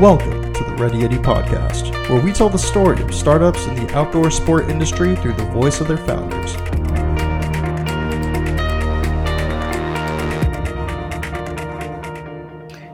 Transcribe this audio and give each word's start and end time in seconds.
Welcome 0.00 0.52
to 0.52 0.62
the 0.62 0.76
Ready 0.78 1.02
Eddie 1.02 1.16
Podcast, 1.16 1.90
where 2.08 2.22
we 2.22 2.32
tell 2.32 2.48
the 2.48 2.56
story 2.56 3.02
of 3.02 3.12
startups 3.12 3.66
in 3.66 3.74
the 3.74 3.92
outdoor 3.96 4.30
sport 4.30 4.70
industry 4.70 5.16
through 5.16 5.32
the 5.32 5.44
voice 5.46 5.80
of 5.80 5.88
their 5.88 5.96
founders. 5.96 6.52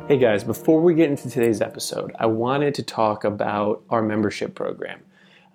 Hey 0.09 0.17
guys, 0.17 0.45
before 0.45 0.81
we 0.81 0.95
get 0.95 1.11
into 1.11 1.29
today's 1.29 1.61
episode, 1.61 2.17
I 2.19 2.25
wanted 2.25 2.75
to 2.77 2.83
talk 2.83 3.25
about 3.25 3.83
our 3.91 4.01
membership 4.01 4.55
program. 4.55 5.03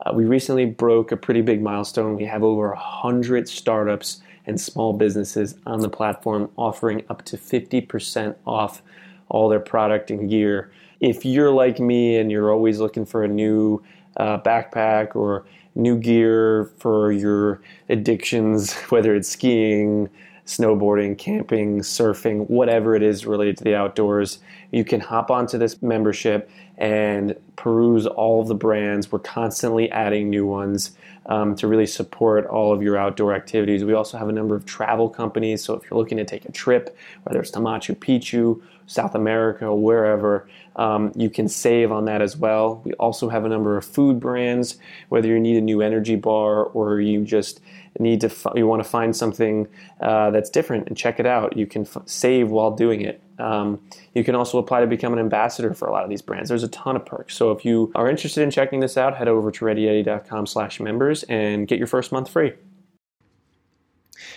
Uh, 0.05 0.13
we 0.13 0.25
recently 0.25 0.67
broke 0.67 1.11
a 1.11 1.17
pretty 1.17 1.41
big 1.41 1.63
milestone. 1.63 2.15
We 2.15 2.25
have 2.25 2.43
over 2.43 2.67
100 2.69 3.49
startups 3.49 4.21
and 4.45 4.61
small 4.61 4.93
businesses 4.93 5.55
on 5.65 5.79
the 5.79 5.89
platform 5.89 6.51
offering 6.57 7.05
up 7.09 7.25
to 7.25 7.37
50% 7.37 8.35
off 8.45 8.83
all 9.29 9.49
their 9.49 9.59
product 9.59 10.11
and 10.11 10.29
gear. 10.29 10.69
If 10.99 11.25
you're 11.25 11.51
like 11.51 11.79
me 11.79 12.17
and 12.17 12.31
you're 12.31 12.51
always 12.51 12.79
looking 12.79 13.05
for 13.05 13.23
a 13.23 13.27
new 13.27 13.81
uh, 14.17 14.39
backpack 14.39 15.15
or 15.15 15.45
new 15.75 15.97
gear 15.97 16.71
for 16.77 17.11
your 17.11 17.61
addictions, 17.87 18.73
whether 18.89 19.15
it's 19.15 19.29
skiing, 19.29 20.09
snowboarding, 20.45 21.17
camping, 21.17 21.79
surfing, 21.79 22.49
whatever 22.49 22.95
it 22.95 23.03
is 23.03 23.25
related 23.25 23.55
to 23.55 23.63
the 23.63 23.75
outdoors, 23.75 24.39
you 24.71 24.83
can 24.83 24.99
hop 24.99 25.29
onto 25.29 25.57
this 25.57 25.81
membership 25.81 26.49
and 26.77 27.35
peruse 27.55 28.07
all 28.07 28.41
of 28.41 28.47
the 28.47 28.55
brands. 28.55 29.11
We're 29.11 29.19
constantly 29.19 29.91
adding 29.91 30.29
new 30.29 30.47
ones 30.47 30.97
um, 31.27 31.55
to 31.55 31.67
really 31.67 31.85
support 31.85 32.47
all 32.47 32.73
of 32.73 32.81
your 32.81 32.97
outdoor 32.97 33.33
activities. 33.35 33.83
We 33.83 33.93
also 33.93 34.17
have 34.17 34.27
a 34.27 34.31
number 34.31 34.55
of 34.55 34.65
travel 34.65 35.07
companies. 35.07 35.63
So 35.63 35.75
if 35.75 35.83
you're 35.89 35.99
looking 35.99 36.17
to 36.17 36.25
take 36.25 36.45
a 36.45 36.51
trip, 36.51 36.97
whether 37.23 37.39
it's 37.39 37.51
to 37.51 37.59
Machu 37.59 37.95
Picchu, 37.95 38.59
South 38.89 39.13
America, 39.13 39.73
wherever, 39.73 40.49
um, 40.75 41.11
you 41.15 41.29
can 41.29 41.47
save 41.47 41.91
on 41.91 42.05
that 42.05 42.23
as 42.23 42.35
well. 42.35 42.81
We 42.83 42.93
also 42.93 43.29
have 43.29 43.45
a 43.45 43.49
number 43.49 43.77
of 43.77 43.85
food 43.85 44.19
brands, 44.19 44.77
whether 45.09 45.27
you 45.27 45.39
need 45.39 45.57
a 45.57 45.61
new 45.61 45.81
energy 45.81 46.15
bar 46.15 46.63
or 46.63 46.99
you 46.99 47.23
just 47.23 47.61
need 47.99 48.21
to 48.21 48.31
you 48.55 48.65
want 48.65 48.83
to 48.83 48.89
find 48.89 49.15
something 49.15 49.67
uh, 50.01 50.31
that's 50.31 50.49
different 50.49 50.87
and 50.87 50.97
check 50.97 51.19
it 51.19 51.27
out. 51.27 51.55
You 51.55 51.67
can 51.67 51.83
f- 51.83 52.01
save 52.05 52.49
while 52.49 52.71
doing 52.71 53.01
it. 53.01 53.21
Um, 53.37 53.79
you 54.15 54.23
can 54.23 54.33
also 54.33 54.57
apply 54.57 54.81
to 54.81 54.87
become 54.87 55.13
an 55.13 55.19
ambassador 55.19 55.73
for 55.75 55.87
a 55.87 55.91
lot 55.91 56.03
of 56.03 56.09
these 56.09 56.23
brands. 56.23 56.49
There's 56.49 56.63
a 56.63 56.69
ton 56.69 56.95
of 56.95 57.05
perks. 57.05 57.35
So 57.35 57.51
if 57.51 57.63
you 57.63 57.91
are 57.93 58.09
interested 58.09 58.41
in 58.41 58.49
checking 58.49 58.79
this 58.79 58.97
out, 58.97 59.15
head 59.15 59.27
over 59.27 59.51
to 59.51 59.65
readyeddie.com 59.65 60.47
slash 60.47 60.79
members 60.79 61.23
and 61.23 61.67
get 61.67 61.77
your 61.77 61.87
first 61.87 62.11
month 62.11 62.29
free. 62.29 62.53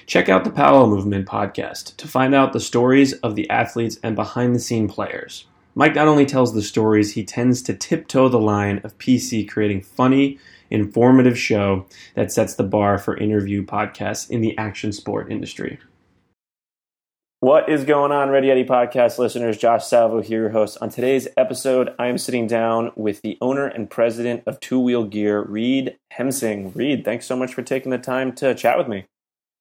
Check 0.07 0.29
out 0.29 0.45
the 0.45 0.51
Powwow 0.51 0.87
Movement 0.87 1.27
podcast 1.27 1.97
to 1.97 2.09
find 2.09 2.35
out 2.35 2.53
the 2.53 2.61
stories 2.61 3.13
of 3.15 3.35
the 3.35 3.49
athletes 3.51 3.99
and 4.03 4.17
behind 4.17 4.55
the 4.55 4.61
scene 4.61 4.89
players. 4.89 5.47
Mike 5.75 5.95
not 5.95 6.09
only 6.09 6.27
tells 6.27 6.53
the 6.53 6.63
stories, 6.63 7.15
he 7.15 7.25
tends 7.25 7.63
to 7.63 7.75
tiptoe 7.75 8.29
the 8.29 8.39
line 8.39 8.81
of 8.85 8.99
PC 8.99 9.49
creating 9.49 9.81
funny, 9.81 10.39
informative 10.71 11.39
show 11.39 11.87
that 12.15 12.31
sets 12.31 12.55
the 12.55 12.63
bar 12.63 12.99
for 12.99 13.17
interview 13.17 13.65
podcasts 13.65 14.29
in 14.29 14.41
the 14.41 14.57
action 14.59 14.93
sport 14.93 15.31
industry. 15.31 15.79
What 17.41 17.69
is 17.69 17.85
going 17.85 18.13
on, 18.13 18.31
Ready 18.31 18.53
Eddie 18.53 18.65
podcast 18.65 19.19
listeners? 19.19 19.59
Josh 19.59 19.85
Salvo 19.85 20.21
here, 20.21 20.43
your 20.43 20.51
host. 20.51 20.79
On 20.81 20.91
today's 20.91 21.27
episode, 21.37 21.93
I 21.99 22.07
am 22.07 22.17
sitting 22.17 22.47
down 22.47 22.93
with 22.95 23.21
the 23.23 23.37
owner 23.41 23.67
and 23.67 23.91
president 23.91 24.45
of 24.47 24.61
Two 24.61 24.79
Wheel 24.79 25.03
Gear, 25.03 25.43
Reed 25.43 25.97
Hemsing. 26.17 26.73
Reed, 26.77 27.05
thanks 27.05 27.27
so 27.27 27.35
much 27.35 27.53
for 27.53 27.63
taking 27.63 27.91
the 27.91 27.99
time 27.99 28.33
to 28.35 28.55
chat 28.55 28.79
with 28.79 28.87
me. 28.87 29.07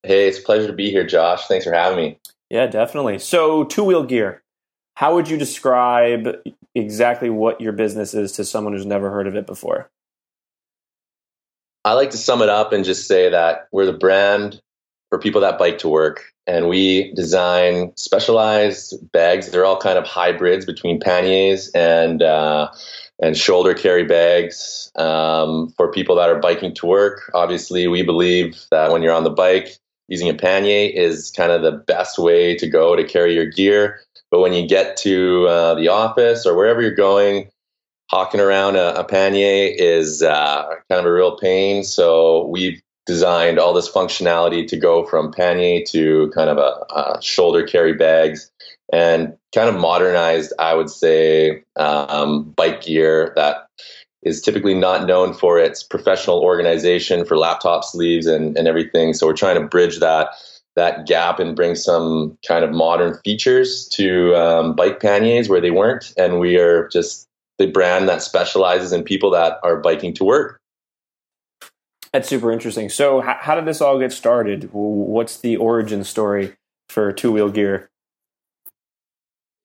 Hey, 0.03 0.27
it's 0.27 0.39
a 0.39 0.41
pleasure 0.41 0.67
to 0.67 0.73
be 0.73 0.89
here, 0.89 1.05
Josh. 1.05 1.47
Thanks 1.47 1.65
for 1.65 1.73
having 1.73 1.97
me. 1.97 2.19
Yeah, 2.49 2.67
definitely. 2.67 3.19
So, 3.19 3.63
Two 3.65 3.83
Wheel 3.83 4.03
Gear, 4.03 4.41
how 4.95 5.15
would 5.15 5.29
you 5.29 5.37
describe 5.37 6.35
exactly 6.75 7.29
what 7.29 7.61
your 7.61 7.71
business 7.71 8.13
is 8.13 8.31
to 8.33 8.45
someone 8.45 8.73
who's 8.73 8.85
never 8.85 9.11
heard 9.11 9.27
of 9.27 9.35
it 9.35 9.45
before? 9.45 9.89
I 11.83 11.93
like 11.93 12.11
to 12.11 12.17
sum 12.17 12.41
it 12.41 12.49
up 12.49 12.73
and 12.73 12.85
just 12.85 13.07
say 13.07 13.29
that 13.29 13.67
we're 13.71 13.85
the 13.85 13.93
brand 13.93 14.61
for 15.09 15.19
people 15.19 15.41
that 15.41 15.57
bike 15.57 15.79
to 15.79 15.89
work 15.89 16.31
and 16.47 16.67
we 16.67 17.13
design 17.13 17.91
specialized 17.95 18.93
bags. 19.11 19.49
They're 19.49 19.65
all 19.65 19.79
kind 19.79 19.97
of 19.97 20.05
hybrids 20.05 20.65
between 20.65 20.99
panniers 20.99 21.69
and 21.73 22.21
uh, 22.21 22.71
and 23.21 23.37
shoulder 23.37 23.73
carry 23.73 24.03
bags 24.03 24.91
um, 24.95 25.73
for 25.77 25.91
people 25.91 26.15
that 26.15 26.29
are 26.29 26.39
biking 26.39 26.73
to 26.75 26.85
work. 26.85 27.31
Obviously, 27.33 27.87
we 27.87 28.03
believe 28.03 28.65
that 28.71 28.91
when 28.91 29.01
you're 29.01 29.13
on 29.13 29.23
the 29.23 29.29
bike, 29.29 29.77
using 30.07 30.29
a 30.29 30.33
pannier 30.33 30.89
is 30.93 31.31
kind 31.31 31.51
of 31.51 31.61
the 31.61 31.71
best 31.71 32.17
way 32.17 32.55
to 32.57 32.67
go 32.67 32.95
to 32.95 33.03
carry 33.03 33.33
your 33.33 33.45
gear. 33.45 34.01
But 34.29 34.39
when 34.39 34.53
you 34.53 34.67
get 34.67 34.97
to 34.97 35.47
uh, 35.47 35.75
the 35.75 35.89
office 35.89 36.45
or 36.45 36.55
wherever 36.55 36.81
you're 36.81 36.91
going, 36.91 37.49
hawking 38.09 38.41
around 38.41 38.75
a, 38.75 38.93
a 38.99 39.03
pannier 39.03 39.73
is 39.73 40.21
uh, 40.21 40.65
kind 40.89 40.99
of 40.99 41.05
a 41.05 41.11
real 41.11 41.37
pain. 41.37 41.83
So 41.83 42.45
we've 42.47 42.81
designed 43.05 43.57
all 43.57 43.73
this 43.73 43.89
functionality 43.89 44.67
to 44.67 44.77
go 44.77 45.05
from 45.05 45.31
pannier 45.31 45.83
to 45.87 46.31
kind 46.35 46.49
of 46.49 46.57
a, 46.57 46.93
a 46.93 47.21
shoulder 47.21 47.65
carry 47.65 47.93
bags 47.93 48.51
and 48.93 49.35
kind 49.55 49.69
of 49.69 49.79
modernized, 49.79 50.53
I 50.59 50.75
would 50.75 50.89
say, 50.89 51.63
um, 51.77 52.51
bike 52.51 52.81
gear 52.83 53.33
that 53.35 53.67
is 54.23 54.41
typically 54.41 54.73
not 54.73 55.07
known 55.07 55.33
for 55.33 55.57
its 55.57 55.83
professional 55.83 56.39
organization 56.39 57.25
for 57.25 57.37
laptop 57.37 57.83
sleeves 57.83 58.27
and, 58.27 58.57
and 58.57 58.67
everything. 58.67 59.13
So 59.13 59.27
we're 59.27 59.33
trying 59.33 59.59
to 59.59 59.67
bridge 59.67 59.99
that 59.99 60.29
that 60.75 61.05
gap 61.05 61.39
and 61.39 61.55
bring 61.55 61.75
some 61.75 62.37
kind 62.47 62.63
of 62.63 62.71
modern 62.71 63.19
features 63.25 63.89
to 63.89 64.33
um, 64.35 64.73
bike 64.73 65.01
panniers 65.01 65.49
where 65.49 65.59
they 65.59 65.71
weren't. 65.71 66.13
And 66.17 66.39
we 66.39 66.57
are 66.57 66.87
just 66.89 67.27
the 67.57 67.67
brand 67.67 68.07
that 68.07 68.21
specializes 68.21 68.93
in 68.93 69.03
people 69.03 69.31
that 69.31 69.59
are 69.63 69.77
biking 69.77 70.13
to 70.15 70.23
work. 70.23 70.61
That's 72.13 72.27
super 72.27 72.51
interesting. 72.51 72.89
So, 72.89 73.21
how, 73.21 73.37
how 73.39 73.55
did 73.55 73.65
this 73.65 73.81
all 73.81 73.99
get 73.99 74.11
started? 74.11 74.69
What's 74.71 75.37
the 75.37 75.57
origin 75.57 76.03
story 76.03 76.53
for 76.89 77.11
two 77.11 77.31
wheel 77.31 77.49
gear? 77.49 77.89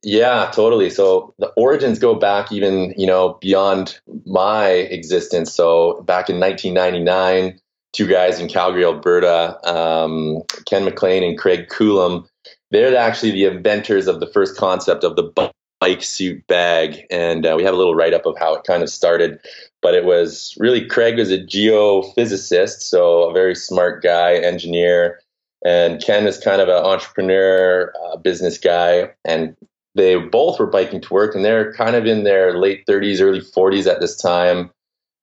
Yeah, 0.03 0.51
totally. 0.55 0.91
So 0.91 1.35
the 1.39 1.49
origins 1.57 1.99
go 1.99 2.15
back 2.15 2.53
even, 2.53 2.95
you 2.97 3.07
know, 3.07 3.39
beyond 3.41 3.99
my 4.25 4.69
existence. 4.69 5.53
So 5.53 6.03
back 6.03 6.29
in 6.31 6.39
1999, 6.39 7.59
two 7.93 8.07
guys 8.07 8.39
in 8.39 8.49
Calgary, 8.49 8.85
Alberta, 8.85 9.59
um, 9.69 10.43
Ken 10.67 10.85
McLean 10.85 11.25
and 11.25 11.39
Craig 11.39 11.69
Coulomb, 11.69 12.29
they're 12.71 12.97
actually 12.97 13.33
the 13.33 13.47
inventors 13.47 14.07
of 14.07 14.21
the 14.21 14.27
first 14.27 14.57
concept 14.57 15.03
of 15.03 15.17
the 15.17 15.51
bike 15.81 16.03
suit 16.03 16.47
bag. 16.47 17.07
And 17.11 17.47
uh, 17.47 17.55
we 17.57 17.65
have 17.65 17.75
a 17.75 17.77
little 17.77 17.95
write 17.95 18.15
up 18.15 18.27
of 18.27 18.37
how 18.39 18.55
it 18.55 18.65
kind 18.65 18.83
of 18.83 18.91
started. 18.91 19.41
But 19.83 19.95
it 19.95 20.05
was 20.05 20.55
really 20.59 20.85
Craig 20.87 21.17
was 21.17 21.31
a 21.31 21.39
geophysicist, 21.39 22.83
so 22.83 23.29
a 23.29 23.33
very 23.33 23.55
smart 23.55 24.03
guy, 24.03 24.35
engineer. 24.35 25.21
And 25.65 26.03
Ken 26.03 26.27
is 26.27 26.39
kind 26.39 26.61
of 26.61 26.69
an 26.69 26.85
entrepreneur, 26.85 27.93
uh, 28.05 28.17
business 28.17 28.59
guy. 28.59 29.11
And 29.25 29.57
they 29.97 30.17
both 30.17 30.59
were 30.59 30.67
biking 30.67 31.01
to 31.01 31.15
work, 31.15 31.35
and 31.35 31.45
they're 31.45 31.73
kind 31.73 31.97
of 31.97 32.07
in 32.07 32.25
their 32.25 32.59
late 32.59 32.85
30s, 32.87 33.21
early 33.21 33.41
40s 33.41 33.87
at 33.91 34.01
this 34.01 34.17
time. 34.17 34.71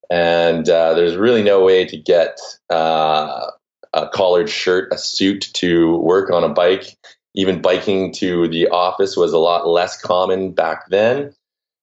And 0.09 0.67
uh, 0.69 0.93
there's 0.93 1.15
really 1.15 1.43
no 1.43 1.63
way 1.63 1.85
to 1.85 1.97
get 1.97 2.37
uh, 2.69 3.49
a 3.93 4.09
collared 4.09 4.49
shirt, 4.49 4.91
a 4.91 4.97
suit 4.97 5.49
to 5.53 5.97
work 5.97 6.29
on 6.31 6.43
a 6.43 6.49
bike 6.49 6.97
even 7.35 7.61
biking 7.61 8.11
to 8.13 8.47
the 8.47 8.67
office 8.67 9.17
was 9.17 9.33
a 9.33 9.39
lot 9.39 9.67
less 9.67 9.99
common 9.99 10.51
back 10.51 10.87
then. 10.89 11.33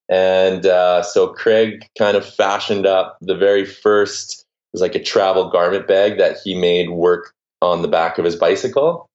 And 0.09 0.67
uh, 0.67 1.03
so 1.03 1.29
Craig 1.29 1.87
kind 1.99 2.17
of 2.17 2.27
fashioned 2.27 2.87
up 2.87 3.17
the 3.21 3.37
very 3.37 3.65
first, 3.65 4.41
it 4.41 4.45
was 4.75 4.83
like 4.83 4.95
a 4.95 5.03
travel 5.03 5.51
garment 5.51 5.87
bag 5.87 6.19
that 6.19 6.39
he 6.43 6.55
made 6.55 6.91
work 6.91 7.33
on 7.63 7.83
the 7.83 7.89
back 7.89 8.19
of 8.19 8.25
his 8.25 8.37
bicycle. 8.37 9.07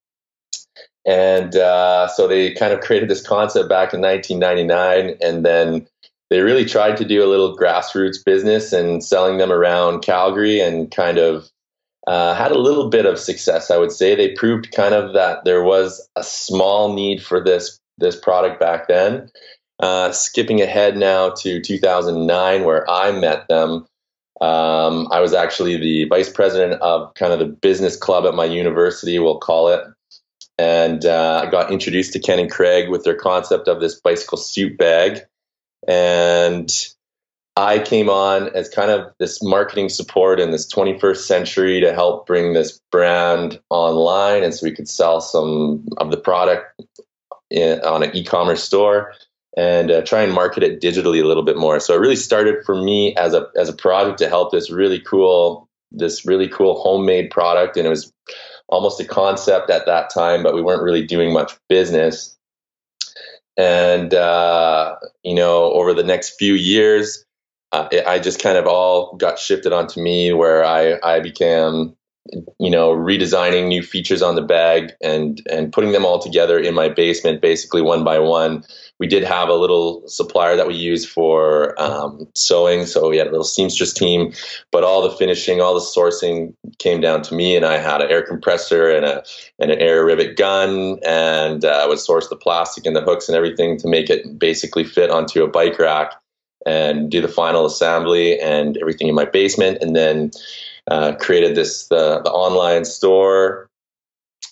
And 1.05 1.55
uh, 1.55 2.07
so 2.07 2.27
they 2.27 2.53
kind 2.53 2.73
of 2.73 2.81
created 2.81 3.09
this 3.09 3.25
concept 3.25 3.69
back 3.69 3.93
in 3.93 4.01
1999. 4.01 5.17
And 5.21 5.45
then 5.45 5.87
they 6.29 6.41
really 6.41 6.65
tried 6.65 6.97
to 6.97 7.05
do 7.05 7.23
a 7.23 7.29
little 7.29 7.55
grassroots 7.55 8.23
business 8.23 8.73
and 8.73 9.03
selling 9.03 9.37
them 9.37 9.51
around 9.51 10.01
Calgary 10.01 10.59
and 10.59 10.89
kind 10.89 11.17
of 11.17 11.49
uh, 12.07 12.33
had 12.35 12.51
a 12.51 12.57
little 12.57 12.89
bit 12.89 13.05
of 13.05 13.19
success, 13.19 13.71
I 13.71 13.77
would 13.77 13.91
say. 13.91 14.15
They 14.15 14.33
proved 14.33 14.71
kind 14.71 14.93
of 14.93 15.13
that 15.13 15.43
there 15.45 15.63
was 15.63 16.07
a 16.15 16.23
small 16.23 16.93
need 16.93 17.21
for 17.23 17.43
this 17.43 17.79
this 17.97 18.15
product 18.15 18.59
back 18.59 18.87
then. 18.87 19.29
Uh, 19.79 20.11
skipping 20.11 20.61
ahead 20.61 20.97
now 20.97 21.29
to 21.29 21.61
2009, 21.61 22.63
where 22.63 22.89
I 22.89 23.11
met 23.11 23.47
them, 23.47 23.85
um, 24.41 25.07
I 25.11 25.21
was 25.21 25.33
actually 25.33 25.77
the 25.77 26.05
vice 26.05 26.29
president 26.29 26.81
of 26.81 27.13
kind 27.15 27.33
of 27.33 27.39
the 27.39 27.45
business 27.45 27.95
club 27.95 28.25
at 28.25 28.35
my 28.35 28.45
university, 28.45 29.17
we'll 29.19 29.39
call 29.39 29.69
it. 29.69 29.83
And 30.57 31.05
uh, 31.05 31.43
I 31.45 31.51
got 31.51 31.71
introduced 31.71 32.13
to 32.13 32.19
Ken 32.19 32.39
and 32.39 32.49
Craig 32.49 32.89
with 32.89 33.03
their 33.03 33.15
concept 33.15 33.67
of 33.67 33.81
this 33.81 33.99
bicycle 33.99 34.37
suit 34.37 34.77
bag. 34.77 35.21
And 35.87 36.71
I 37.57 37.79
came 37.79 38.09
on 38.09 38.49
as 38.55 38.67
kind 38.69 38.91
of 38.91 39.13
this 39.17 39.41
marketing 39.41 39.89
support 39.89 40.39
in 40.39 40.51
this 40.51 40.71
21st 40.71 41.17
century 41.17 41.81
to 41.81 41.93
help 41.93 42.27
bring 42.27 42.53
this 42.53 42.81
brand 42.91 43.59
online, 43.69 44.43
and 44.43 44.53
so 44.53 44.65
we 44.65 44.75
could 44.75 44.89
sell 44.89 45.21
some 45.21 45.87
of 45.97 46.11
the 46.11 46.17
product 46.17 46.81
in, 47.49 47.79
on 47.81 48.03
an 48.03 48.15
e-commerce 48.15 48.63
store. 48.63 49.13
and 49.57 49.89
uh, 49.89 50.01
try 50.01 50.21
and 50.21 50.33
market 50.33 50.63
it 50.63 50.81
digitally 50.81 51.21
a 51.23 51.25
little 51.25 51.43
bit 51.43 51.55
more. 51.55 51.79
So 51.79 51.93
it 51.93 51.99
really 51.99 52.17
started 52.17 52.65
for 52.65 52.75
me 52.75 53.15
as 53.15 53.33
a 53.33 53.47
as 53.55 53.69
a 53.69 53.73
project 53.73 54.19
to 54.19 54.27
help 54.27 54.51
this 54.51 54.69
really 54.69 54.99
cool 54.99 55.69
this 55.91 56.25
really 56.25 56.49
cool 56.49 56.81
homemade 56.81 57.31
product, 57.31 57.77
and 57.77 57.85
it 57.85 57.89
was 57.89 58.11
almost 58.67 58.99
a 58.99 59.05
concept 59.05 59.69
at 59.69 59.85
that 59.85 60.09
time, 60.13 60.43
but 60.43 60.55
we 60.55 60.61
weren't 60.61 60.83
really 60.83 61.05
doing 61.05 61.33
much 61.33 61.53
business. 61.69 62.35
And 63.57 64.13
uh, 64.13 64.97
you 65.23 65.35
know, 65.35 65.71
over 65.73 65.93
the 65.93 66.03
next 66.03 66.37
few 66.37 66.53
years, 66.53 67.23
uh, 67.71 67.87
it, 67.91 68.05
I 68.05 68.19
just 68.19 68.41
kind 68.41 68.57
of 68.57 68.67
all 68.67 69.15
got 69.15 69.39
shifted 69.39 69.71
onto 69.71 70.01
me, 70.01 70.33
where 70.33 70.65
I 70.65 70.99
I 71.03 71.19
became 71.19 71.95
you 72.59 72.69
know 72.69 72.89
redesigning 72.89 73.67
new 73.67 73.83
features 73.83 74.21
on 74.21 74.35
the 74.35 74.41
bag 74.41 74.91
and 75.01 75.41
and 75.49 75.71
putting 75.71 75.91
them 75.91 76.05
all 76.05 76.19
together 76.19 76.57
in 76.57 76.73
my 76.73 76.89
basement 76.89 77.41
basically 77.41 77.81
one 77.81 78.03
by 78.03 78.17
one 78.17 78.63
we 78.99 79.07
did 79.07 79.23
have 79.23 79.49
a 79.49 79.53
little 79.53 80.07
supplier 80.07 80.55
that 80.55 80.67
we 80.67 80.75
used 80.75 81.09
for 81.09 81.79
um, 81.81 82.27
sewing 82.35 82.85
so 82.85 83.09
we 83.09 83.17
had 83.17 83.27
a 83.27 83.31
little 83.31 83.45
seamstress 83.45 83.93
team 83.93 84.31
but 84.71 84.83
all 84.83 85.01
the 85.01 85.15
finishing 85.17 85.61
all 85.61 85.73
the 85.73 85.79
sourcing 85.79 86.53
came 86.79 87.01
down 87.01 87.21
to 87.21 87.35
me 87.35 87.55
and 87.55 87.65
i 87.65 87.77
had 87.77 88.01
an 88.01 88.09
air 88.09 88.21
compressor 88.21 88.89
and 88.89 89.05
a 89.05 89.23
and 89.59 89.71
an 89.71 89.79
air 89.79 90.05
rivet 90.05 90.37
gun 90.37 90.99
and 91.05 91.65
uh, 91.65 91.81
i 91.83 91.87
would 91.87 91.99
source 91.99 92.29
the 92.29 92.35
plastic 92.35 92.85
and 92.85 92.95
the 92.95 93.01
hooks 93.01 93.27
and 93.27 93.35
everything 93.35 93.77
to 93.77 93.87
make 93.87 94.09
it 94.09 94.37
basically 94.39 94.83
fit 94.83 95.09
onto 95.09 95.43
a 95.43 95.47
bike 95.47 95.77
rack 95.79 96.13
and 96.65 97.11
do 97.11 97.21
the 97.21 97.27
final 97.27 97.65
assembly 97.65 98.39
and 98.39 98.77
everything 98.77 99.07
in 99.07 99.15
my 99.15 99.25
basement 99.25 99.77
and 99.81 99.95
then 99.95 100.31
uh, 100.87 101.15
created 101.15 101.55
this 101.55 101.87
the, 101.87 102.21
the 102.21 102.31
online 102.31 102.85
store. 102.85 103.69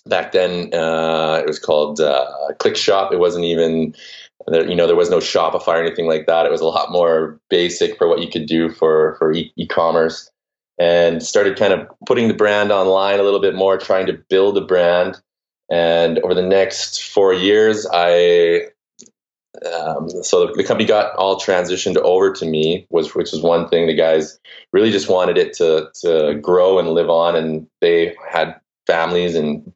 Back 0.06 0.32
then, 0.32 0.74
uh, 0.74 1.40
it 1.40 1.46
was 1.46 1.58
called 1.58 2.00
uh, 2.00 2.26
Click 2.58 2.76
Shop. 2.76 3.12
It 3.12 3.18
wasn't 3.18 3.46
even 3.46 3.94
there, 4.46 4.68
you 4.68 4.74
know 4.74 4.86
there 4.86 4.96
was 4.96 5.10
no 5.10 5.18
Shopify 5.18 5.68
or 5.68 5.82
anything 5.82 6.06
like 6.06 6.26
that. 6.26 6.46
It 6.46 6.52
was 6.52 6.60
a 6.60 6.66
lot 6.66 6.92
more 6.92 7.40
basic 7.50 7.96
for 7.96 8.08
what 8.08 8.20
you 8.20 8.28
could 8.28 8.46
do 8.46 8.70
for 8.70 9.16
for 9.18 9.32
e- 9.32 9.52
e-commerce, 9.56 10.30
and 10.78 11.22
started 11.22 11.58
kind 11.58 11.72
of 11.72 11.86
putting 12.06 12.28
the 12.28 12.34
brand 12.34 12.70
online 12.72 13.20
a 13.20 13.22
little 13.22 13.40
bit 13.40 13.54
more, 13.54 13.78
trying 13.78 14.06
to 14.06 14.12
build 14.28 14.58
a 14.58 14.60
brand. 14.60 15.20
And 15.70 16.18
over 16.18 16.34
the 16.34 16.42
next 16.42 17.02
four 17.02 17.32
years, 17.32 17.86
I 17.92 18.68
um, 19.72 20.10
so 20.22 20.52
the, 20.52 20.64
company 20.64 20.86
got 20.86 21.14
all 21.16 21.40
transitioned 21.40 21.96
over 21.96 22.32
to 22.32 22.44
me, 22.44 22.86
was 22.90 23.14
which 23.14 23.32
was 23.32 23.40
one 23.40 23.68
thing. 23.68 23.86
The 23.86 23.94
guys 23.94 24.38
really 24.72 24.90
just 24.90 25.08
wanted 25.08 25.38
it 25.38 25.52
to 25.54 25.88
to 26.02 26.34
grow 26.34 26.78
and 26.78 26.90
live 26.90 27.08
on, 27.08 27.36
and 27.36 27.66
they 27.80 28.14
had 28.30 28.60
families 28.86 29.34
and 29.34 29.72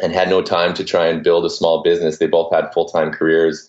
and 0.00 0.12
had 0.12 0.28
no 0.28 0.42
time 0.42 0.74
to 0.74 0.84
try 0.84 1.06
and 1.06 1.22
build 1.22 1.44
a 1.44 1.50
small 1.50 1.82
business. 1.82 2.18
They 2.18 2.26
both 2.26 2.52
had 2.52 2.72
full 2.72 2.86
time 2.86 3.10
careers, 3.10 3.68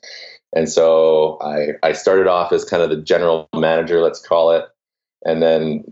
and 0.56 0.70
so 0.70 1.38
I 1.42 1.74
I 1.88 1.94
started 1.94 2.28
off 2.28 2.52
as 2.52 2.66
kind 2.66 2.84
of 2.84 2.90
the 2.90 3.02
general 3.02 3.50
manager, 3.56 4.02
let's 4.02 4.22
call 4.22 4.52
it, 4.52 4.66
and 5.26 5.42
then 5.42 5.84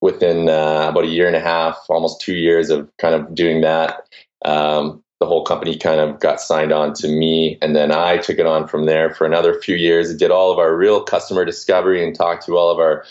within 0.00 0.48
uh, 0.48 0.88
about 0.88 1.04
a 1.04 1.08
year 1.08 1.26
and 1.26 1.36
a 1.36 1.40
half, 1.40 1.78
almost 1.88 2.20
two 2.20 2.34
years 2.34 2.70
of 2.70 2.90
kind 2.98 3.14
of 3.14 3.34
doing 3.34 3.60
that. 3.60 4.06
Um, 4.44 5.02
the 5.20 5.26
whole 5.26 5.44
company 5.44 5.76
kind 5.76 6.00
of 6.00 6.18
got 6.18 6.40
signed 6.40 6.72
on 6.72 6.94
to 6.94 7.06
me 7.06 7.58
and 7.60 7.76
then 7.76 7.92
i 7.92 8.16
took 8.16 8.38
it 8.38 8.46
on 8.46 8.66
from 8.66 8.86
there 8.86 9.14
for 9.14 9.26
another 9.26 9.60
few 9.60 9.76
years 9.76 10.16
did 10.16 10.30
all 10.30 10.50
of 10.50 10.58
our 10.58 10.74
real 10.74 11.02
customer 11.02 11.44
discovery 11.44 12.02
and 12.02 12.16
talked 12.16 12.46
to 12.46 12.56
all 12.56 12.70
of 12.70 12.78
our 12.78 13.04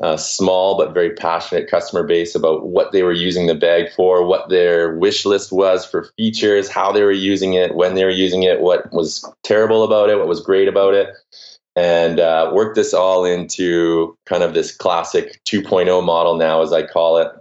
uh, 0.00 0.16
small 0.16 0.76
but 0.76 0.94
very 0.94 1.10
passionate 1.10 1.70
customer 1.70 2.02
base 2.02 2.34
about 2.34 2.66
what 2.66 2.92
they 2.92 3.02
were 3.02 3.12
using 3.12 3.46
the 3.46 3.54
bag 3.54 3.90
for 3.96 4.24
what 4.24 4.48
their 4.48 4.96
wish 4.96 5.24
list 5.24 5.50
was 5.50 5.84
for 5.84 6.10
features 6.16 6.68
how 6.68 6.92
they 6.92 7.02
were 7.02 7.10
using 7.10 7.54
it 7.54 7.74
when 7.74 7.94
they 7.94 8.04
were 8.04 8.10
using 8.10 8.42
it 8.44 8.60
what 8.60 8.92
was 8.92 9.24
terrible 9.42 9.82
about 9.82 10.08
it 10.08 10.16
what 10.16 10.28
was 10.28 10.40
great 10.40 10.68
about 10.68 10.94
it 10.94 11.08
and 11.74 12.18
uh, 12.20 12.50
worked 12.52 12.76
this 12.76 12.94
all 12.94 13.24
into 13.24 14.16
kind 14.26 14.42
of 14.42 14.54
this 14.54 14.74
classic 14.74 15.40
2.0 15.44 16.04
model 16.04 16.36
now 16.36 16.62
as 16.62 16.72
i 16.72 16.82
call 16.82 17.18
it 17.18 17.32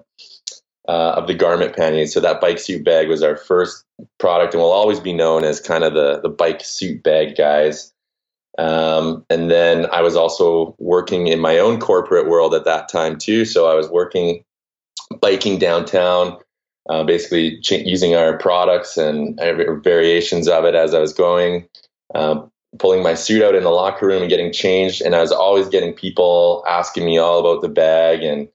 uh, 0.87 1.15
of 1.17 1.27
the 1.27 1.33
garment 1.33 1.75
panniers. 1.75 2.13
So 2.13 2.19
that 2.21 2.41
bike 2.41 2.59
suit 2.59 2.83
bag 2.83 3.09
was 3.09 3.21
our 3.21 3.35
first 3.35 3.83
product, 4.19 4.53
and 4.53 4.61
will 4.61 4.71
always 4.71 4.99
be 4.99 5.13
known 5.13 5.43
as 5.43 5.59
kind 5.59 5.83
of 5.83 5.93
the 5.93 6.21
the 6.21 6.29
bike 6.29 6.61
suit 6.63 7.03
bag 7.03 7.35
guys. 7.35 7.93
Um, 8.57 9.25
and 9.29 9.51
then 9.51 9.87
I 9.91 10.01
was 10.01 10.15
also 10.15 10.75
working 10.79 11.27
in 11.27 11.39
my 11.39 11.59
own 11.59 11.79
corporate 11.79 12.27
world 12.27 12.53
at 12.55 12.65
that 12.65 12.89
time 12.89 13.17
too. 13.17 13.45
So 13.45 13.69
I 13.69 13.75
was 13.75 13.89
working 13.89 14.43
biking 15.21 15.59
downtown, 15.59 16.37
uh, 16.89 17.03
basically 17.03 17.59
ch- 17.61 17.83
using 17.85 18.15
our 18.15 18.37
products 18.37 18.97
and 18.97 19.39
variations 19.83 20.47
of 20.47 20.65
it 20.65 20.75
as 20.75 20.93
I 20.93 20.99
was 20.99 21.13
going. 21.13 21.67
Um, 22.15 22.51
pulling 22.79 23.03
my 23.03 23.13
suit 23.13 23.43
out 23.43 23.55
in 23.55 23.63
the 23.63 23.69
locker 23.69 24.05
room 24.05 24.21
and 24.21 24.29
getting 24.29 24.51
changed 24.51 25.01
and 25.01 25.15
i 25.15 25.21
was 25.21 25.31
always 25.31 25.69
getting 25.69 25.93
people 25.93 26.63
asking 26.67 27.05
me 27.05 27.17
all 27.17 27.39
about 27.39 27.61
the 27.61 27.69
bag 27.69 28.21
and 28.21 28.49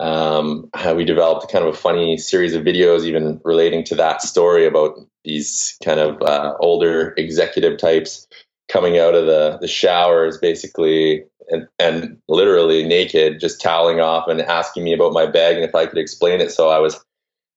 um, 0.00 0.68
we 0.96 1.04
developed 1.04 1.50
kind 1.52 1.64
of 1.64 1.72
a 1.72 1.76
funny 1.76 2.18
series 2.18 2.54
of 2.54 2.64
videos 2.64 3.04
even 3.04 3.40
relating 3.44 3.84
to 3.84 3.94
that 3.94 4.22
story 4.22 4.66
about 4.66 4.98
these 5.24 5.78
kind 5.84 6.00
of 6.00 6.20
uh, 6.20 6.54
older 6.58 7.14
executive 7.16 7.78
types 7.78 8.26
coming 8.68 8.98
out 8.98 9.14
of 9.14 9.26
the, 9.26 9.58
the 9.60 9.68
showers 9.68 10.38
basically 10.38 11.24
and, 11.48 11.68
and 11.78 12.18
literally 12.28 12.84
naked 12.84 13.40
just 13.40 13.60
toweling 13.60 14.00
off 14.00 14.28
and 14.28 14.40
asking 14.40 14.84
me 14.84 14.94
about 14.94 15.12
my 15.12 15.26
bag 15.26 15.56
and 15.56 15.64
if 15.64 15.74
i 15.74 15.86
could 15.86 15.98
explain 15.98 16.40
it 16.40 16.50
so 16.50 16.68
i 16.68 16.78
was 16.78 17.04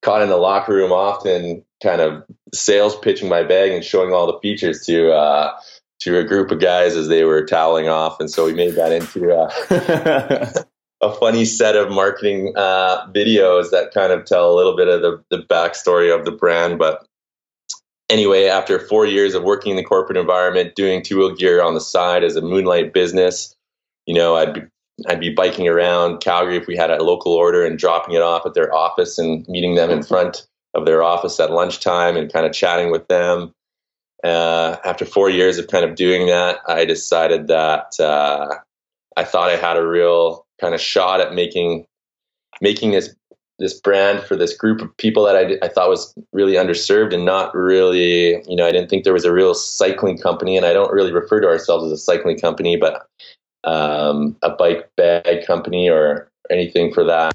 caught 0.01 0.21
in 0.21 0.29
the 0.29 0.37
locker 0.37 0.73
room 0.73 0.91
often 0.91 1.63
kind 1.81 2.01
of 2.01 2.23
sales 2.53 2.97
pitching 2.99 3.29
my 3.29 3.43
bag 3.43 3.71
and 3.71 3.83
showing 3.83 4.13
all 4.13 4.27
the 4.27 4.39
features 4.39 4.85
to 4.85 5.11
uh, 5.11 5.53
to 5.99 6.19
a 6.19 6.23
group 6.23 6.51
of 6.51 6.59
guys 6.59 6.95
as 6.95 7.07
they 7.07 7.23
were 7.23 7.45
toweling 7.45 7.87
off 7.87 8.19
and 8.19 8.29
so 8.29 8.45
we 8.45 8.53
made 8.53 8.75
that 8.75 8.91
into 8.91 9.33
uh, 9.33 10.63
a 11.01 11.13
funny 11.13 11.45
set 11.45 11.75
of 11.75 11.91
marketing 11.91 12.53
uh, 12.55 13.07
videos 13.11 13.69
that 13.71 13.93
kind 13.93 14.11
of 14.11 14.25
tell 14.25 14.51
a 14.51 14.55
little 14.55 14.75
bit 14.75 14.87
of 14.87 15.01
the, 15.01 15.23
the 15.29 15.43
backstory 15.43 16.13
of 16.13 16.25
the 16.25 16.31
brand. 16.31 16.79
But 16.79 17.06
anyway, 18.09 18.45
after 18.45 18.79
four 18.79 19.05
years 19.05 19.33
of 19.33 19.43
working 19.43 19.71
in 19.71 19.77
the 19.77 19.83
corporate 19.83 20.17
environment, 20.17 20.75
doing 20.75 21.01
two 21.01 21.17
wheel 21.17 21.35
gear 21.35 21.61
on 21.61 21.73
the 21.73 21.81
side 21.81 22.23
as 22.23 22.35
a 22.35 22.41
moonlight 22.41 22.93
business, 22.93 23.55
you 24.05 24.13
know, 24.13 24.35
I'd 24.35 24.53
be 24.53 24.61
I'd 25.07 25.19
be 25.19 25.29
biking 25.29 25.67
around 25.67 26.21
Calgary 26.21 26.57
if 26.57 26.65
we 26.65 26.75
had 26.75 26.89
a 26.89 27.03
local 27.03 27.33
order 27.33 27.63
and 27.63 27.77
dropping 27.77 28.15
it 28.15 28.21
off 28.21 28.45
at 28.45 28.55
their 28.55 28.73
office 28.73 29.19
and 29.19 29.47
meeting 29.47 29.75
them 29.75 29.91
in 29.91 30.01
front 30.01 30.47
of 30.73 30.85
their 30.85 31.03
office 31.03 31.39
at 31.39 31.51
lunchtime 31.51 32.17
and 32.17 32.33
kind 32.33 32.45
of 32.45 32.53
chatting 32.53 32.91
with 32.91 33.07
them. 33.07 33.53
Uh, 34.23 34.77
after 34.83 35.05
four 35.05 35.29
years 35.29 35.59
of 35.59 35.67
kind 35.67 35.85
of 35.85 35.95
doing 35.95 36.25
that, 36.27 36.57
I 36.67 36.85
decided 36.85 37.47
that 37.47 37.99
uh, 37.99 38.55
I 39.15 39.23
thought 39.23 39.49
I 39.49 39.55
had 39.55 39.77
a 39.77 39.85
real 39.85 40.47
kind 40.59 40.73
of 40.73 40.81
shot 40.81 41.21
at 41.21 41.35
making 41.35 41.85
making 42.59 42.91
this 42.91 43.15
this 43.59 43.79
brand 43.79 44.23
for 44.23 44.35
this 44.35 44.55
group 44.55 44.81
of 44.81 44.95
people 44.97 45.25
that 45.25 45.35
I, 45.35 45.65
I 45.65 45.67
thought 45.67 45.89
was 45.89 46.13
really 46.31 46.53
underserved 46.53 47.13
and 47.13 47.25
not 47.25 47.55
really, 47.55 48.43
you 48.47 48.55
know, 48.55 48.67
I 48.67 48.71
didn't 48.71 48.89
think 48.89 49.03
there 49.03 49.13
was 49.13 49.25
a 49.25 49.33
real 49.33 49.53
cycling 49.53 50.17
company, 50.17 50.57
and 50.57 50.65
I 50.65 50.73
don't 50.73 50.93
really 50.93 51.11
refer 51.11 51.39
to 51.41 51.47
ourselves 51.47 51.85
as 51.85 51.91
a 51.91 51.97
cycling 51.97 52.39
company, 52.39 52.77
but 52.77 53.07
um, 53.63 54.35
a 54.43 54.49
bike 54.49 54.89
bag 54.95 55.45
company 55.45 55.89
or 55.89 56.29
anything 56.51 56.93
for 56.93 57.03
that. 57.03 57.33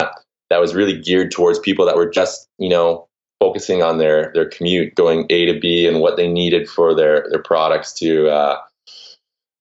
That 0.50 0.60
was 0.60 0.74
really 0.74 1.00
geared 1.00 1.30
towards 1.30 1.58
people 1.58 1.86
that 1.86 1.96
were 1.96 2.08
just, 2.08 2.46
you 2.58 2.68
know, 2.68 3.08
focusing 3.40 3.82
on 3.82 3.98
their 3.98 4.30
their 4.34 4.48
commute, 4.48 4.94
going 4.94 5.26
A 5.30 5.46
to 5.46 5.58
B, 5.58 5.88
and 5.88 6.00
what 6.00 6.16
they 6.16 6.28
needed 6.28 6.68
for 6.68 6.94
their 6.94 7.26
their 7.30 7.42
products 7.42 7.92
to 7.94 8.28
uh, 8.28 8.58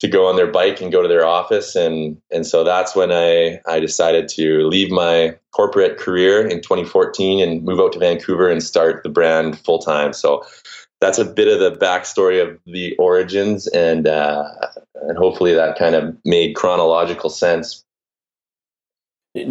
to 0.01 0.07
go 0.07 0.27
on 0.27 0.35
their 0.35 0.51
bike 0.51 0.81
and 0.81 0.91
go 0.91 1.01
to 1.01 1.07
their 1.07 1.25
office 1.25 1.75
and 1.75 2.19
and 2.31 2.45
so 2.45 2.63
that's 2.63 2.95
when 2.95 3.11
I 3.11 3.61
I 3.67 3.79
decided 3.79 4.27
to 4.29 4.67
leave 4.67 4.91
my 4.91 5.37
corporate 5.51 5.97
career 5.97 6.45
in 6.45 6.61
2014 6.61 7.47
and 7.47 7.63
move 7.63 7.79
out 7.79 7.93
to 7.93 7.99
Vancouver 7.99 8.49
and 8.49 8.63
start 8.63 9.03
the 9.03 9.09
brand 9.09 9.59
full 9.59 9.79
time. 9.79 10.13
So 10.13 10.43
that's 11.01 11.19
a 11.19 11.25
bit 11.25 11.47
of 11.47 11.59
the 11.59 11.77
backstory 11.77 12.41
of 12.41 12.59
the 12.65 12.95
origins 12.97 13.67
and 13.67 14.07
uh, 14.07 14.43
and 15.03 15.17
hopefully 15.17 15.53
that 15.53 15.77
kind 15.77 15.95
of 15.95 16.17
made 16.25 16.55
chronological 16.55 17.29
sense. 17.29 17.83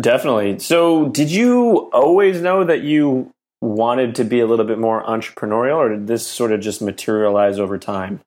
Definitely. 0.00 0.58
So 0.58 1.08
did 1.08 1.30
you 1.30 1.90
always 1.92 2.40
know 2.40 2.64
that 2.64 2.82
you 2.82 3.30
wanted 3.62 4.16
to 4.16 4.24
be 4.24 4.40
a 4.40 4.46
little 4.46 4.64
bit 4.64 4.78
more 4.78 5.04
entrepreneurial 5.04 5.76
or 5.76 5.88
did 5.90 6.06
this 6.06 6.26
sort 6.26 6.50
of 6.50 6.60
just 6.60 6.82
materialize 6.82 7.58
over 7.58 7.78
time? 7.78 8.20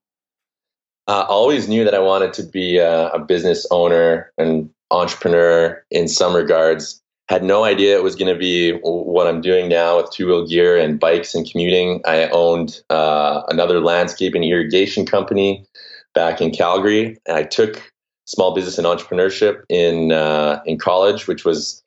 Uh, 1.08 1.26
always 1.28 1.68
knew 1.68 1.84
that 1.84 1.94
I 1.94 2.00
wanted 2.00 2.34
to 2.34 2.44
be 2.44 2.78
a, 2.78 3.10
a, 3.10 3.20
business 3.20 3.68
owner 3.72 4.32
and 4.38 4.70
entrepreneur 4.92 5.84
in 5.92 6.08
some 6.08 6.36
regards. 6.36 7.02
Had 7.30 7.44
no 7.44 7.64
idea 7.64 7.98
it 7.98 8.04
was 8.04 8.16
going 8.16 8.34
to 8.34 8.40
be 8.40 8.74
what 8.82 9.28
I'm 9.28 9.42
doing 9.42 9.70
now 9.70 9.98
with 9.98 10.12
two 10.12 10.28
wheel 10.28 10.48
gear 10.48 10.78
and 10.78 11.00
bikes 11.00 11.34
and 11.34 11.50
commuting. 11.50 12.02
I 12.06 12.28
owned 12.30 12.82
uh, 12.90 13.44
another 13.48 13.80
landscape 13.80 14.36
and 14.36 14.44
irrigation 14.44 15.06
company 15.06 15.66
back 16.14 16.42
in 16.42 16.52
Calgary, 16.52 17.18
and 17.26 17.38
I 17.38 17.44
took 17.44 17.82
small 18.26 18.54
business 18.54 18.78
and 18.78 18.86
entrepreneurship 18.86 19.64
in 19.70 20.12
uh, 20.12 20.62
in 20.66 20.78
college, 20.78 21.28
which 21.28 21.46
was 21.46 21.82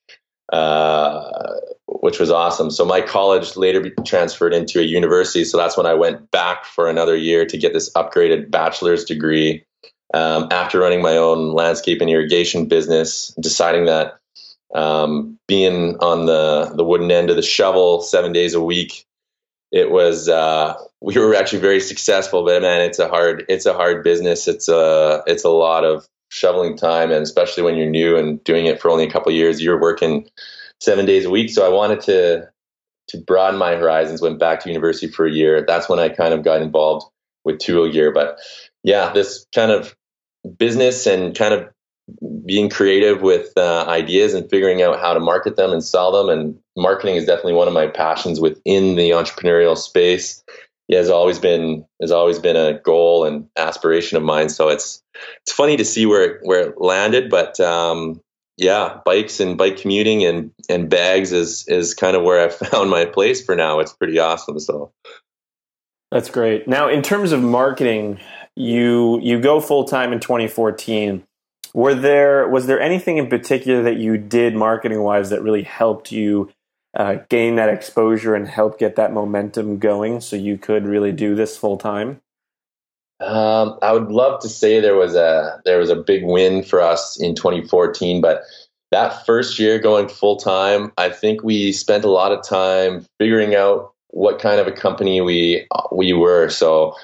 uh, 0.53 1.31
which 1.89 2.19
was 2.19 2.31
awesome. 2.31 2.71
So 2.71 2.85
my 2.85 3.01
college 3.01 3.57
later 3.57 3.91
transferred 4.05 4.53
into 4.53 4.81
a 4.81 4.85
university. 4.85 5.45
So 5.45 5.57
that's 5.57 5.77
when 5.77 5.87
I 5.87 5.95
went 5.95 6.31
back 6.31 6.65
for 6.65 6.89
another 6.89 7.17
year 7.17 7.47
to 7.47 7.57
get 7.57 7.73
this 7.73 7.93
upgraded 7.93 8.51
bachelor's 8.51 9.05
degree 9.05 9.65
um, 10.15 10.49
after 10.51 10.81
running 10.81 11.03
my 11.03 11.17
own 11.17 11.53
landscape 11.53 12.01
and 12.01 12.11
irrigation 12.11 12.67
business, 12.67 13.35
deciding 13.41 13.87
that 13.87 14.19
um, 14.75 15.39
being 15.47 15.97
on 15.99 16.27
the 16.27 16.73
the 16.75 16.85
wooden 16.85 17.11
end 17.11 17.31
of 17.31 17.37
the 17.37 17.43
shovel 17.43 18.01
seven 18.03 18.33
days 18.33 18.55
a 18.55 18.61
week, 18.61 19.05
it 19.73 19.91
was 19.91 20.29
uh, 20.29 20.75
we 21.01 21.17
were 21.19 21.35
actually 21.35 21.61
very 21.61 21.81
successful. 21.81 22.45
But 22.45 22.63
man, 22.63 22.81
it's 22.81 22.99
a 22.99 23.09
hard 23.09 23.45
it's 23.49 23.67
a 23.67 23.75
hard 23.75 24.03
business. 24.03 24.49
It's 24.49 24.69
a 24.69 25.23
it's 25.27 25.45
a 25.45 25.51
lot 25.51 25.85
of 25.85 26.07
shoveling 26.31 26.77
time, 26.77 27.11
and 27.11 27.23
especially 27.23 27.63
when 27.63 27.77
you're 27.77 27.91
new 27.91 28.17
and 28.17 28.43
doing 28.45 28.67
it 28.67 28.81
for 28.81 28.91
only 28.91 29.05
a 29.05 29.11
couple 29.11 29.33
years, 29.33 29.61
you're 29.61 29.81
working 29.81 30.29
seven 30.81 31.07
days 31.07 31.25
a 31.25 31.31
week. 31.31 31.51
So 31.51 31.65
I 31.65 31.69
wanted 31.69 32.01
to 32.03 32.49
to 33.09 33.19
broaden 33.19 33.59
my 33.59 33.77
horizons. 33.77 34.21
Went 34.21 34.39
back 34.39 34.61
to 34.61 34.69
university 34.69 35.09
for 35.09 35.27
a 35.27 35.33
year. 35.33 35.65
That's 35.67 35.89
when 35.89 35.99
I 35.99 36.09
kind 36.09 36.35
of 36.35 36.43
got 36.43 36.63
involved 36.63 37.07
with 37.45 37.59
Two 37.59 37.81
Wheel 37.81 37.93
Gear. 37.93 38.13
But 38.13 38.39
yeah, 38.83 39.13
this 39.13 39.47
kind 39.55 39.71
of 39.71 39.95
business 40.59 41.07
and 41.07 41.37
kind 41.37 41.55
of 41.55 41.69
being 42.45 42.71
creative 42.71 43.23
with 43.23 43.53
uh, 43.57 43.85
ideas 43.89 44.35
and 44.35 44.49
figuring 44.49 44.83
out 44.83 45.01
how 45.01 45.13
to 45.13 45.21
market 45.21 45.57
them 45.57 45.73
and 45.73 45.83
sell 45.83 46.13
them. 46.13 46.29
And 46.29 46.59
marketing 46.77 47.17
is 47.17 47.25
definitely 47.25 47.55
one 47.55 47.69
of 47.69 47.75
my 47.75 47.87
passions 47.87 48.41
within 48.41 48.95
the 48.95 49.11
entrepreneurial 49.11 49.77
space. 49.77 50.43
Yeah, 50.89 50.99
has 50.99 51.11
always 51.11 51.41
been 51.41 51.85
has 52.01 52.13
always 52.13 52.39
been 52.39 52.55
a 52.55 52.79
goal 52.79 53.25
and 53.25 53.49
aspiration 53.57 54.17
of 54.17 54.23
mine. 54.23 54.49
So 54.49 54.69
it's 54.69 55.03
it's 55.43 55.53
funny 55.53 55.77
to 55.77 55.85
see 55.85 56.07
where 56.07 56.39
where 56.43 56.69
it 56.69 56.81
landed, 56.81 57.29
but 57.29 57.59
um, 57.59 58.21
yeah, 58.57 59.01
bikes 59.05 59.41
and 59.41 59.59
bike 59.59 59.79
commuting 59.79 60.25
and 60.25 60.51
and 60.69 60.89
bags 60.89 61.33
is 61.33 61.67
is 61.69 61.95
kind 61.95 62.17
of 62.17 62.23
where 62.23 62.47
I 62.47 62.49
found 62.51 62.91
my 62.91 63.05
place 63.05 63.45
for 63.45 63.55
now. 63.55 63.81
It's 63.81 63.93
pretty 63.93 64.19
awesome. 64.19 64.59
So 64.59 64.93
that's 66.11 66.31
great. 66.31 66.67
Now, 66.67 66.89
in 66.89 67.03
terms 67.03 67.33
of 67.33 67.43
marketing, 67.43 68.21
you 68.55 69.21
you 69.21 69.41
go 69.41 69.61
full 69.61 69.85
time 69.85 70.13
in 70.13 70.21
2014. 70.21 71.25
Were 71.75 71.95
there 71.95 72.49
was 72.49 72.67
there 72.67 72.81
anything 72.81 73.19
in 73.19 73.29
particular 73.29 73.83
that 73.83 73.99
you 73.99 74.17
did 74.17 74.55
marketing 74.55 75.03
wise 75.03 75.31
that 75.31 75.43
really 75.43 75.65
helped 75.65 76.11
you 76.11 76.51
uh, 76.97 77.17
gain 77.29 77.57
that 77.57 77.69
exposure 77.69 78.35
and 78.35 78.49
help 78.49 78.79
get 78.79 78.97
that 78.97 79.13
momentum 79.13 79.79
going, 79.79 80.23
so 80.23 80.35
you 80.35 80.57
could 80.57 80.87
really 80.87 81.13
do 81.13 81.35
this 81.35 81.59
full 81.59 81.77
time? 81.77 82.23
Um, 83.21 83.79
I 83.81 83.93
would 83.93 84.11
love 84.11 84.41
to 84.43 84.49
say 84.49 84.79
there 84.81 84.97
was 84.97 85.15
a 85.15 85.61
there 85.65 85.79
was 85.79 85.91
a 85.91 85.97
big 85.97 86.25
win 86.25 86.63
for 86.63 86.81
us 86.81 87.19
in 87.19 87.35
2014, 87.35 88.21
but 88.21 88.43
that 88.91 89.25
first 89.25 89.59
year 89.59 89.79
going 89.79 90.09
full 90.09 90.37
time, 90.37 90.93
I 90.99 91.09
think 91.09 91.43
we 91.43 91.73
spent 91.73 92.05
a 92.05 92.11
lot 92.11 92.33
of 92.33 92.47
time 92.47 93.07
figuring 93.19 93.55
out 93.55 93.93
what 94.09 94.39
kind 94.39 94.61
of 94.61 94.67
a 94.67 94.73
company 94.73 95.21
we 95.21 95.67
we 95.91 96.13
were. 96.13 96.51
So 96.51 96.95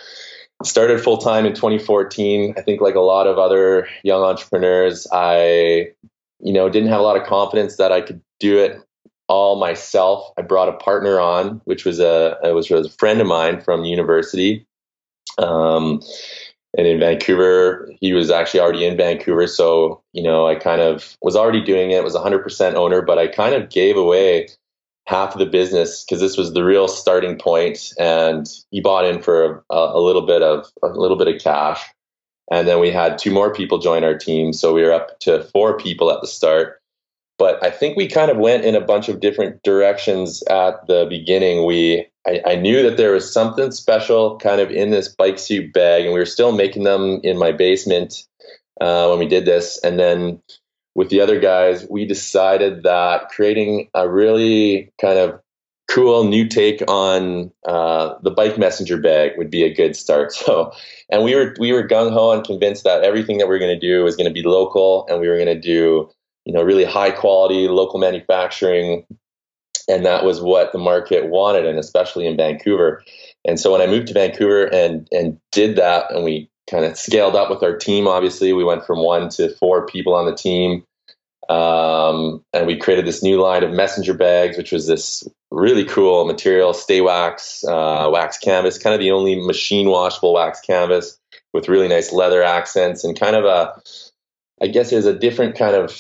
started 0.64 1.00
full 1.00 1.18
time 1.18 1.46
in 1.46 1.54
2014. 1.54 2.54
I 2.56 2.60
think 2.60 2.80
like 2.80 2.94
a 2.94 3.00
lot 3.00 3.26
of 3.26 3.38
other 3.38 3.88
young 4.04 4.22
entrepreneurs, 4.22 5.06
I 5.12 5.88
you 6.40 6.52
know 6.52 6.68
didn't 6.68 6.90
have 6.90 7.00
a 7.00 7.04
lot 7.04 7.16
of 7.16 7.26
confidence 7.26 7.76
that 7.76 7.90
I 7.90 8.02
could 8.02 8.20
do 8.38 8.58
it 8.58 8.78
all 9.28 9.58
myself. 9.58 10.30
I 10.36 10.42
brought 10.42 10.68
a 10.68 10.72
partner 10.72 11.18
on, 11.18 11.62
which 11.64 11.86
was 11.86 12.00
a 12.00 12.36
it 12.44 12.52
was 12.52 12.70
a 12.70 12.90
friend 12.90 13.22
of 13.22 13.26
mine 13.26 13.62
from 13.62 13.86
university 13.86 14.66
um, 15.38 16.00
and 16.76 16.86
in 16.86 17.00
Vancouver, 17.00 17.90
he 18.00 18.12
was 18.12 18.30
actually 18.30 18.60
already 18.60 18.86
in 18.86 18.96
Vancouver. 18.96 19.46
So, 19.46 20.02
you 20.12 20.22
know, 20.22 20.46
I 20.46 20.54
kind 20.54 20.80
of 20.80 21.16
was 21.20 21.36
already 21.36 21.62
doing 21.62 21.90
it, 21.90 22.02
was 22.02 22.14
100% 22.14 22.74
owner, 22.74 23.02
but 23.02 23.18
I 23.18 23.26
kind 23.26 23.54
of 23.54 23.68
gave 23.68 23.96
away 23.96 24.48
half 25.06 25.34
of 25.34 25.38
the 25.38 25.46
business 25.46 26.04
because 26.04 26.20
this 26.20 26.36
was 26.36 26.54
the 26.54 26.64
real 26.64 26.88
starting 26.88 27.36
point 27.36 27.92
and 27.98 28.48
he 28.70 28.80
bought 28.80 29.04
in 29.04 29.20
for 29.20 29.64
a, 29.68 29.76
a, 29.76 30.00
little 30.00 30.24
bit 30.24 30.42
of 30.42 30.66
a 30.82 30.88
little 30.88 31.16
bit 31.16 31.28
of 31.28 31.42
cash. 31.42 31.82
And 32.50 32.68
then 32.68 32.80
we 32.80 32.90
had 32.90 33.18
two 33.18 33.30
more 33.30 33.52
people 33.52 33.78
join 33.78 34.04
our 34.04 34.16
team. 34.16 34.52
So 34.52 34.72
we 34.72 34.82
were 34.82 34.92
up 34.92 35.18
to 35.20 35.42
four 35.44 35.76
people 35.76 36.10
at 36.10 36.20
the 36.20 36.26
start 36.26 36.81
but 37.42 37.62
i 37.64 37.70
think 37.70 37.96
we 37.96 38.06
kind 38.06 38.30
of 38.30 38.36
went 38.36 38.64
in 38.64 38.76
a 38.76 38.80
bunch 38.80 39.08
of 39.08 39.18
different 39.18 39.60
directions 39.62 40.42
at 40.44 40.86
the 40.86 41.06
beginning 41.10 41.66
we 41.66 42.06
I, 42.26 42.40
I, 42.46 42.54
knew 42.54 42.82
that 42.82 42.96
there 42.96 43.12
was 43.12 43.32
something 43.32 43.72
special 43.72 44.38
kind 44.38 44.60
of 44.60 44.70
in 44.70 44.90
this 44.90 45.08
bike 45.08 45.40
suit 45.40 45.72
bag, 45.72 46.04
and 46.04 46.12
we 46.12 46.20
were 46.20 46.26
still 46.26 46.52
making 46.52 46.84
them 46.84 47.20
in 47.24 47.36
my 47.36 47.50
basement 47.50 48.14
uh, 48.80 49.08
when 49.08 49.18
we 49.18 49.26
did 49.26 49.44
this. 49.44 49.80
And 49.82 49.98
then 49.98 50.40
with 50.94 51.10
the 51.10 51.20
other 51.20 51.40
guys, 51.40 51.86
we 51.90 52.06
decided 52.06 52.84
that 52.84 53.28
creating 53.30 53.88
a 53.94 54.08
really 54.08 54.92
kind 55.00 55.18
of 55.18 55.40
cool 55.88 56.24
new 56.24 56.48
take 56.48 56.82
on 56.88 57.50
uh, 57.66 58.14
the 58.22 58.30
bike 58.30 58.56
messenger 58.56 58.96
bag 58.96 59.32
would 59.36 59.50
be 59.50 59.62
a 59.62 59.74
good 59.74 59.96
start. 59.96 60.32
So, 60.42 60.72
and 61.10 61.24
we 61.24 61.34
were 61.34 61.54
we 61.58 61.72
were 61.72 61.86
gung 61.86 62.12
ho 62.12 62.30
and 62.30 62.44
convinced 62.44 62.84
that 62.84 63.02
everything 63.02 63.38
that 63.38 63.48
we 63.48 63.54
are 63.56 63.58
going 63.58 63.78
to 63.78 63.86
do 63.86 64.04
was 64.04 64.16
going 64.16 64.28
to 64.28 64.32
be 64.32 64.42
local, 64.42 65.06
and 65.08 65.20
we 65.20 65.28
were 65.28 65.36
going 65.36 65.46
to 65.46 65.60
do 65.60 66.10
you 66.44 66.52
know 66.52 66.62
really 66.62 66.84
high 66.84 67.10
quality 67.10 67.68
local 67.68 67.98
manufacturing 67.98 69.04
and 69.88 70.06
that 70.06 70.24
was 70.24 70.40
what 70.40 70.72
the 70.72 70.78
market 70.78 71.28
wanted, 71.28 71.66
and 71.66 71.78
especially 71.78 72.26
in 72.26 72.36
Vancouver. 72.36 73.02
And 73.44 73.58
so 73.58 73.72
when 73.72 73.80
I 73.80 73.86
moved 73.86 74.08
to 74.08 74.14
Vancouver 74.14 74.66
and 74.66 75.08
and 75.12 75.38
did 75.50 75.76
that, 75.76 76.10
and 76.12 76.24
we 76.24 76.48
kind 76.70 76.84
of 76.84 76.96
scaled 76.96 77.36
up 77.36 77.50
with 77.50 77.62
our 77.62 77.76
team. 77.76 78.06
Obviously, 78.06 78.52
we 78.52 78.64
went 78.64 78.86
from 78.86 79.02
one 79.02 79.28
to 79.30 79.54
four 79.56 79.86
people 79.86 80.14
on 80.14 80.26
the 80.26 80.34
team, 80.34 80.84
um, 81.48 82.44
and 82.52 82.66
we 82.66 82.76
created 82.76 83.06
this 83.06 83.22
new 83.22 83.40
line 83.40 83.64
of 83.64 83.72
messenger 83.72 84.14
bags, 84.14 84.56
which 84.56 84.72
was 84.72 84.86
this 84.86 85.24
really 85.50 85.84
cool 85.84 86.24
material, 86.24 86.72
stay 86.72 87.00
wax, 87.00 87.64
uh, 87.64 88.08
wax 88.10 88.38
canvas, 88.38 88.78
kind 88.78 88.94
of 88.94 89.00
the 89.00 89.10
only 89.10 89.34
machine 89.44 89.88
washable 89.88 90.32
wax 90.32 90.60
canvas 90.60 91.18
with 91.52 91.68
really 91.68 91.88
nice 91.88 92.12
leather 92.12 92.42
accents 92.42 93.04
and 93.04 93.18
kind 93.18 93.36
of 93.36 93.44
a, 93.44 93.78
I 94.62 94.68
guess, 94.68 94.92
is 94.92 95.04
a 95.04 95.18
different 95.18 95.56
kind 95.56 95.76
of 95.76 95.94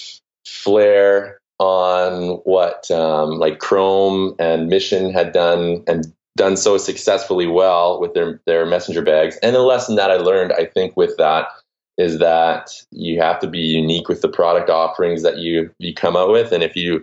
flair 0.46 1.40
on 1.58 2.40
what 2.44 2.90
um, 2.90 3.38
like 3.38 3.58
Chrome 3.60 4.34
and 4.38 4.68
Mission 4.68 5.12
had 5.12 5.32
done 5.32 5.84
and 5.86 6.12
done 6.36 6.56
so 6.56 6.78
successfully 6.78 7.46
well 7.46 8.00
with 8.00 8.14
their 8.14 8.40
their 8.46 8.66
messenger 8.66 9.02
bags. 9.02 9.38
And 9.42 9.54
the 9.54 9.60
lesson 9.60 9.96
that 9.96 10.10
I 10.10 10.16
learned, 10.16 10.52
I 10.52 10.64
think, 10.64 10.96
with 10.96 11.16
that 11.18 11.46
is 11.98 12.18
that 12.18 12.72
you 12.90 13.20
have 13.20 13.38
to 13.40 13.46
be 13.46 13.58
unique 13.58 14.08
with 14.08 14.22
the 14.22 14.28
product 14.28 14.70
offerings 14.70 15.22
that 15.22 15.38
you 15.38 15.70
you 15.78 15.94
come 15.94 16.16
out 16.16 16.30
with. 16.30 16.52
And 16.52 16.62
if 16.62 16.74
you 16.74 17.02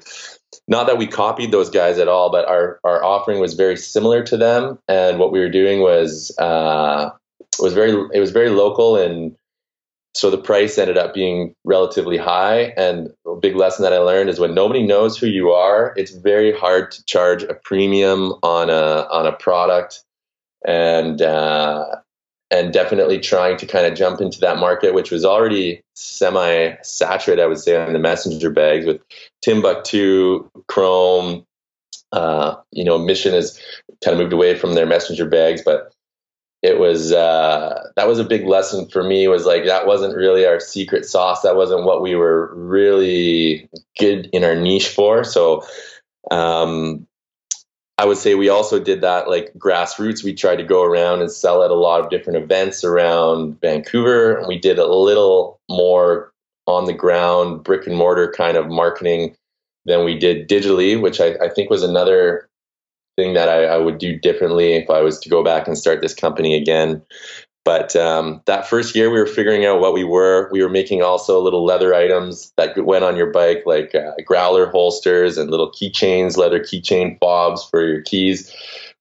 not 0.68 0.88
that 0.88 0.98
we 0.98 1.08
copied 1.08 1.52
those 1.52 1.70
guys 1.70 1.98
at 1.98 2.08
all, 2.08 2.32
but 2.32 2.48
our 2.48 2.80
our 2.84 3.04
offering 3.04 3.40
was 3.40 3.54
very 3.54 3.78
similar 3.78 4.24
to 4.24 4.38
them. 4.38 4.80
And 4.88 5.20
what 5.20 5.32
we 5.32 5.40
were 5.40 5.50
doing 5.50 5.82
was 5.82 6.36
uh, 6.40 7.12
was 7.60 7.74
very 7.74 7.92
it 8.14 8.20
was 8.20 8.32
very 8.32 8.50
local 8.50 8.96
and 8.96 9.36
so 10.16 10.32
the 10.32 10.38
price 10.38 10.78
ended 10.78 10.98
up 10.98 11.14
being 11.14 11.56
relatively 11.64 12.18
high. 12.18 12.74
And 12.76 13.10
a 13.28 13.36
big 13.36 13.56
lesson 13.56 13.84
that 13.84 13.94
I 13.94 14.00
learned 14.00 14.30
is 14.30 14.40
when 14.40 14.54
nobody 14.54 14.84
knows 14.84 15.18
who 15.18 15.28
you 15.28 15.52
are, 15.52 15.94
it's 15.96 16.12
very 16.12 16.52
hard 16.52 16.92
to 16.92 17.06
charge 17.06 17.44
a 17.44 17.54
premium 17.54 18.34
on 18.44 18.70
a 18.70 19.08
on 19.12 19.28
a 19.28 19.32
product, 19.34 20.04
and 20.66 21.22
uh, 21.22 21.86
and 22.52 22.74
definitely 22.74 23.20
trying 23.20 23.58
to 23.58 23.66
kind 23.68 23.86
of 23.86 23.96
jump 23.96 24.20
into 24.20 24.40
that 24.40 24.58
market, 24.58 24.94
which 24.94 25.12
was 25.12 25.24
already 25.24 25.84
semi 25.94 26.76
saturated, 26.82 27.42
I 27.42 27.48
would 27.48 27.60
say, 27.60 27.76
on 27.76 27.94
the 27.94 28.00
messenger 28.00 28.50
bags 28.50 28.86
with 28.86 29.02
Timbuk2, 29.46 30.50
Chrome. 30.68 31.46
Uh, 32.12 32.56
you 32.72 32.84
know, 32.84 32.98
Mission 32.98 33.34
has 33.34 33.62
kind 34.04 34.16
of 34.16 34.20
moved 34.20 34.34
away 34.34 34.56
from 34.56 34.74
their 34.74 34.88
messenger 34.88 35.28
bags, 35.28 35.62
but 35.64 35.94
it 36.62 36.78
was 36.78 37.14
uh, 37.14 37.90
that 37.96 38.08
was 38.08 38.20
a 38.20 38.24
big 38.24 38.46
lesson 38.46 38.88
for 38.90 39.04
me 39.04 39.28
was 39.28 39.46
like 39.46 39.66
that 39.66 39.88
wasn't 39.88 40.16
really 40.16 40.46
our 40.46 40.60
secret 40.60 41.06
sauce. 41.06 41.42
That 41.42 41.56
wasn't 41.56 41.86
what 41.86 42.02
we 42.02 42.16
were 42.16 42.54
really 42.54 43.70
good 43.98 44.30
in 44.34 44.44
our 44.44 44.56
niche 44.56 44.90
for. 44.90 45.24
So 45.24 45.64
um, 46.32 47.08
i 47.98 48.06
would 48.06 48.18
say 48.18 48.36
we 48.36 48.50
also 48.50 48.80
did 48.80 49.02
that 49.02 49.30
like 49.30 49.54
grassroots. 49.58 50.24
We 50.24 50.34
tried 50.34 50.58
to 50.58 50.64
go 50.64 50.84
around 50.84 51.22
and 51.22 51.32
sell 51.32 51.64
at 51.64 51.72
a 51.72 51.76
lot 51.76 52.02
of 52.02 52.10
different 52.10 52.44
events 52.44 52.84
around 52.84 53.60
vancouver. 53.62 54.38
And 54.38 54.48
we 54.48 54.60
did 54.60 54.80
a 54.80 54.88
little 54.88 55.62
more 55.70 56.34
on 56.68 56.86
the 56.86 56.94
ground 56.94 57.64
brick 57.64 57.88
and 57.88 57.96
mortar 57.96 58.34
kind 58.36 58.58
of 58.58 58.68
marketing 58.68 59.36
than 59.86 60.04
we 60.04 60.18
did 60.18 60.50
digitally 60.50 61.02
which 61.02 61.22
I, 61.22 61.36
I 61.42 61.50
think 61.50 61.70
was 61.70 61.84
another 61.84 62.49
thing 63.20 63.34
that 63.34 63.50
I, 63.50 63.66
I, 63.66 63.78
would 63.78 63.98
do 63.98 64.18
differently 64.18 64.74
if 64.74 64.90
I 64.90 65.02
was 65.02 65.20
to 65.20 65.30
go 65.30 65.44
back 65.44 65.68
and 65.68 65.78
start 65.78 66.02
this 66.02 66.14
company 66.14 66.56
again. 66.56 67.02
But 67.66 67.96
um, 67.96 68.42
that 68.46 68.68
first 68.68 68.96
year, 68.96 69.10
we 69.10 69.20
were 69.20 69.28
figuring 69.28 69.66
out 69.66 69.80
what 69.80 69.94
we 69.94 70.04
were. 70.04 70.50
We 70.52 70.64
were 70.64 70.70
making 70.70 71.04
also 71.04 71.40
little 71.42 71.66
leather 71.66 71.94
items 71.94 72.52
that 72.58 72.84
went 72.84 73.04
on 73.04 73.18
your 73.18 73.32
bike, 73.32 73.64
like 73.66 73.94
uh, 73.94 74.14
growler 74.26 74.68
holsters 74.68 75.38
and 75.38 75.52
little 75.52 75.72
keychains, 75.72 76.38
leather 76.38 76.60
keychain 76.60 77.20
fobs 77.20 77.64
for 77.64 77.86
your 77.86 78.02
keys. 78.02 78.52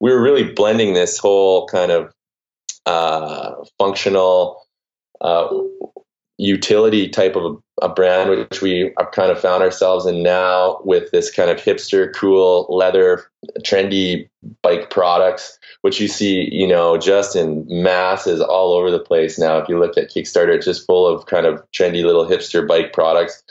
We 0.01 0.11
were 0.11 0.21
really 0.21 0.53
blending 0.53 0.95
this 0.95 1.19
whole 1.19 1.67
kind 1.69 1.93
of 1.93 2.13
uh, 2.85 3.55
functional, 3.79 4.67
uh, 5.21 5.49
utility 6.37 7.09
type 7.09 7.37
of 7.37 7.63
a, 7.83 7.89
brand, 7.89 8.31
which 8.31 8.61
we 8.63 8.93
have 8.99 9.11
kind 9.13 9.31
of 9.31 9.41
found 9.41 9.63
ourselves 9.63 10.07
in 10.07 10.23
now 10.23 10.81
with 10.85 11.11
this 11.11 11.31
kind 11.31 11.51
of 11.51 11.59
hipster, 11.59 12.15
cool, 12.15 12.67
leather, 12.69 13.27
trendy 13.61 14.29
bike 14.63 14.91
products, 14.91 15.59
which 15.83 16.01
you 16.01 16.09
see, 16.09 16.49
you 16.53 16.67
know, 16.67 16.97
just 16.97 17.37
in 17.37 17.65
masses 17.69 18.41
all 18.41 18.73
over 18.73 18.91
the 18.91 18.99
place 18.99 19.39
now. 19.39 19.59
If 19.59 19.69
you 19.69 19.79
look 19.79 19.97
at 19.97 20.11
Kickstarter, 20.11 20.55
it's 20.55 20.67
just 20.67 20.87
full 20.87 21.07
of 21.07 21.27
kind 21.27 21.47
of 21.47 21.63
trendy 21.73 22.05
little 22.05 22.27
hipster 22.27 22.67
bike 22.67 22.93
products. 22.93 23.43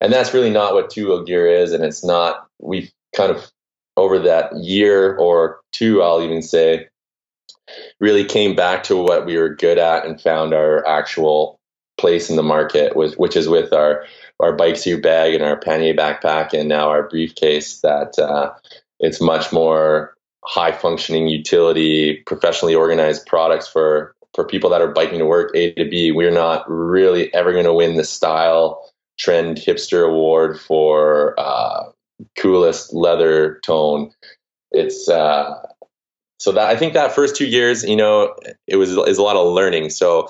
And 0.00 0.12
that's 0.12 0.34
really 0.34 0.50
not 0.50 0.74
what 0.74 0.90
two 0.90 1.06
wheel 1.06 1.24
gear 1.24 1.46
is. 1.46 1.72
And 1.72 1.84
it's 1.84 2.04
not, 2.04 2.46
we've 2.60 2.92
kind 3.16 3.30
of 3.30 3.50
over 3.96 4.18
that 4.18 4.54
year 4.56 5.16
or 5.16 5.60
two, 5.72 6.02
I'll 6.02 6.22
even 6.22 6.42
say, 6.42 6.88
really 8.00 8.24
came 8.24 8.54
back 8.54 8.82
to 8.84 8.96
what 8.96 9.24
we 9.26 9.36
were 9.36 9.54
good 9.54 9.78
at 9.78 10.04
and 10.04 10.20
found 10.20 10.52
our 10.52 10.86
actual 10.86 11.58
place 12.04 12.28
in 12.28 12.36
the 12.36 12.42
market, 12.42 12.94
was, 12.94 13.16
which 13.16 13.34
is 13.34 13.48
with 13.48 13.72
our 13.72 14.04
our 14.38 14.52
bike 14.52 14.76
suit 14.76 15.02
bag 15.02 15.32
and 15.32 15.42
our 15.42 15.58
pannier 15.58 15.94
backpack 15.94 16.52
and 16.52 16.68
now 16.68 16.90
our 16.90 17.08
briefcase. 17.08 17.80
That 17.80 18.18
uh, 18.18 18.52
it's 19.00 19.22
much 19.22 19.54
more 19.54 20.14
high 20.44 20.72
functioning 20.72 21.28
utility, 21.28 22.22
professionally 22.26 22.74
organized 22.74 23.24
products 23.24 23.66
for 23.66 24.14
for 24.34 24.44
people 24.44 24.68
that 24.68 24.82
are 24.82 24.92
biking 24.92 25.20
to 25.20 25.24
work 25.24 25.50
A 25.54 25.72
to 25.72 25.88
B. 25.88 26.12
We're 26.12 26.30
not 26.30 26.68
really 26.68 27.32
ever 27.32 27.52
going 27.52 27.64
to 27.64 27.72
win 27.72 27.96
the 27.96 28.04
style 28.04 28.92
trend 29.18 29.56
hipster 29.56 30.06
award 30.06 30.60
for 30.60 31.34
uh, 31.40 31.84
coolest 32.36 32.92
leather 32.92 33.60
tone. 33.64 34.10
It's 34.72 35.08
uh, 35.08 35.54
so 36.38 36.52
that 36.52 36.68
I 36.68 36.76
think 36.76 36.92
that 36.92 37.14
first 37.14 37.34
two 37.34 37.46
years, 37.46 37.82
you 37.82 37.96
know, 37.96 38.34
it 38.66 38.76
was 38.76 38.90
is 38.90 39.16
a 39.16 39.22
lot 39.22 39.36
of 39.36 39.54
learning. 39.54 39.88
So 39.88 40.28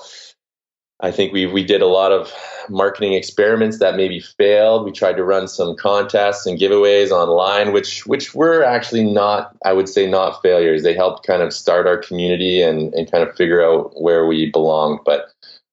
I 1.01 1.11
think 1.11 1.33
we 1.33 1.45
we 1.45 1.63
did 1.63 1.81
a 1.81 1.87
lot 1.87 2.11
of 2.11 2.31
marketing 2.69 3.13
experiments 3.13 3.79
that 3.79 3.97
maybe 3.97 4.21
failed. 4.21 4.85
We 4.85 4.91
tried 4.91 5.17
to 5.17 5.23
run 5.23 5.47
some 5.47 5.75
contests 5.75 6.45
and 6.45 6.57
giveaways 6.57 7.11
online, 7.11 7.73
which 7.73 8.05
which 8.05 8.33
were 8.33 8.63
actually 8.63 9.03
not, 9.03 9.55
I 9.65 9.73
would 9.73 9.89
say, 9.89 10.09
not 10.09 10.41
failures. 10.41 10.83
They 10.83 10.93
helped 10.93 11.27
kind 11.27 11.41
of 11.41 11.53
start 11.53 11.85
our 11.85 11.97
community 11.97 12.61
and 12.61 12.93
and 12.93 13.11
kind 13.11 13.27
of 13.27 13.35
figure 13.35 13.63
out 13.63 14.01
where 14.01 14.25
we 14.25 14.49
belonged. 14.51 15.01
But 15.05 15.25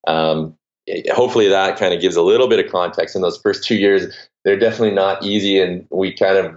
um, 0.08 0.56
hopefully 1.12 1.48
that 1.48 1.78
kind 1.78 1.94
of 1.94 2.00
gives 2.00 2.16
a 2.16 2.22
little 2.22 2.48
bit 2.48 2.64
of 2.64 2.72
context 2.72 3.14
in 3.14 3.22
those 3.22 3.38
first 3.38 3.62
two 3.62 3.76
years. 3.76 4.12
They're 4.44 4.58
definitely 4.58 4.94
not 4.94 5.22
easy, 5.24 5.60
and 5.60 5.86
we 5.90 6.12
kind 6.12 6.36
of 6.36 6.52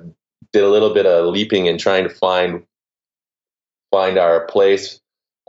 did 0.54 0.64
a 0.64 0.70
little 0.70 0.94
bit 0.94 1.06
of 1.06 1.28
leaping 1.28 1.68
and 1.68 1.80
trying 1.80 2.04
to 2.04 2.10
find 2.10 2.66
find 3.92 4.18
our 4.18 4.48
place. 4.48 5.00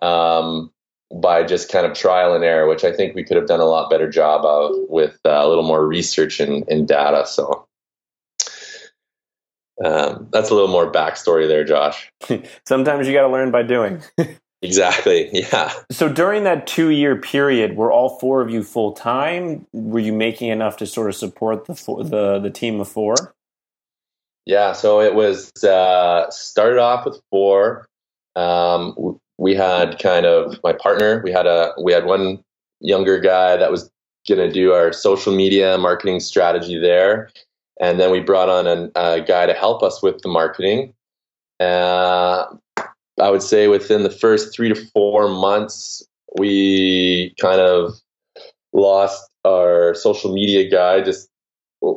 Um, 0.02 0.70
by 1.14 1.44
just 1.44 1.70
kind 1.70 1.86
of 1.86 1.94
trial 1.94 2.34
and 2.34 2.44
error, 2.44 2.68
which 2.68 2.84
I 2.84 2.92
think 2.92 3.14
we 3.14 3.24
could 3.24 3.36
have 3.36 3.46
done 3.46 3.60
a 3.60 3.64
lot 3.64 3.90
better 3.90 4.10
job 4.10 4.44
of 4.44 4.74
with 4.88 5.18
uh, 5.24 5.30
a 5.30 5.48
little 5.48 5.64
more 5.64 5.86
research 5.86 6.40
and, 6.40 6.66
and 6.68 6.88
data. 6.88 7.26
So 7.26 7.66
um, 9.84 10.28
that's 10.32 10.50
a 10.50 10.54
little 10.54 10.68
more 10.68 10.90
backstory 10.90 11.46
there, 11.46 11.64
Josh. 11.64 12.10
Sometimes 12.66 13.06
you 13.06 13.12
got 13.12 13.22
to 13.22 13.32
learn 13.32 13.50
by 13.50 13.62
doing. 13.62 14.02
exactly. 14.62 15.28
Yeah. 15.32 15.72
So 15.90 16.08
during 16.08 16.44
that 16.44 16.66
two 16.66 16.88
year 16.90 17.16
period, 17.16 17.76
were 17.76 17.92
all 17.92 18.18
four 18.18 18.40
of 18.40 18.50
you 18.50 18.62
full 18.62 18.92
time? 18.92 19.66
Were 19.72 20.00
you 20.00 20.12
making 20.12 20.48
enough 20.48 20.78
to 20.78 20.86
sort 20.86 21.08
of 21.08 21.14
support 21.14 21.66
the 21.66 21.74
the 21.74 22.38
the 22.40 22.50
team 22.50 22.80
of 22.80 22.88
four? 22.88 23.34
Yeah. 24.46 24.72
So 24.72 25.00
it 25.00 25.14
was 25.14 25.52
uh, 25.62 26.30
started 26.30 26.78
off 26.78 27.04
with 27.04 27.20
four. 27.30 27.86
Um, 28.34 29.18
we 29.38 29.54
had 29.54 29.98
kind 29.98 30.26
of 30.26 30.58
my 30.64 30.72
partner. 30.72 31.20
We 31.24 31.32
had 31.32 31.46
a 31.46 31.72
we 31.82 31.92
had 31.92 32.06
one 32.06 32.42
younger 32.80 33.18
guy 33.18 33.56
that 33.56 33.70
was 33.70 33.90
going 34.28 34.40
to 34.40 34.52
do 34.52 34.72
our 34.72 34.92
social 34.92 35.34
media 35.34 35.78
marketing 35.78 36.20
strategy 36.20 36.78
there, 36.78 37.30
and 37.80 38.00
then 38.00 38.10
we 38.10 38.20
brought 38.20 38.48
on 38.48 38.66
a, 38.66 38.90
a 38.94 39.20
guy 39.20 39.46
to 39.46 39.54
help 39.54 39.82
us 39.82 40.02
with 40.02 40.22
the 40.22 40.28
marketing. 40.28 40.94
Uh, 41.60 42.46
I 43.20 43.30
would 43.30 43.42
say 43.42 43.68
within 43.68 44.02
the 44.02 44.10
first 44.10 44.54
three 44.54 44.68
to 44.68 44.86
four 44.92 45.28
months, 45.28 46.06
we 46.38 47.34
kind 47.40 47.60
of 47.60 47.94
lost 48.72 49.30
our 49.44 49.94
social 49.94 50.32
media 50.32 50.68
guy. 50.68 51.02
Just 51.02 51.28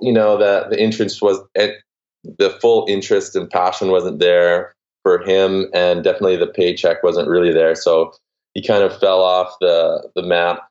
you 0.01 0.11
know 0.11 0.37
that 0.37 0.69
the 0.69 0.81
interest 0.81 1.21
was 1.21 1.39
the 1.55 2.49
full 2.61 2.85
interest 2.89 3.35
and 3.35 3.49
passion 3.49 3.91
wasn't 3.91 4.19
there 4.19 4.75
for 5.03 5.19
him, 5.19 5.67
and 5.73 6.03
definitely 6.03 6.38
the 6.38 6.47
paycheck 6.47 7.03
wasn't 7.03 7.27
really 7.27 7.53
there. 7.53 7.75
So 7.75 8.13
he 8.53 8.65
kind 8.65 8.83
of 8.83 8.97
fell 8.99 9.21
off 9.21 9.55
the 9.59 10.09
the 10.15 10.23
map. 10.23 10.67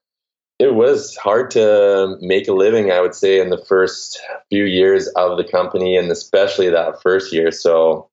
It 0.58 0.74
was 0.74 1.16
hard 1.16 1.50
to 1.52 2.16
make 2.20 2.48
a 2.48 2.52
living, 2.52 2.90
I 2.90 3.00
would 3.00 3.14
say, 3.14 3.40
in 3.40 3.50
the 3.50 3.64
first 3.64 4.20
few 4.50 4.64
years 4.64 5.06
of 5.08 5.36
the 5.36 5.44
company, 5.44 5.96
and 5.96 6.10
especially 6.10 6.68
that 6.70 7.00
first 7.00 7.32
year. 7.32 7.52
So 7.52 8.08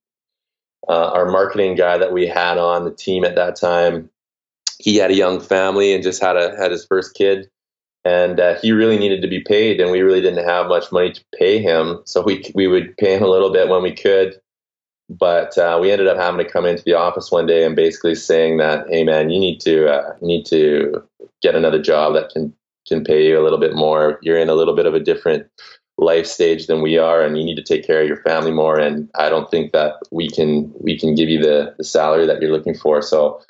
uh, 0.87 1.11
our 1.11 1.31
marketing 1.31 1.75
guy 1.75 1.97
that 1.97 2.13
we 2.13 2.27
had 2.27 2.59
on 2.59 2.85
the 2.85 2.93
team 2.93 3.25
at 3.25 3.35
that 3.35 3.55
time, 3.55 4.11
he 4.77 4.97
had 4.97 5.09
a 5.09 5.15
young 5.15 5.39
family 5.39 5.93
and 5.93 6.03
just 6.03 6.21
had 6.21 6.37
a 6.37 6.55
had 6.55 6.71
his 6.71 6.85
first 6.85 7.15
kid 7.15 7.49
and 8.05 8.39
uh, 8.39 8.55
he 8.61 8.71
really 8.71 8.97
needed 8.97 9.21
to 9.23 9.27
be 9.27 9.39
paid 9.39 9.81
and 9.81 9.91
we 9.91 10.01
really 10.01 10.21
didn't 10.21 10.47
have 10.47 10.67
much 10.67 10.91
money 10.91 11.11
to 11.11 11.23
pay 11.37 11.59
him 11.59 12.01
so 12.05 12.21
we 12.21 12.43
we 12.53 12.67
would 12.67 12.95
pay 12.97 13.15
him 13.15 13.23
a 13.23 13.27
little 13.27 13.51
bit 13.51 13.67
when 13.67 13.81
we 13.81 13.93
could 13.93 14.39
but 15.09 15.57
uh, 15.57 15.77
we 15.81 15.91
ended 15.91 16.07
up 16.07 16.17
having 16.17 16.43
to 16.43 16.51
come 16.51 16.65
into 16.65 16.83
the 16.83 16.95
office 16.95 17.31
one 17.31 17.45
day 17.45 17.63
and 17.65 17.75
basically 17.75 18.15
saying 18.15 18.57
that, 18.57 18.87
hey 18.89 19.03
man, 19.03 19.29
you 19.29 19.39
need 19.39 19.59
to 19.61 19.87
uh, 19.87 20.13
you 20.21 20.27
need 20.27 20.45
to 20.47 21.03
get 21.41 21.55
another 21.55 21.81
job 21.81 22.13
that 22.13 22.29
can 22.31 22.53
can 22.87 23.03
pay 23.03 23.27
you 23.27 23.39
a 23.39 23.43
little 23.43 23.59
bit 23.59 23.75
more. 23.75 24.19
You're 24.21 24.37
in 24.37 24.49
a 24.49 24.55
little 24.55 24.75
bit 24.75 24.85
of 24.85 24.93
a 24.93 24.99
different 24.99 25.47
life 25.97 26.25
stage 26.25 26.67
than 26.67 26.81
we 26.81 26.97
are, 26.97 27.21
and 27.21 27.37
you 27.37 27.43
need 27.43 27.55
to 27.55 27.63
take 27.63 27.85
care 27.85 28.01
of 28.01 28.07
your 28.07 28.21
family 28.23 28.51
more. 28.51 28.77
And 28.79 29.09
I 29.15 29.29
don't 29.29 29.49
think 29.49 29.71
that 29.73 29.95
we 30.11 30.29
can 30.29 30.73
we 30.79 30.99
can 30.99 31.15
give 31.15 31.29
you 31.29 31.41
the 31.41 31.75
the 31.77 31.83
salary 31.83 32.25
that 32.25 32.41
you're 32.41 32.51
looking 32.51 32.75
for. 32.75 33.01
So 33.01 33.41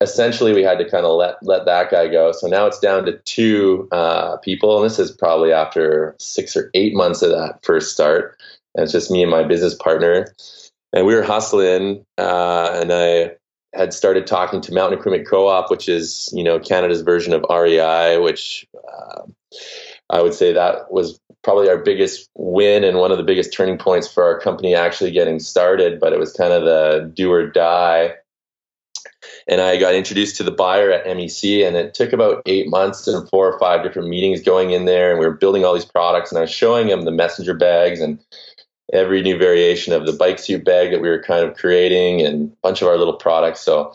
essentially 0.00 0.54
we 0.54 0.62
had 0.62 0.78
to 0.78 0.88
kind 0.88 1.04
of 1.04 1.16
let 1.16 1.36
let 1.42 1.64
that 1.66 1.90
guy 1.90 2.08
go. 2.08 2.32
So 2.32 2.46
now 2.46 2.66
it's 2.66 2.78
down 2.78 3.04
to 3.06 3.18
two 3.18 3.88
uh, 3.92 4.36
people, 4.38 4.76
and 4.76 4.84
this 4.84 4.98
is 4.98 5.10
probably 5.10 5.52
after 5.52 6.14
six 6.18 6.56
or 6.56 6.70
eight 6.74 6.94
months 6.94 7.22
of 7.22 7.30
that 7.30 7.60
first 7.62 7.92
start. 7.92 8.38
It's 8.74 8.92
just 8.92 9.10
me 9.10 9.22
and 9.22 9.30
my 9.30 9.42
business 9.42 9.74
partner 9.74 10.26
and 10.92 11.06
we 11.06 11.14
were 11.14 11.22
hustling, 11.22 12.04
uh, 12.16 12.70
and 12.74 12.92
I 12.92 13.32
had 13.74 13.92
started 13.92 14.26
talking 14.26 14.60
to 14.62 14.72
Mountain 14.72 14.98
Equipment 14.98 15.28
Co-op, 15.28 15.70
which 15.70 15.88
is 15.88 16.30
you 16.32 16.42
know 16.42 16.58
Canada's 16.58 17.02
version 17.02 17.32
of 17.32 17.44
REI, 17.48 18.18
which 18.18 18.66
uh, 18.76 19.22
I 20.10 20.22
would 20.22 20.34
say 20.34 20.52
that 20.52 20.90
was 20.90 21.20
probably 21.44 21.68
our 21.68 21.78
biggest 21.78 22.28
win 22.34 22.84
and 22.84 22.98
one 22.98 23.12
of 23.12 23.18
the 23.18 23.24
biggest 23.24 23.52
turning 23.52 23.78
points 23.78 24.10
for 24.10 24.24
our 24.24 24.40
company 24.40 24.74
actually 24.74 25.10
getting 25.10 25.38
started. 25.38 26.00
But 26.00 26.12
it 26.12 26.18
was 26.18 26.32
kind 26.32 26.52
of 26.52 26.64
the 26.64 27.12
do 27.14 27.30
or 27.32 27.46
die. 27.46 28.14
And 29.46 29.60
I 29.60 29.78
got 29.78 29.94
introduced 29.94 30.36
to 30.36 30.42
the 30.42 30.50
buyer 30.50 30.90
at 30.92 31.06
MEC, 31.06 31.66
and 31.66 31.74
it 31.76 31.94
took 31.94 32.12
about 32.12 32.42
eight 32.46 32.68
months 32.68 33.08
and 33.08 33.28
four 33.30 33.50
or 33.50 33.58
five 33.58 33.82
different 33.82 34.08
meetings 34.08 34.42
going 34.42 34.70
in 34.70 34.84
there, 34.84 35.10
and 35.10 35.18
we 35.18 35.26
were 35.26 35.36
building 35.36 35.64
all 35.64 35.74
these 35.74 35.84
products. 35.84 36.30
And 36.30 36.38
I 36.38 36.42
was 36.42 36.50
showing 36.50 36.88
him 36.88 37.02
the 37.02 37.10
messenger 37.10 37.54
bags 37.54 38.00
and 38.00 38.20
every 38.92 39.22
new 39.22 39.36
variation 39.36 39.92
of 39.92 40.06
the 40.06 40.12
bike 40.12 40.38
suit 40.38 40.64
bag 40.64 40.90
that 40.90 41.00
we 41.00 41.08
were 41.08 41.22
kind 41.22 41.44
of 41.44 41.56
creating 41.56 42.24
and 42.24 42.50
a 42.50 42.56
bunch 42.62 42.82
of 42.82 42.88
our 42.88 42.96
little 42.96 43.14
products. 43.16 43.60
So, 43.60 43.94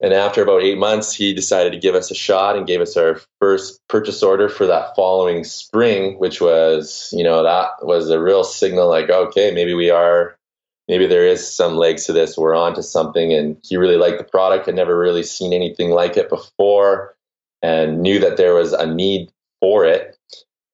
and 0.00 0.12
after 0.12 0.42
about 0.42 0.62
eight 0.62 0.78
months, 0.78 1.14
he 1.14 1.32
decided 1.32 1.72
to 1.72 1.78
give 1.78 1.94
us 1.94 2.10
a 2.10 2.14
shot 2.14 2.56
and 2.56 2.66
gave 2.66 2.80
us 2.80 2.96
our 2.96 3.20
first 3.40 3.80
purchase 3.88 4.22
order 4.22 4.48
for 4.48 4.66
that 4.66 4.94
following 4.94 5.44
spring, 5.44 6.18
which 6.18 6.40
was, 6.40 7.08
you 7.12 7.24
know, 7.24 7.42
that 7.42 7.70
was 7.82 8.10
a 8.10 8.20
real 8.20 8.44
signal 8.44 8.88
like, 8.88 9.08
okay, 9.08 9.52
maybe 9.52 9.74
we 9.74 9.90
are, 9.90 10.36
maybe 10.86 11.06
there 11.06 11.26
is 11.26 11.50
some 11.50 11.76
legs 11.76 12.04
to 12.06 12.12
this. 12.12 12.36
We're 12.36 12.54
on 12.54 12.74
to 12.74 12.82
something. 12.82 13.32
And 13.32 13.56
he 13.62 13.76
really 13.76 13.96
liked 13.96 14.18
the 14.18 14.24
product, 14.24 14.66
had 14.66 14.74
never 14.74 14.98
really 14.98 15.22
seen 15.22 15.52
anything 15.52 15.90
like 15.90 16.16
it 16.16 16.28
before, 16.28 17.16
and 17.62 18.02
knew 18.02 18.18
that 18.18 18.36
there 18.36 18.54
was 18.54 18.72
a 18.72 18.86
need 18.86 19.30
for 19.60 19.86
it. 19.86 20.18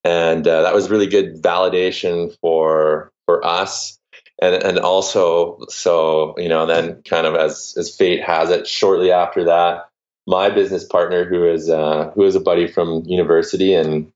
And 0.04 0.48
uh, 0.48 0.62
that 0.62 0.74
was 0.74 0.90
really 0.90 1.06
good 1.06 1.40
validation 1.40 2.36
for 2.40 3.12
for 3.26 3.44
us. 3.44 3.98
And 4.40 4.62
and 4.62 4.78
also 4.78 5.58
so 5.68 6.35
you 6.37 6.48
know 6.48 6.66
then 6.66 7.02
kind 7.02 7.26
of 7.26 7.35
as 7.35 7.74
as 7.76 7.94
fate 7.94 8.22
has 8.24 8.50
it 8.50 8.66
shortly 8.66 9.12
after 9.12 9.44
that 9.44 9.88
my 10.26 10.50
business 10.50 10.85
partner 10.85 11.24
who 11.24 11.44
is 11.44 11.68
uh, 11.68 12.11
who 12.14 12.24
is 12.24 12.35
a 12.35 12.40
buddy 12.40 12.66
from 12.66 13.04
university 13.06 13.74
and 13.74 14.12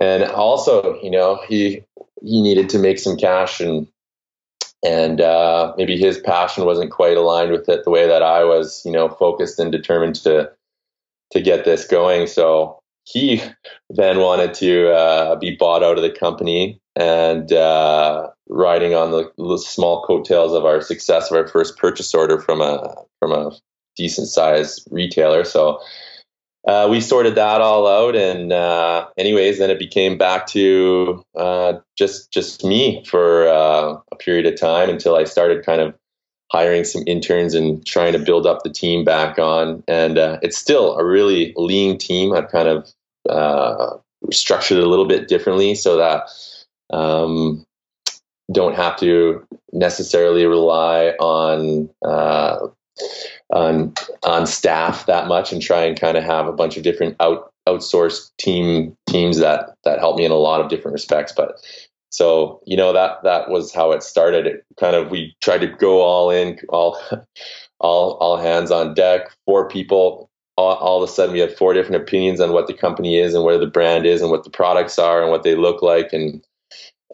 and 0.00 0.24
also 0.24 1.00
you 1.02 1.10
know 1.10 1.40
he 1.48 1.84
he 2.22 2.40
needed 2.40 2.68
to 2.70 2.78
make 2.78 2.98
some 2.98 3.16
cash 3.16 3.60
and 3.60 3.86
and 4.84 5.20
uh, 5.20 5.74
maybe 5.76 5.96
his 5.96 6.18
passion 6.18 6.64
wasn't 6.64 6.90
quite 6.90 7.16
aligned 7.16 7.50
with 7.50 7.68
it 7.68 7.84
the 7.84 7.90
way 7.90 8.06
that 8.06 8.22
I 8.22 8.44
was 8.44 8.82
you 8.84 8.92
know 8.92 9.08
focused 9.08 9.58
and 9.58 9.70
determined 9.72 10.16
to 10.16 10.50
to 11.32 11.40
get 11.40 11.64
this 11.64 11.86
going. 11.86 12.26
So 12.26 12.80
he 13.04 13.42
then 13.90 14.18
wanted 14.18 14.54
to 14.54 14.92
uh, 14.92 15.36
be 15.36 15.56
bought 15.56 15.82
out 15.82 15.98
of 15.98 16.02
the 16.02 16.10
company 16.10 16.80
and 16.98 17.52
uh, 17.52 18.28
riding 18.48 18.92
on 18.92 19.12
the, 19.12 19.30
the, 19.38 19.56
small 19.56 20.02
coattails 20.02 20.52
of 20.52 20.64
our 20.64 20.80
success 20.80 21.30
of 21.30 21.36
our 21.36 21.46
first 21.46 21.78
purchase 21.78 22.12
order 22.12 22.40
from 22.40 22.60
a 22.60 22.96
from 23.20 23.30
a 23.30 23.52
decent 23.96 24.26
sized 24.26 24.86
retailer. 24.90 25.44
So 25.44 25.80
uh, 26.66 26.88
we 26.90 27.00
sorted 27.00 27.36
that 27.36 27.60
all 27.60 27.86
out, 27.86 28.16
and 28.16 28.52
uh, 28.52 29.06
anyways, 29.16 29.58
then 29.58 29.70
it 29.70 29.78
became 29.78 30.18
back 30.18 30.48
to 30.48 31.22
uh, 31.36 31.74
just 31.96 32.32
just 32.32 32.64
me 32.64 33.04
for 33.04 33.46
uh, 33.46 33.96
a 34.10 34.16
period 34.16 34.46
of 34.46 34.58
time 34.58 34.90
until 34.90 35.14
I 35.14 35.22
started 35.22 35.64
kind 35.64 35.80
of 35.80 35.94
hiring 36.50 36.82
some 36.82 37.04
interns 37.06 37.54
and 37.54 37.86
trying 37.86 38.12
to 38.14 38.18
build 38.18 38.44
up 38.44 38.64
the 38.64 38.70
team 38.70 39.04
back 39.04 39.38
on. 39.38 39.84
And 39.86 40.18
uh, 40.18 40.40
it's 40.42 40.58
still 40.58 40.96
a 40.96 41.04
really 41.04 41.52
lean 41.56 41.96
team. 41.96 42.32
I've 42.32 42.50
kind 42.50 42.68
of 42.68 42.92
structured 44.32 44.78
it 44.78 44.84
a 44.84 44.88
little 44.88 45.06
bit 45.06 45.28
differently 45.28 45.76
so 45.76 45.96
that 45.96 46.28
um, 46.90 47.64
don't 48.52 48.74
have 48.74 48.96
to 48.98 49.46
necessarily 49.72 50.46
rely 50.46 51.10
on 51.20 51.90
on 53.50 53.94
on 54.24 54.46
staff 54.46 55.06
that 55.06 55.28
much 55.28 55.52
and 55.52 55.62
try 55.62 55.84
and 55.84 56.00
kind 56.00 56.16
of 56.16 56.24
have 56.24 56.46
a 56.46 56.52
bunch 56.52 56.76
of 56.76 56.82
different 56.82 57.16
out 57.20 57.52
outsourced 57.68 58.30
team 58.38 58.96
teams 59.08 59.38
that 59.38 59.74
that 59.84 59.98
help 59.98 60.16
me 60.16 60.24
in 60.24 60.30
a 60.30 60.36
lot 60.36 60.60
of 60.60 60.68
different 60.68 60.94
respects. 60.94 61.32
But 61.32 61.60
so 62.10 62.60
you 62.66 62.76
know 62.76 62.92
that 62.92 63.22
that 63.24 63.50
was 63.50 63.72
how 63.72 63.92
it 63.92 64.02
started. 64.02 64.46
It 64.46 64.64
kind 64.78 64.96
of 64.96 65.10
we 65.10 65.36
tried 65.40 65.60
to 65.60 65.66
go 65.66 66.02
all 66.02 66.30
in 66.30 66.58
all 66.70 66.98
all 67.80 68.14
all 68.14 68.36
hands 68.36 68.70
on 68.70 68.94
deck 68.94 69.30
four 69.44 69.68
people. 69.68 70.30
All, 70.56 70.74
all 70.74 71.00
of 71.00 71.08
a 71.08 71.12
sudden 71.12 71.32
we 71.32 71.38
had 71.38 71.56
four 71.56 71.72
different 71.72 72.02
opinions 72.02 72.40
on 72.40 72.52
what 72.52 72.66
the 72.66 72.74
company 72.74 73.16
is 73.16 73.32
and 73.32 73.44
where 73.44 73.58
the 73.58 73.66
brand 73.68 74.06
is 74.06 74.20
and 74.20 74.32
what 74.32 74.42
the 74.42 74.50
products 74.50 74.98
are 74.98 75.22
and 75.22 75.30
what 75.30 75.44
they 75.44 75.54
look 75.54 75.82
like 75.82 76.12
and 76.12 76.42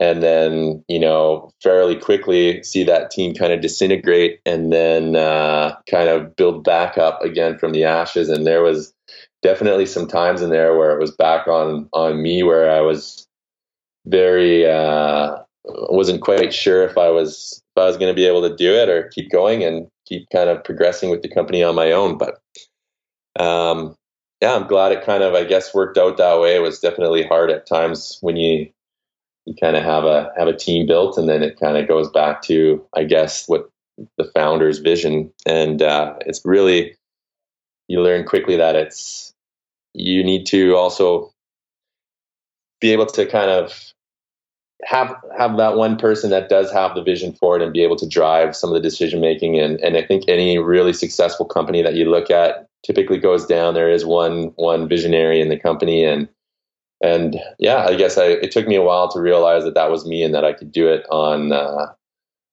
and 0.00 0.22
then 0.22 0.85
you 0.88 0.98
know 0.98 1.50
fairly 1.62 1.96
quickly 1.96 2.62
see 2.62 2.85
that 2.85 3.11
team 3.11 3.35
kind 3.35 3.52
of 3.52 3.61
disintegrate 3.61 4.40
and 4.44 4.72
then 4.72 5.16
uh, 5.16 5.76
kind 5.90 6.09
of 6.09 6.35
build 6.37 6.64
back 6.64 6.98
up 6.98 7.22
again 7.22 7.59
from 7.59 7.72
the 7.72 7.85
ashes. 7.85 8.28
And 8.28 8.46
there 8.46 8.62
was 8.62 8.92
definitely 9.42 9.87
some 9.87 10.09
times 10.09 10.42
in 10.42 10.50
there 10.50 10.76
where 10.76 10.92
it 10.92 11.00
was 11.00 11.12
back 11.12 11.46
on 11.46 11.88
on 11.92 12.22
me 12.22 12.42
where 12.42 12.70
i 12.70 12.80
was 12.80 13.26
very 14.07 14.66
uh, 14.66 15.37
wasn't 15.64 16.22
quite 16.22 16.52
sure 16.52 16.83
if 16.83 16.96
i 16.98 17.09
was 17.11 17.62
if 17.76 17.80
i 17.80 17.85
was 17.87 17.96
going 17.96 18.11
to 18.11 18.16
be 18.16 18.26
able 18.26 18.46
to 18.48 18.57
do 18.57 18.74
it 18.74 18.88
or 18.88 19.09
keep 19.14 19.30
going 19.30 19.62
and 19.62 19.87
keep 20.07 20.28
kind 20.30 20.50
of 20.50 20.64
progressing 20.64 21.11
with 21.11 21.22
the 21.22 21.28
company 21.28 21.62
on 21.62 21.74
my 21.74 21.92
own. 21.92 22.18
But 22.18 22.38
um, 23.42 23.96
yeah 24.40 24.54
i'm 24.54 24.66
glad 24.66 24.92
it 24.92 25.04
kind 25.04 25.22
of 25.22 25.35
i 25.35 25.44
guess 25.44 25.74
worked 25.74 25.98
out 25.98 26.16
that 26.18 26.40
way. 26.40 26.57
It 26.57 26.62
was 26.62 26.80
definitely 26.80 27.24
hard 27.26 27.50
at 27.50 27.66
times 27.66 28.18
when 28.20 28.37
you 28.37 28.70
you 29.46 29.54
kind 29.61 29.76
of 29.76 29.85
have 29.85 30.04
a 30.04 30.33
have 30.37 30.48
a 30.48 30.57
team 30.57 30.87
built, 30.87 31.18
and 31.18 31.28
then 31.28 31.42
it 31.42 31.59
kind 31.61 31.76
of 31.76 31.88
goes 31.88 32.11
back 32.11 32.42
to 32.42 32.85
I 32.94 33.04
guess 33.04 33.46
what 33.46 33.70
the 34.18 34.30
founder's 34.35 34.78
vision, 34.78 35.33
and 35.46 35.83
uh, 35.83 36.14
it's 36.26 36.44
really 36.44 36.96
you 37.88 38.00
learn 38.00 38.24
quickly 38.24 38.57
that 38.57 38.76
it's 38.76 39.33
you 39.92 40.24
need 40.24 40.46
to 40.46 40.74
also 40.74 41.33
be 42.80 42.92
able 42.92 43.07
to 43.07 43.26
kind 43.26 43.50
of 43.50 43.94
have 44.85 45.16
have 45.37 45.57
that 45.57 45.76
one 45.76 45.96
person 45.96 46.30
that 46.30 46.48
does 46.48 46.70
have 46.72 46.94
the 46.94 47.02
vision 47.02 47.33
for 47.33 47.57
it 47.57 47.62
and 47.62 47.72
be 47.72 47.83
able 47.83 47.96
to 47.96 48.09
drive 48.09 48.57
some 48.57 48.70
of 48.70 48.74
the 48.74 48.80
decision 48.80 49.20
making. 49.20 49.59
And 49.59 49.80
and 49.80 49.96
I 49.96 50.02
think 50.02 50.24
any 50.28 50.59
really 50.59 50.92
successful 50.92 51.46
company 51.46 51.83
that 51.83 51.94
you 51.94 52.11
look 52.11 52.30
at 52.30 52.66
typically 52.85 53.18
goes 53.18 53.46
down. 53.46 53.74
There 53.74 53.90
is 53.90 54.04
one 54.04 54.52
one 54.57 54.88
visionary 54.88 55.40
in 55.40 55.48
the 55.48 55.59
company 55.59 56.04
and 56.04 56.28
and 57.02 57.38
yeah, 57.59 57.85
I 57.87 57.94
guess 57.94 58.18
I, 58.18 58.26
it 58.26 58.50
took 58.50 58.66
me 58.66 58.76
a 58.76 58.83
while 58.83 59.11
to 59.11 59.20
realize 59.20 59.64
that 59.64 59.74
that 59.74 59.90
was 59.90 60.07
me 60.07 60.22
and 60.22 60.35
that 60.35 60.44
I 60.44 60.52
could 60.52 60.72
do 60.72 60.88
it 60.88 61.04
on 61.11 61.52
uh, 61.52 61.87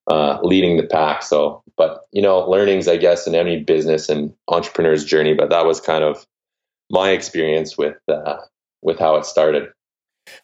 uh, 0.09 0.39
leading 0.43 0.77
the 0.77 0.85
pack. 0.85 1.23
So, 1.23 1.63
but 1.77 2.05
you 2.11 2.21
know, 2.21 2.49
learnings, 2.49 2.87
I 2.87 2.97
guess, 2.97 3.27
in 3.27 3.35
any 3.35 3.61
business 3.61 4.09
and 4.09 4.33
entrepreneur's 4.47 5.05
journey. 5.05 5.33
But 5.33 5.49
that 5.49 5.65
was 5.65 5.79
kind 5.79 6.03
of 6.03 6.25
my 6.89 7.11
experience 7.11 7.77
with 7.77 7.97
uh, 8.07 8.37
with 8.81 8.99
how 8.99 9.15
it 9.15 9.25
started. 9.25 9.69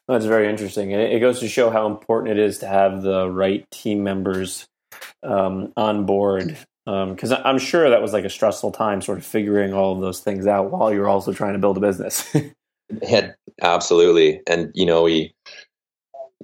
That's 0.08 0.26
very 0.26 0.50
interesting, 0.50 0.94
and 0.94 1.02
it 1.02 1.20
goes 1.20 1.40
to 1.42 1.48
show 1.48 1.70
how 1.70 1.88
important 1.88 2.38
it 2.38 2.44
is 2.44 2.60
to 2.60 2.68
have 2.68 3.02
the 3.02 3.30
right 3.30 3.70
team 3.72 4.04
members 4.04 4.68
um, 5.24 5.74
on 5.76 6.06
board. 6.06 6.58
Because 6.86 7.34
um, 7.34 7.42
I'm 7.44 7.60
sure 7.60 7.90
that 7.90 8.02
was 8.02 8.14
like 8.14 8.24
a 8.24 8.30
stressful 8.30 8.72
time, 8.72 9.02
sort 9.02 9.18
of 9.18 9.26
figuring 9.26 9.74
all 9.74 9.94
of 9.94 10.00
those 10.00 10.22
things 10.22 10.48
out 10.48 10.72
while 10.72 10.94
you're 10.94 11.10
also 11.10 11.34
trying 11.34 11.54
to 11.54 11.60
build 11.60 11.76
a 11.76 11.82
business. 11.82 12.34
Yeah, 13.02 13.32
absolutely. 13.62 14.42
And 14.48 14.72
you 14.74 14.86
know, 14.86 15.04
we 15.04 15.34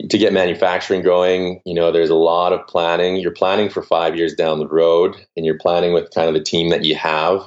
to 0.10 0.18
get 0.18 0.34
manufacturing 0.34 1.04
going, 1.04 1.62
you 1.66 1.74
know, 1.74 1.92
there's 1.92 2.10
a 2.10 2.16
lot 2.16 2.52
of 2.52 2.66
planning. 2.68 3.18
You're 3.18 3.32
planning 3.32 3.70
for 3.70 3.84
five 3.84 4.16
years 4.16 4.34
down 4.34 4.60
the 4.60 4.68
road, 4.68 5.16
and 5.38 5.46
you're 5.46 5.58
planning 5.58 5.94
with 5.94 6.14
kind 6.14 6.28
of 6.28 6.34
the 6.34 6.44
team 6.44 6.70
that 6.70 6.84
you 6.84 6.96
have. 6.96 7.42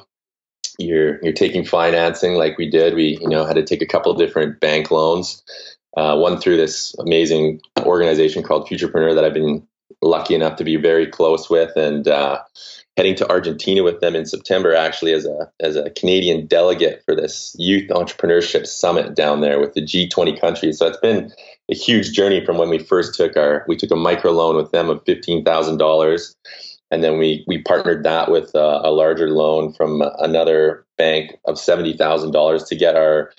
You're 0.79 1.23
you're 1.23 1.33
taking 1.33 1.65
financing 1.65 2.35
like 2.35 2.59
we 2.59 2.69
did. 2.69 2.95
We 2.95 3.19
you 3.21 3.29
know 3.29 3.45
had 3.45 3.57
to 3.57 3.65
take 3.65 3.83
a 3.83 3.87
couple 3.87 4.13
different 4.15 4.61
bank 4.61 4.91
loans. 4.91 5.43
Uh, 5.97 6.15
one 6.17 6.39
through 6.39 6.59
this 6.59 6.95
amazing 6.99 7.59
organization 7.81 8.43
called 8.43 8.69
Futurpreneur 8.69 9.15
that 9.15 9.25
I've 9.25 9.33
been 9.33 9.67
lucky 10.03 10.35
enough 10.35 10.57
to 10.57 10.65
be 10.65 10.77
very 10.77 11.07
close 11.07 11.49
with, 11.49 11.77
and 11.77 12.07
uh, 12.09 12.41
heading 12.97 13.15
to 13.17 13.31
Argentina 13.31 13.83
with 13.83 14.01
them 14.01 14.17
in 14.17 14.27
September, 14.27 14.75
actually 14.75 15.13
as 15.13 15.27
a 15.27 15.51
as 15.61 15.77
a 15.77 15.91
Canadian 15.91 16.47
delegate 16.47 17.03
for 17.05 17.15
this 17.15 17.55
youth 17.59 17.89
entrepreneurship 17.91 18.67
summit 18.67 19.15
down 19.15 19.41
there 19.41 19.61
with 19.61 19.75
the 19.75 19.83
G20 19.83 20.41
countries. 20.41 20.79
So 20.79 20.87
it's 20.87 20.99
been 20.99 21.33
a 21.71 21.75
huge 21.75 22.13
journey 22.13 22.45
from 22.45 22.59
when 22.59 22.69
we 22.69 22.79
first 22.79 23.15
took 23.15 23.37
our 23.37 23.65
we 23.69 23.77
took 23.77 23.91
a 23.91 23.97
micro 23.97 24.33
loan 24.33 24.57
with 24.57 24.73
them 24.73 24.91
of 24.91 25.05
fifteen 25.05 25.45
thousand 25.45 25.79
dollars, 25.79 26.35
and 26.91 27.03
then 27.03 27.19
we 27.19 27.45
we 27.47 27.63
partnered 27.63 28.05
that 28.05 28.31
with 28.31 28.55
a, 28.55 28.81
a 28.85 28.91
larger 28.91 29.31
loan 29.31 29.73
from 29.73 30.03
another 30.19 30.85
bank 30.97 31.37
of 31.47 31.59
seventy 31.59 31.97
thousand 31.97 32.33
dollars 32.33 32.65
to 32.65 32.77
get 32.77 32.97
our 32.97 33.33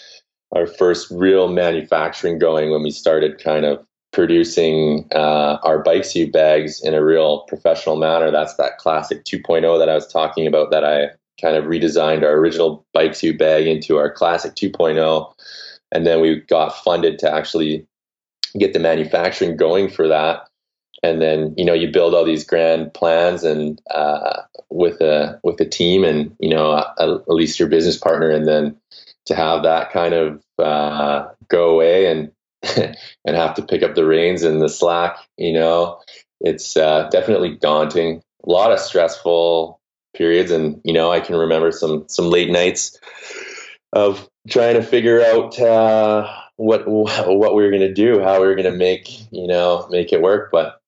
our 0.55 0.65
first 0.65 1.11
real 1.11 1.49
manufacturing 1.49 2.39
going 2.39 2.71
when 2.71 2.81
we 2.81 2.91
started 2.91 3.41
kind 3.43 3.65
of 3.65 3.85
producing 4.11 5.07
uh, 5.13 5.57
our 5.63 5.79
bike 5.79 6.05
suit 6.05 6.31
bags 6.31 6.81
in 6.81 6.93
a 6.93 7.03
real 7.03 7.41
professional 7.41 7.97
manner. 7.97 8.31
That's 8.31 8.55
that 8.55 8.77
classic 8.77 9.23
2.0 9.25 9.79
that 9.79 9.89
I 9.89 9.95
was 9.95 10.11
talking 10.11 10.47
about 10.47 10.71
that 10.71 10.83
I 10.83 11.09
kind 11.39 11.55
of 11.55 11.65
redesigned 11.65 12.23
our 12.23 12.33
original 12.33 12.85
bike 12.93 13.15
suit 13.15 13.37
bag 13.37 13.67
into 13.67 13.97
our 13.97 14.11
classic 14.11 14.55
2.0. 14.55 15.33
And 15.91 16.05
then 16.05 16.19
we 16.19 16.41
got 16.41 16.75
funded 16.83 17.19
to 17.19 17.31
actually 17.31 17.85
get 18.57 18.73
the 18.73 18.79
manufacturing 18.79 19.55
going 19.55 19.89
for 19.89 20.07
that. 20.07 20.47
And 21.03 21.21
then, 21.21 21.53
you 21.55 21.63
know, 21.63 21.73
you 21.73 21.91
build 21.91 22.15
all 22.15 22.25
these 22.25 22.43
grand 22.43 22.93
plans 22.93 23.43
and 23.43 23.79
uh, 23.91 24.41
with 24.71 24.99
a 24.99 25.39
with 25.43 25.61
a 25.61 25.65
team 25.65 26.03
and, 26.03 26.35
you 26.39 26.49
know, 26.49 26.83
at 26.99 27.29
least 27.29 27.59
your 27.59 27.67
business 27.67 27.97
partner. 27.97 28.31
And 28.31 28.47
then 28.47 28.75
to 29.25 29.35
have 29.35 29.61
that 29.61 29.91
kind 29.91 30.15
of 30.15 30.41
uh, 30.57 31.27
go 31.49 31.69
away 31.69 32.07
and 32.07 32.31
and 32.75 33.35
have 33.35 33.53
to 33.55 33.61
pick 33.61 33.83
up 33.83 33.95
the 33.95 34.05
reins 34.05 34.43
and 34.43 34.61
the 34.61 34.69
slack, 34.69 35.17
you 35.37 35.53
know, 35.53 35.99
it's 36.41 36.77
uh, 36.77 37.07
definitely 37.09 37.55
daunting. 37.55 38.21
A 38.45 38.49
lot 38.49 38.71
of 38.71 38.79
stressful 38.79 39.79
periods, 40.15 40.51
and 40.51 40.79
you 40.83 40.93
know, 40.93 41.11
I 41.11 41.19
can 41.19 41.35
remember 41.35 41.71
some 41.71 42.05
some 42.07 42.29
late 42.29 42.49
nights 42.49 42.99
of 43.93 44.27
trying 44.47 44.75
to 44.75 44.83
figure 44.83 45.21
out 45.21 45.59
uh, 45.59 46.31
what 46.55 46.87
what 46.87 47.55
we 47.55 47.63
were 47.63 47.69
going 47.69 47.81
to 47.81 47.93
do, 47.93 48.21
how 48.21 48.41
we 48.41 48.47
were 48.47 48.55
going 48.55 48.71
to 48.71 48.77
make 48.77 49.31
you 49.31 49.47
know 49.47 49.87
make 49.89 50.13
it 50.13 50.21
work. 50.21 50.49
But 50.51 50.79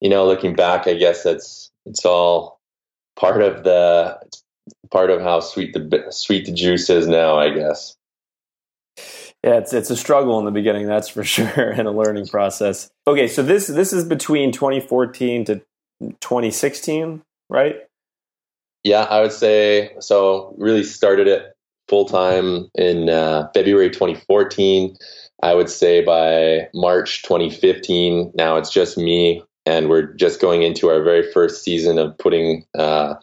you 0.00 0.10
know, 0.10 0.26
looking 0.26 0.54
back, 0.54 0.86
I 0.86 0.94
guess 0.94 1.22
that's 1.22 1.70
it's 1.86 2.04
all 2.04 2.60
part 3.16 3.42
of 3.42 3.64
the 3.64 4.18
part 4.90 5.10
of 5.10 5.20
how 5.22 5.40
sweet 5.40 5.72
the 5.72 6.06
sweet 6.10 6.46
the 6.46 6.52
juice 6.52 6.90
is 6.90 7.06
now. 7.06 7.38
I 7.38 7.50
guess. 7.50 7.96
Yeah, 9.42 9.58
it's 9.58 9.72
it's 9.72 9.90
a 9.90 9.96
struggle 9.96 10.38
in 10.38 10.44
the 10.44 10.50
beginning, 10.50 10.86
that's 10.86 11.08
for 11.08 11.24
sure, 11.24 11.70
and 11.70 11.88
a 11.88 11.90
learning 11.90 12.28
process. 12.28 12.90
Okay, 13.06 13.26
so 13.26 13.42
this 13.42 13.66
this 13.66 13.92
is 13.92 14.04
between 14.04 14.52
2014 14.52 15.44
to 15.46 15.62
2016, 16.20 17.22
right? 17.48 17.76
Yeah, 18.84 19.02
I 19.02 19.20
would 19.20 19.32
say 19.32 19.94
so. 20.00 20.54
Really 20.58 20.84
started 20.84 21.26
it 21.26 21.54
full 21.88 22.04
time 22.04 22.70
in 22.74 23.08
uh, 23.08 23.48
February 23.54 23.90
2014. 23.90 24.96
I 25.42 25.54
would 25.54 25.68
say 25.68 26.04
by 26.04 26.68
March 26.72 27.22
2015. 27.22 28.32
Now 28.34 28.56
it's 28.56 28.70
just 28.70 28.96
me, 28.96 29.42
and 29.66 29.88
we're 29.88 30.14
just 30.14 30.40
going 30.40 30.62
into 30.62 30.88
our 30.88 31.02
very 31.02 31.30
first 31.32 31.64
season 31.64 31.98
of 31.98 32.16
putting 32.18 32.64
uh, 32.78 33.14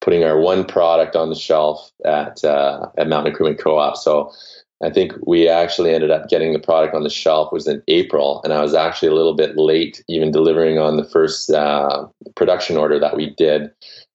putting 0.00 0.24
our 0.24 0.38
one 0.38 0.64
product 0.64 1.14
on 1.14 1.28
the 1.28 1.34
shelf 1.34 1.90
at 2.04 2.42
uh, 2.42 2.86
at 2.96 3.08
Mountain 3.08 3.34
Equipment 3.34 3.60
Co-op. 3.60 3.96
So 3.96 4.32
I 4.82 4.90
think 4.90 5.12
we 5.26 5.48
actually 5.48 5.92
ended 5.92 6.10
up 6.10 6.28
getting 6.28 6.52
the 6.52 6.60
product 6.60 6.94
on 6.94 7.02
the 7.02 7.10
shelf 7.10 7.52
was 7.52 7.66
in 7.66 7.82
April, 7.88 8.40
and 8.44 8.52
I 8.52 8.62
was 8.62 8.74
actually 8.74 9.08
a 9.08 9.14
little 9.14 9.34
bit 9.34 9.56
late 9.56 10.04
even 10.08 10.30
delivering 10.30 10.78
on 10.78 10.96
the 10.96 11.04
first 11.04 11.50
uh, 11.50 12.06
production 12.36 12.76
order 12.76 13.00
that 13.00 13.16
we 13.16 13.30
did. 13.30 13.72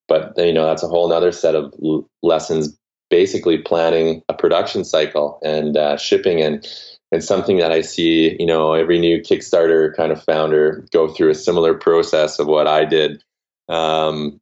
But 0.08 0.32
you 0.36 0.52
know 0.52 0.66
that's 0.66 0.82
a 0.82 0.88
whole 0.88 1.12
other 1.12 1.32
set 1.32 1.54
of 1.54 1.72
l- 1.82 2.08
lessons. 2.22 2.76
Basically, 3.10 3.58
planning 3.58 4.22
a 4.28 4.34
production 4.34 4.84
cycle 4.84 5.38
and 5.44 5.76
uh, 5.76 5.96
shipping, 5.98 6.40
and 6.40 6.66
and 7.12 7.22
something 7.22 7.58
that 7.58 7.70
I 7.70 7.80
see, 7.80 8.36
you 8.40 8.46
know, 8.46 8.72
every 8.72 8.98
new 8.98 9.20
Kickstarter 9.20 9.94
kind 9.94 10.10
of 10.10 10.22
founder 10.24 10.84
go 10.90 11.08
through 11.08 11.30
a 11.30 11.34
similar 11.34 11.74
process 11.74 12.38
of 12.38 12.48
what 12.48 12.66
I 12.66 12.84
did. 12.84 13.22
Um, 13.68 14.40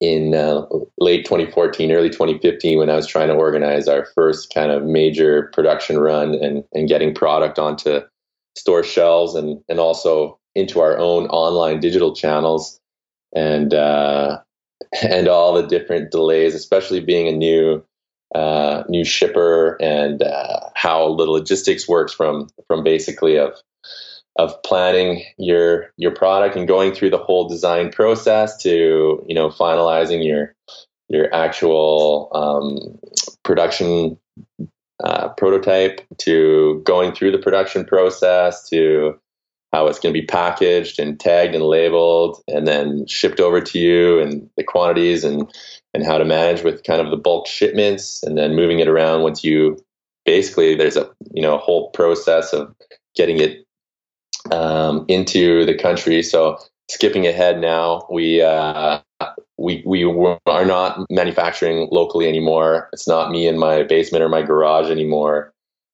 in 0.00 0.34
uh, 0.34 0.66
late 0.98 1.24
2014, 1.24 1.92
early 1.92 2.10
2015, 2.10 2.78
when 2.78 2.90
I 2.90 2.96
was 2.96 3.06
trying 3.06 3.28
to 3.28 3.34
organize 3.34 3.88
our 3.88 4.06
first 4.14 4.52
kind 4.52 4.70
of 4.70 4.84
major 4.84 5.50
production 5.52 5.98
run 5.98 6.34
and, 6.34 6.64
and 6.72 6.88
getting 6.88 7.14
product 7.14 7.58
onto 7.58 8.00
store 8.56 8.84
shelves 8.84 9.34
and, 9.34 9.62
and 9.68 9.78
also 9.78 10.38
into 10.54 10.80
our 10.80 10.98
own 10.98 11.26
online 11.26 11.80
digital 11.80 12.14
channels. 12.14 12.78
And 13.34 13.72
uh, 13.72 14.40
and 15.02 15.28
all 15.28 15.54
the 15.54 15.66
different 15.66 16.10
delays, 16.10 16.54
especially 16.54 17.00
being 17.00 17.28
a 17.28 17.32
new 17.32 17.84
uh, 18.34 18.84
new 18.88 19.04
shipper 19.04 19.76
and 19.80 20.22
uh, 20.22 20.60
how 20.74 21.14
the 21.16 21.24
logistics 21.24 21.88
works 21.88 22.12
from 22.12 22.48
from 22.66 22.82
basically 22.82 23.38
of 23.38 23.54
of 24.36 24.60
planning 24.62 25.22
your 25.38 25.92
your 25.96 26.12
product 26.12 26.56
and 26.56 26.68
going 26.68 26.92
through 26.92 27.10
the 27.10 27.18
whole 27.18 27.48
design 27.48 27.90
process 27.90 28.56
to 28.62 29.24
you 29.26 29.34
know 29.34 29.48
finalizing 29.48 30.26
your 30.26 30.54
your 31.08 31.32
actual 31.34 32.30
um, 32.32 32.98
production 33.42 34.18
uh, 35.04 35.28
prototype 35.30 36.00
to 36.16 36.80
going 36.84 37.12
through 37.12 37.32
the 37.32 37.38
production 37.38 37.84
process 37.84 38.68
to 38.68 39.18
how 39.72 39.86
it's 39.86 39.98
going 39.98 40.14
to 40.14 40.20
be 40.20 40.26
packaged 40.26 40.98
and 40.98 41.18
tagged 41.18 41.54
and 41.54 41.64
labeled 41.64 42.42
and 42.46 42.66
then 42.66 43.06
shipped 43.06 43.40
over 43.40 43.60
to 43.60 43.78
you 43.78 44.20
and 44.20 44.48
the 44.56 44.64
quantities 44.64 45.24
and 45.24 45.50
and 45.94 46.04
how 46.04 46.16
to 46.16 46.24
manage 46.24 46.62
with 46.62 46.84
kind 46.84 47.00
of 47.00 47.10
the 47.10 47.16
bulk 47.16 47.46
shipments 47.46 48.22
and 48.22 48.38
then 48.38 48.54
moving 48.54 48.78
it 48.78 48.88
around 48.88 49.22
once 49.22 49.44
you 49.44 49.76
basically 50.24 50.74
there's 50.74 50.96
a 50.96 51.10
you 51.32 51.42
know 51.42 51.54
a 51.54 51.58
whole 51.58 51.90
process 51.90 52.52
of 52.52 52.74
getting 53.14 53.38
it 53.38 53.66
um, 54.50 55.04
into 55.08 55.64
the 55.64 55.74
country. 55.74 56.22
So 56.22 56.58
skipping 56.90 57.26
ahead 57.26 57.60
now 57.60 58.06
we 58.10 58.42
uh, 58.42 59.00
we 59.58 59.82
we 59.86 60.04
are 60.04 60.64
not 60.64 61.06
manufacturing 61.10 61.88
locally 61.92 62.28
anymore. 62.28 62.88
It's 62.92 63.08
not 63.08 63.30
me 63.30 63.46
in 63.46 63.58
my 63.58 63.82
basement 63.84 64.22
or 64.22 64.28
my 64.28 64.42
garage 64.42 64.90
anymore. 64.90 65.52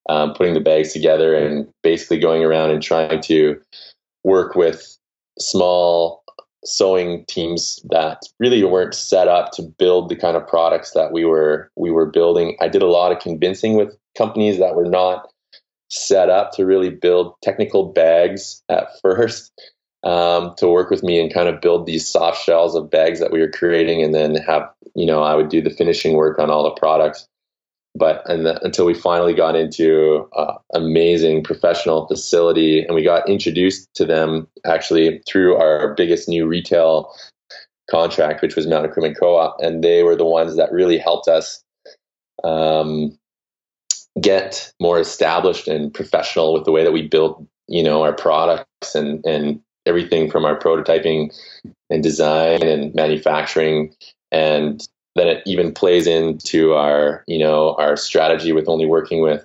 Um, 0.09 0.33
putting 0.33 0.55
the 0.55 0.61
bags 0.61 0.95
together 0.95 1.35
and 1.35 1.69
basically 1.83 2.19
going 2.19 2.43
around 2.43 2.71
and 2.71 2.83
trying 2.83 3.21
to 3.25 3.61
work 4.25 4.55
with 4.55 4.97
small 5.39 6.25
sewing 6.65 7.25
teams 7.27 7.79
that 7.91 8.23
really 8.41 8.65
weren't 8.65 8.95
set 8.95 9.29
up 9.29 9.53
to 9.53 9.63
build 9.63 10.09
the 10.09 10.17
kind 10.17 10.37
of 10.37 10.47
products 10.47 10.93
that 10.93 11.13
we 11.13 11.25
were 11.25 11.71
we 11.77 11.91
were 11.91 12.07
building. 12.07 12.57
I 12.61 12.69
did 12.69 12.83
a 12.83 12.87
lot 12.87 13.13
of 13.13 13.19
convincing 13.19 13.75
with 13.75 13.97
companies 14.17 14.59
that 14.59 14.75
were 14.75 14.89
not 14.89 15.31
set 15.91 16.29
up 16.29 16.53
to 16.53 16.67
really 16.67 16.91
build 16.91 17.35
technical 17.43 17.93
bags 17.93 18.63
at 18.69 18.89
first 19.03 19.53
um, 20.05 20.55
to 20.57 20.69
work 20.69 20.91
with 20.91 21.03
me 21.03 21.21
and 21.21 21.33
kind 21.33 21.49
of 21.49 21.61
build 21.61 21.87
these 21.87 22.09
soft 22.09 22.43
shells 22.43 22.75
of 22.75 22.91
bags 22.91 23.21
that 23.21 23.33
we 23.33 23.41
were 23.41 23.51
creating 23.51 24.03
and 24.03 24.15
then 24.15 24.37
have 24.37 24.71
you 24.95 25.07
know 25.07 25.23
I 25.23 25.35
would 25.35 25.49
do 25.49 25.61
the 25.61 25.71
finishing 25.71 26.15
work 26.15 26.39
on 26.39 26.51
all 26.51 26.65
the 26.65 26.79
products. 26.79 27.27
But 27.95 28.23
the, 28.27 28.61
until 28.63 28.87
we 28.87 28.95
finally 28.95 29.35
got 29.35 29.57
into 29.57 30.29
uh, 30.37 30.55
amazing 30.73 31.43
professional 31.43 32.07
facility 32.07 32.85
and 32.85 32.95
we 32.95 33.03
got 33.03 33.29
introduced 33.29 33.93
to 33.95 34.05
them 34.05 34.47
actually 34.65 35.21
through 35.27 35.57
our 35.57 35.95
biggest 35.95 36.29
new 36.29 36.47
retail 36.47 37.13
contract 37.91 38.43
which 38.43 38.55
was 38.55 38.67
mountain 38.69 38.91
equipment 38.91 39.19
co-op. 39.19 39.57
And 39.61 39.83
they 39.83 40.05
were 40.05 40.15
the 40.15 40.25
ones 40.25 40.57
that 40.57 40.71
really 40.71 40.99
helped 40.99 41.27
us 41.27 41.65
um, 42.45 43.19
get 44.21 44.73
more 44.81 44.99
established 44.99 45.69
and 45.69 45.93
professional 45.93 46.53
with 46.53 46.65
the 46.65 46.73
way 46.73 46.85
that 46.85 46.93
we 46.93 47.07
build 47.07 47.47
you 47.69 47.83
know 47.83 48.03
our 48.03 48.13
products 48.13 48.95
and 48.95 49.25
and 49.25 49.61
everything 49.87 50.31
from 50.31 50.45
our 50.45 50.59
prototyping 50.59 51.35
and 51.91 52.03
design 52.03 52.63
and 52.63 52.95
manufacturing. 52.95 53.95
And 54.31 54.87
then 55.15 55.27
it 55.27 55.43
even 55.47 55.73
plays 55.73 56.07
into 56.07 56.75
our 56.75 57.25
you 57.27 57.39
know 57.39 57.75
our 57.79 57.97
strategy 57.97 58.53
with 58.53 58.69
only 58.69 58.87
working 58.87 59.23
with 59.23 59.45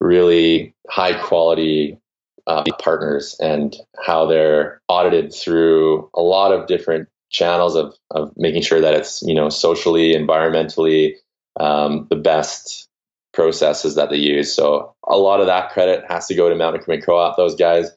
really 0.00 0.74
high 0.88 1.14
quality 1.14 1.98
uh, 2.46 2.64
partners 2.82 3.36
and 3.40 3.76
how 4.04 4.26
they're 4.26 4.80
audited 4.88 5.32
through 5.32 6.10
a 6.14 6.22
lot 6.22 6.52
of 6.52 6.66
different 6.66 7.08
channels 7.30 7.76
of, 7.76 7.94
of 8.10 8.32
making 8.36 8.62
sure 8.62 8.80
that 8.80 8.94
it's 8.94 9.22
you 9.22 9.34
know 9.34 9.48
socially 9.48 10.14
environmentally 10.14 11.14
um, 11.58 12.06
the 12.10 12.16
best 12.16 12.88
processes 13.32 13.94
that 13.94 14.10
they 14.10 14.16
use. 14.16 14.54
So 14.54 14.94
a 15.06 15.16
lot 15.16 15.40
of 15.40 15.46
that 15.46 15.70
credit 15.70 16.04
has 16.08 16.26
to 16.26 16.34
go 16.34 16.48
to 16.48 16.54
mountain 16.54 16.82
equipment 16.82 17.06
co-op. 17.06 17.36
Those 17.36 17.54
guys 17.54 17.90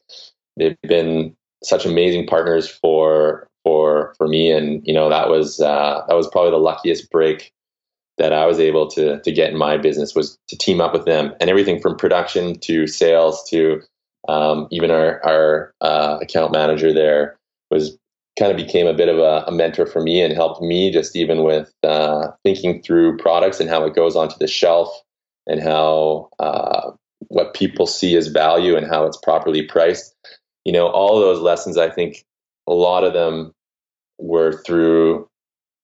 they've 0.56 0.76
been 0.82 1.34
such 1.62 1.86
amazing 1.86 2.26
partners 2.26 2.68
for 2.68 3.48
for 3.64 4.14
for 4.18 4.28
me, 4.28 4.50
and 4.50 4.82
you 4.84 4.94
know 4.94 5.08
that 5.08 5.28
was 5.28 5.60
uh, 5.60 6.02
that 6.08 6.14
was 6.14 6.28
probably 6.28 6.50
the 6.50 6.58
luckiest 6.58 7.10
break 7.10 7.52
that 8.18 8.32
I 8.32 8.46
was 8.46 8.60
able 8.60 8.88
to 8.90 9.20
to 9.20 9.32
get 9.32 9.50
in 9.50 9.58
my 9.58 9.76
business 9.76 10.14
was 10.14 10.38
to 10.48 10.56
team 10.56 10.80
up 10.80 10.92
with 10.92 11.06
them, 11.06 11.34
and 11.40 11.50
everything 11.50 11.80
from 11.80 11.96
production 11.96 12.58
to 12.60 12.86
sales 12.86 13.42
to 13.50 13.82
um, 14.28 14.68
even 14.70 14.90
our 14.90 15.24
our 15.24 15.72
uh, 15.80 16.18
account 16.20 16.52
manager 16.52 16.92
there 16.92 17.36
was 17.70 17.96
kind 18.38 18.50
of 18.50 18.56
became 18.56 18.86
a 18.86 18.94
bit 18.94 19.08
of 19.08 19.18
a, 19.18 19.44
a, 19.46 19.52
mentor 19.52 19.86
for 19.86 20.02
me 20.02 20.20
and 20.20 20.34
helped 20.34 20.60
me 20.60 20.90
just 20.90 21.14
even 21.14 21.44
with 21.44 21.72
uh, 21.84 22.28
thinking 22.42 22.82
through 22.82 23.16
products 23.16 23.60
and 23.60 23.70
how 23.70 23.84
it 23.84 23.94
goes 23.94 24.16
onto 24.16 24.36
the 24.38 24.48
shelf 24.48 25.03
and 25.46 25.62
how 25.62 26.30
uh, 26.38 26.92
what 27.28 27.54
people 27.54 27.86
see 27.86 28.16
as 28.16 28.28
value 28.28 28.76
and 28.76 28.86
how 28.86 29.06
it's 29.06 29.16
properly 29.16 29.62
priced. 29.62 30.14
You 30.64 30.72
know, 30.72 30.88
all 30.88 31.20
those 31.20 31.40
lessons 31.40 31.76
I 31.76 31.90
think 31.90 32.24
a 32.66 32.72
lot 32.72 33.04
of 33.04 33.12
them 33.12 33.52
were 34.18 34.52
through 34.64 35.28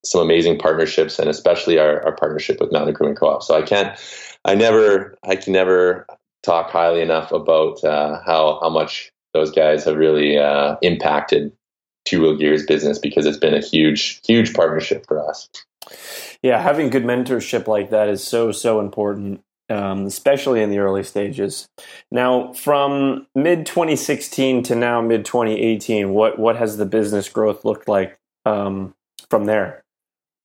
some 0.04 0.20
amazing 0.20 0.58
partnerships 0.58 1.18
and 1.18 1.28
especially 1.28 1.78
our, 1.78 2.02
our 2.04 2.16
partnership 2.16 2.58
with 2.60 2.72
Mountain 2.72 2.94
Equipment 2.94 3.18
Co-op. 3.18 3.42
So 3.42 3.54
I 3.54 3.62
can't, 3.62 3.98
I 4.44 4.54
never, 4.54 5.18
I 5.24 5.36
can 5.36 5.52
never 5.52 6.06
talk 6.42 6.70
highly 6.70 7.02
enough 7.02 7.32
about 7.32 7.84
uh, 7.84 8.20
how, 8.24 8.58
how 8.62 8.70
much 8.70 9.12
those 9.34 9.50
guys 9.50 9.84
have 9.84 9.96
really 9.96 10.38
uh, 10.38 10.76
impacted 10.80 11.52
two 12.06 12.22
wheel 12.22 12.36
gears 12.36 12.64
business 12.64 12.98
because 12.98 13.26
it's 13.26 13.36
been 13.36 13.54
a 13.54 13.60
huge, 13.60 14.20
huge 14.26 14.54
partnership 14.54 15.04
for 15.06 15.28
us. 15.28 15.48
Yeah, 16.42 16.62
having 16.62 16.88
good 16.88 17.04
mentorship 17.04 17.66
like 17.66 17.90
that 17.90 18.08
is 18.08 18.24
so, 18.24 18.52
so 18.52 18.80
important 18.80 19.42
um, 19.70 20.06
especially 20.06 20.62
in 20.62 20.70
the 20.70 20.78
early 20.78 21.02
stages. 21.02 21.68
Now, 22.10 22.52
from 22.52 23.26
mid 23.34 23.66
2016 23.66 24.64
to 24.64 24.74
now 24.74 25.00
mid 25.00 25.24
2018, 25.24 26.10
what 26.10 26.38
what 26.38 26.56
has 26.56 26.76
the 26.76 26.86
business 26.86 27.28
growth 27.28 27.64
looked 27.64 27.88
like 27.88 28.18
um, 28.44 28.94
from 29.28 29.44
there? 29.44 29.84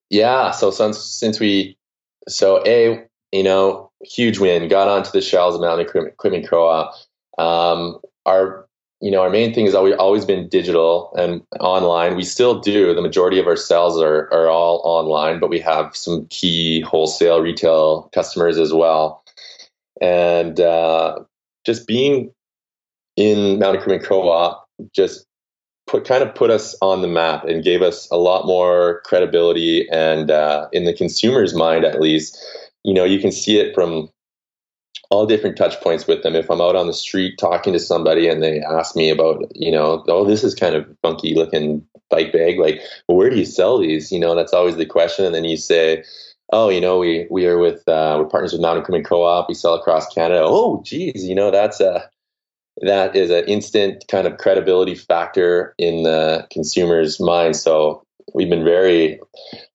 Yeah, 0.09 0.51
so 0.51 0.71
since 0.71 0.99
since 0.99 1.39
we 1.39 1.77
so 2.27 2.63
a 2.65 3.05
you 3.31 3.43
know 3.43 3.91
huge 4.03 4.39
win, 4.39 4.67
got 4.69 4.87
onto 4.87 5.11
the 5.11 5.21
of 5.35 5.61
Mountain 5.61 5.87
Equipment 6.07 6.47
Co-op. 6.47 6.93
Um, 7.37 7.99
our 8.25 8.64
you 9.01 9.11
know 9.11 9.21
our 9.21 9.29
main 9.29 9.53
thing 9.53 9.65
has 9.65 9.75
always 9.75 9.95
always 9.95 10.25
been 10.25 10.47
digital 10.49 11.13
and 11.17 11.41
online. 11.59 12.15
We 12.15 12.23
still 12.23 12.59
do. 12.59 12.93
The 12.93 13.01
majority 13.01 13.39
of 13.39 13.47
our 13.47 13.55
sales 13.55 14.01
are 14.01 14.31
are 14.33 14.47
all 14.49 14.81
online, 14.83 15.39
but 15.39 15.49
we 15.49 15.59
have 15.59 15.95
some 15.95 16.27
key 16.27 16.81
wholesale 16.81 17.41
retail 17.41 18.09
customers 18.13 18.57
as 18.57 18.73
well. 18.73 19.23
And 20.01 20.59
uh, 20.59 21.19
just 21.65 21.87
being 21.87 22.31
in 23.15 23.59
Mountain 23.59 23.81
Equipment 23.81 24.03
Co-op 24.03 24.67
just 24.93 25.25
put 25.87 26.05
kind 26.05 26.23
of 26.23 26.33
put 26.33 26.49
us 26.49 26.75
on 26.81 27.01
the 27.01 27.07
map 27.07 27.45
and 27.45 27.63
gave 27.63 27.81
us 27.81 28.09
a 28.11 28.17
lot 28.17 28.45
more 28.45 29.01
credibility 29.05 29.87
and 29.89 30.31
uh, 30.31 30.67
in 30.71 30.85
the 30.85 30.93
consumer's 30.93 31.53
mind 31.53 31.85
at 31.85 32.01
least 32.01 32.37
you 32.83 32.93
know 32.93 33.03
you 33.03 33.19
can 33.19 33.31
see 33.31 33.57
it 33.59 33.73
from 33.73 34.09
all 35.09 35.25
different 35.25 35.57
touch 35.57 35.79
points 35.81 36.07
with 36.07 36.23
them. 36.23 36.35
If 36.35 36.49
i'm 36.49 36.61
out 36.61 36.75
on 36.75 36.87
the 36.87 36.93
street 36.93 37.37
talking 37.37 37.73
to 37.73 37.79
somebody 37.79 38.27
and 38.27 38.41
they 38.41 38.61
ask 38.61 38.95
me 38.95 39.09
about 39.09 39.43
you 39.55 39.71
know 39.71 40.03
oh 40.07 40.25
this 40.25 40.43
is 40.43 40.55
kind 40.55 40.75
of 40.75 40.85
funky 41.01 41.35
looking 41.35 41.85
bike 42.09 42.31
bag 42.31 42.59
like 42.59 42.81
well, 43.07 43.17
where 43.17 43.29
do 43.29 43.37
you 43.37 43.45
sell 43.45 43.79
these? 43.79 44.11
You 44.11 44.19
know 44.19 44.35
that's 44.35 44.53
always 44.53 44.77
the 44.77 44.85
question. 44.85 45.25
And 45.25 45.35
then 45.35 45.45
you 45.45 45.57
say 45.57 46.03
oh 46.51 46.69
you 46.69 46.81
know 46.81 46.97
we 46.99 47.27
we 47.29 47.45
are 47.47 47.57
with 47.57 47.87
uh, 47.87 48.17
we're 48.19 48.29
partners 48.29 48.53
with 48.53 48.61
mountain 48.61 48.83
equipment 48.83 49.05
co-op. 49.05 49.47
We 49.47 49.55
sell 49.55 49.75
across 49.75 50.13
canada. 50.13 50.41
Oh 50.43 50.81
geez 50.85 51.25
you 51.25 51.35
know 51.35 51.51
that's 51.51 51.79
a 51.79 52.09
that 52.81 53.15
is 53.15 53.29
an 53.29 53.45
instant 53.45 54.03
kind 54.09 54.27
of 54.27 54.37
credibility 54.37 54.95
factor 54.95 55.73
in 55.77 56.03
the 56.03 56.45
consumer's 56.51 57.19
mind. 57.19 57.55
So 57.55 58.04
we've 58.33 58.49
been 58.49 58.63
very 58.63 59.19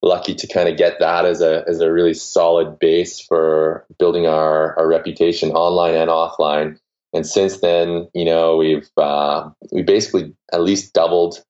lucky 0.02 0.34
to 0.34 0.46
kind 0.46 0.68
of 0.68 0.76
get 0.76 0.98
that 1.00 1.24
as 1.24 1.40
a 1.40 1.64
as 1.68 1.80
a 1.80 1.92
really 1.92 2.14
solid 2.14 2.78
base 2.78 3.20
for 3.20 3.86
building 3.98 4.26
our 4.26 4.78
our 4.78 4.88
reputation 4.88 5.50
online 5.52 5.94
and 5.94 6.10
offline. 6.10 6.78
And 7.12 7.26
since 7.26 7.60
then, 7.60 8.08
you 8.14 8.24
know, 8.24 8.56
we've 8.56 8.88
uh, 8.96 9.50
we 9.72 9.82
basically 9.82 10.34
at 10.52 10.62
least 10.62 10.92
doubled 10.92 11.42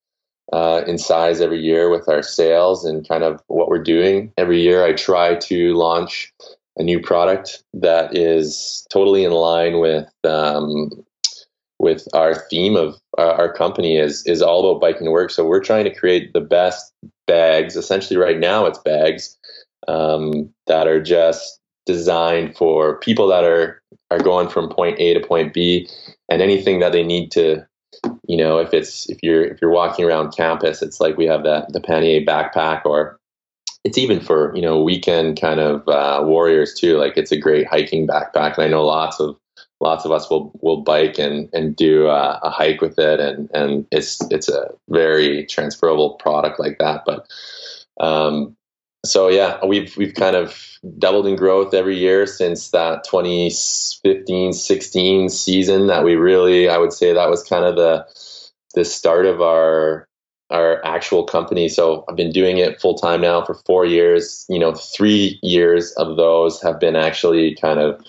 uh, 0.53 0.83
in 0.87 0.99
size 0.99 1.41
every 1.41 1.61
year 1.61 1.91
with 1.91 2.09
our 2.09 2.23
sales 2.23 2.85
and 2.85 3.07
kind 3.07 3.23
of 3.23 3.43
what 3.47 3.69
we're 3.69 3.83
doing 3.83 4.33
every 4.37 4.61
year. 4.61 4.85
I 4.85 4.93
try 4.93 5.37
to 5.37 5.75
launch 5.75 6.33
a 6.77 6.83
new 6.83 7.01
product 7.01 7.63
that 7.75 8.17
is 8.17 8.87
totally 8.91 9.25
in 9.25 9.33
line 9.33 9.81
with 9.81 10.09
um, 10.25 11.05
with 11.81 12.07
our 12.13 12.35
theme 12.35 12.77
of 12.77 13.01
uh, 13.19 13.33
our 13.33 13.53
company 13.53 13.97
is 13.97 14.25
is 14.27 14.43
all 14.43 14.61
about 14.61 14.81
biking 14.81 15.07
and 15.07 15.13
work. 15.13 15.31
So 15.31 15.47
we're 15.47 15.65
trying 15.65 15.85
to 15.85 15.95
create 15.95 16.33
the 16.33 16.41
best 16.41 16.93
bags. 17.27 17.75
Essentially, 17.75 18.19
right 18.19 18.39
now 18.39 18.67
it's 18.67 18.79
bags 18.79 19.37
um, 19.89 20.53
that 20.67 20.87
are 20.87 21.03
just 21.03 21.59
designed 21.87 22.57
for 22.57 22.99
people 22.99 23.27
that 23.29 23.45
are 23.45 23.83
are 24.11 24.21
going 24.21 24.49
from 24.49 24.69
point 24.69 25.01
A 25.01 25.15
to 25.15 25.21
point 25.21 25.55
B, 25.55 25.89
and 26.29 26.43
anything 26.43 26.81
that 26.81 26.93
they 26.93 27.03
need 27.03 27.31
to, 27.33 27.67
you 28.29 28.37
know, 28.37 28.59
if 28.59 28.75
it's 28.75 29.09
if 29.09 29.19
you're 29.23 29.45
if 29.45 29.59
you're 29.63 29.71
walking 29.71 30.05
around 30.05 30.37
campus, 30.37 30.83
it's 30.83 31.01
like 31.01 31.17
we 31.17 31.27
have 31.27 31.45
the 31.45 31.67
the 31.71 31.81
Pannier 31.81 32.21
backpack, 32.21 32.85
or 32.85 33.19
it's 33.85 33.97
even 33.97 34.21
for 34.21 34.55
you 34.55 34.61
know 34.61 34.83
weekend 34.83 35.41
kind 35.41 35.61
of 35.61 35.89
uh, 35.89 36.23
warriors 36.27 36.75
too. 36.75 36.99
Like 36.99 37.17
it's 37.17 37.33
a 37.33 37.39
great 37.39 37.67
hiking 37.67 38.07
backpack, 38.07 38.57
and 38.57 38.65
I 38.65 38.69
know 38.69 38.85
lots 38.85 39.19
of 39.19 39.37
lots 39.81 40.05
of 40.05 40.13
us 40.13 40.29
will 40.31 40.53
will 40.61 40.83
bike 40.83 41.19
and 41.19 41.49
and 41.53 41.75
do 41.75 42.07
a, 42.07 42.39
a 42.43 42.51
hike 42.51 42.81
with 42.81 42.99
it, 42.99 43.21
and 43.21 43.51
and 43.53 43.87
it's 43.91 44.21
it's 44.31 44.49
a 44.49 44.71
very 44.89 45.47
transferable 45.47 46.15
product 46.15 46.61
like 46.61 46.79
that. 46.79 47.05
But 47.05 47.27
um, 48.01 48.57
so 49.05 49.29
yeah, 49.29 49.65
we've 49.65 49.97
we've 49.97 50.15
kind 50.15 50.37
of 50.37 50.79
doubled 50.99 51.27
in 51.27 51.37
growth 51.37 51.75
every 51.75 51.97
year 51.97 52.27
since 52.27 52.71
that 52.71 53.05
2015 53.05 54.53
16 54.53 55.29
season 55.29 55.89
that 55.89 56.05
we 56.05 56.15
really 56.15 56.71
I 56.71 56.79
would 56.79 56.93
say 56.93 57.13
that 57.13 57.29
was 57.29 57.43
kind 57.43 57.65
of 57.65 57.77
the 57.77 58.07
the 58.75 58.85
start 58.85 59.27
of 59.27 59.41
our 59.41 60.07
our 60.51 60.85
actual 60.85 61.25
company. 61.25 61.69
So 61.69 62.05
I've 62.09 62.17
been 62.17 62.33
doing 62.33 62.59
it 62.59 62.81
full 62.81 62.97
time 62.97 63.21
now 63.21 63.45
for 63.45 63.55
four 63.67 63.87
years. 63.87 64.45
You 64.49 64.59
know, 64.59 64.75
three 64.75 65.39
years 65.43 65.93
of 65.93 66.17
those 66.17 66.61
have 66.63 66.81
been 66.81 66.97
actually 66.97 67.55
kind 67.55 67.79
of 67.79 68.05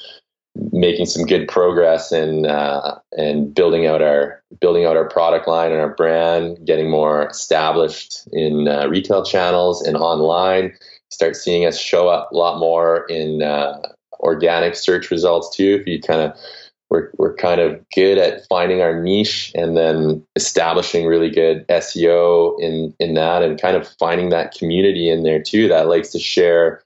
making 0.55 1.05
some 1.05 1.25
good 1.25 1.47
progress 1.47 2.11
in 2.11 2.45
uh, 2.45 2.99
and 3.17 3.53
building 3.53 3.85
out 3.85 4.01
our 4.01 4.41
building 4.59 4.85
out 4.85 4.97
our 4.97 5.07
product 5.07 5.47
line 5.47 5.71
and 5.71 5.81
our 5.81 5.95
brand, 5.95 6.57
getting 6.65 6.89
more 6.89 7.27
established 7.27 8.27
in 8.33 8.67
uh, 8.67 8.87
retail 8.87 9.23
channels 9.23 9.81
and 9.85 9.95
online. 9.97 10.73
Start 11.09 11.35
seeing 11.35 11.65
us 11.65 11.79
show 11.79 12.07
up 12.07 12.31
a 12.31 12.35
lot 12.35 12.59
more 12.59 13.05
in 13.07 13.41
uh, 13.41 13.81
organic 14.19 14.75
search 14.75 15.11
results 15.11 15.55
too. 15.55 15.77
If 15.79 15.87
you 15.87 16.01
kind 16.01 16.21
of 16.21 16.37
we're 16.89 17.09
we're 17.17 17.35
kind 17.35 17.61
of 17.61 17.83
good 17.95 18.17
at 18.17 18.45
finding 18.47 18.81
our 18.81 19.01
niche 19.01 19.51
and 19.55 19.77
then 19.77 20.23
establishing 20.35 21.07
really 21.07 21.29
good 21.29 21.65
SEO 21.69 22.59
in 22.59 22.93
in 22.99 23.13
that 23.15 23.41
and 23.41 23.59
kind 23.59 23.77
of 23.77 23.87
finding 23.97 24.29
that 24.29 24.53
community 24.53 25.09
in 25.09 25.23
there 25.23 25.41
too 25.41 25.69
that 25.69 25.87
likes 25.87 26.09
to 26.09 26.19
share 26.19 26.83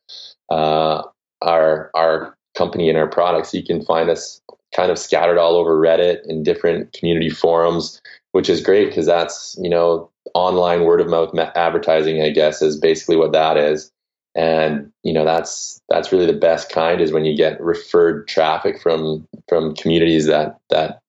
uh, 0.51 1.01
our 1.41 1.89
our 1.95 2.34
company 2.55 2.89
and 2.89 2.97
our 2.97 3.07
products. 3.07 3.53
You 3.53 3.63
can 3.63 3.83
find 3.83 4.09
us 4.09 4.41
kind 4.75 4.91
of 4.91 4.99
scattered 4.99 5.37
all 5.37 5.55
over 5.55 5.79
Reddit 5.79 6.19
and 6.25 6.43
different 6.43 6.93
community 6.93 7.29
forums, 7.29 8.01
which 8.31 8.49
is 8.49 8.61
great 8.61 8.87
because 8.87 9.05
that's, 9.05 9.55
you 9.61 9.69
know, 9.69 10.09
online 10.33 10.83
word 10.83 10.99
of 10.99 11.07
mouth 11.07 11.33
advertising, 11.55 12.21
I 12.21 12.29
guess, 12.29 12.61
is 12.61 12.77
basically 12.77 13.15
what 13.15 13.31
that 13.31 13.57
is. 13.57 13.91
And, 14.35 14.91
you 15.03 15.13
know, 15.13 15.23
that's, 15.23 15.79
that's 15.87 16.11
really 16.11 16.25
the 16.25 16.33
best 16.33 16.69
kind 16.69 16.99
is 16.99 17.13
when 17.13 17.23
you 17.23 17.37
get 17.37 17.61
referred 17.61 18.27
traffic 18.27 18.81
from, 18.81 19.25
from 19.47 19.75
communities 19.75 20.25
that, 20.25 20.57
that, 20.69 20.99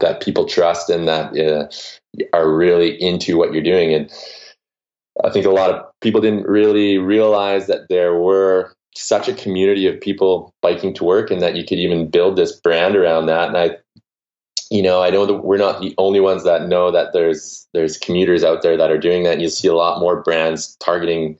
that 0.00 0.20
people 0.20 0.44
trust 0.44 0.90
and 0.90 1.06
that 1.06 1.38
uh, 1.38 1.68
are 2.36 2.52
really 2.52 3.00
into 3.00 3.38
what 3.38 3.52
you're 3.52 3.62
doing. 3.62 3.94
And 3.94 4.12
I 5.24 5.30
think 5.30 5.46
a 5.46 5.50
lot 5.50 5.70
of 5.70 5.84
people 6.00 6.20
didn't 6.20 6.46
really 6.46 6.98
realize 6.98 7.68
that 7.68 7.88
there 7.88 8.14
were 8.14 8.74
such 8.94 9.28
a 9.28 9.34
community 9.34 9.86
of 9.86 10.00
people 10.00 10.52
biking 10.62 10.94
to 10.94 11.04
work 11.04 11.30
and 11.30 11.40
that 11.42 11.56
you 11.56 11.64
could 11.64 11.78
even 11.78 12.10
build 12.10 12.36
this 12.36 12.52
brand 12.52 12.96
around 12.96 13.26
that. 13.26 13.48
And 13.48 13.56
I, 13.56 13.76
you 14.70 14.82
know, 14.82 15.02
I 15.02 15.10
know 15.10 15.26
that 15.26 15.44
we're 15.44 15.56
not 15.56 15.80
the 15.80 15.94
only 15.98 16.20
ones 16.20 16.44
that 16.44 16.68
know 16.68 16.90
that 16.90 17.12
there's 17.12 17.66
there's 17.72 17.96
commuters 17.96 18.44
out 18.44 18.62
there 18.62 18.76
that 18.76 18.90
are 18.90 18.98
doing 18.98 19.22
that. 19.24 19.40
You'll 19.40 19.50
see 19.50 19.68
a 19.68 19.74
lot 19.74 20.00
more 20.00 20.22
brands 20.22 20.76
targeting 20.76 21.38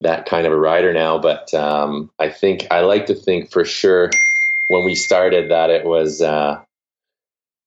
that 0.00 0.26
kind 0.26 0.46
of 0.46 0.52
a 0.52 0.58
rider 0.58 0.92
now. 0.92 1.18
But 1.18 1.52
um, 1.54 2.10
I 2.18 2.28
think 2.28 2.66
I 2.70 2.80
like 2.80 3.06
to 3.06 3.14
think 3.14 3.50
for 3.50 3.64
sure 3.64 4.10
when 4.68 4.84
we 4.84 4.94
started 4.94 5.50
that 5.50 5.70
it 5.70 5.84
was 5.84 6.22
uh, 6.22 6.62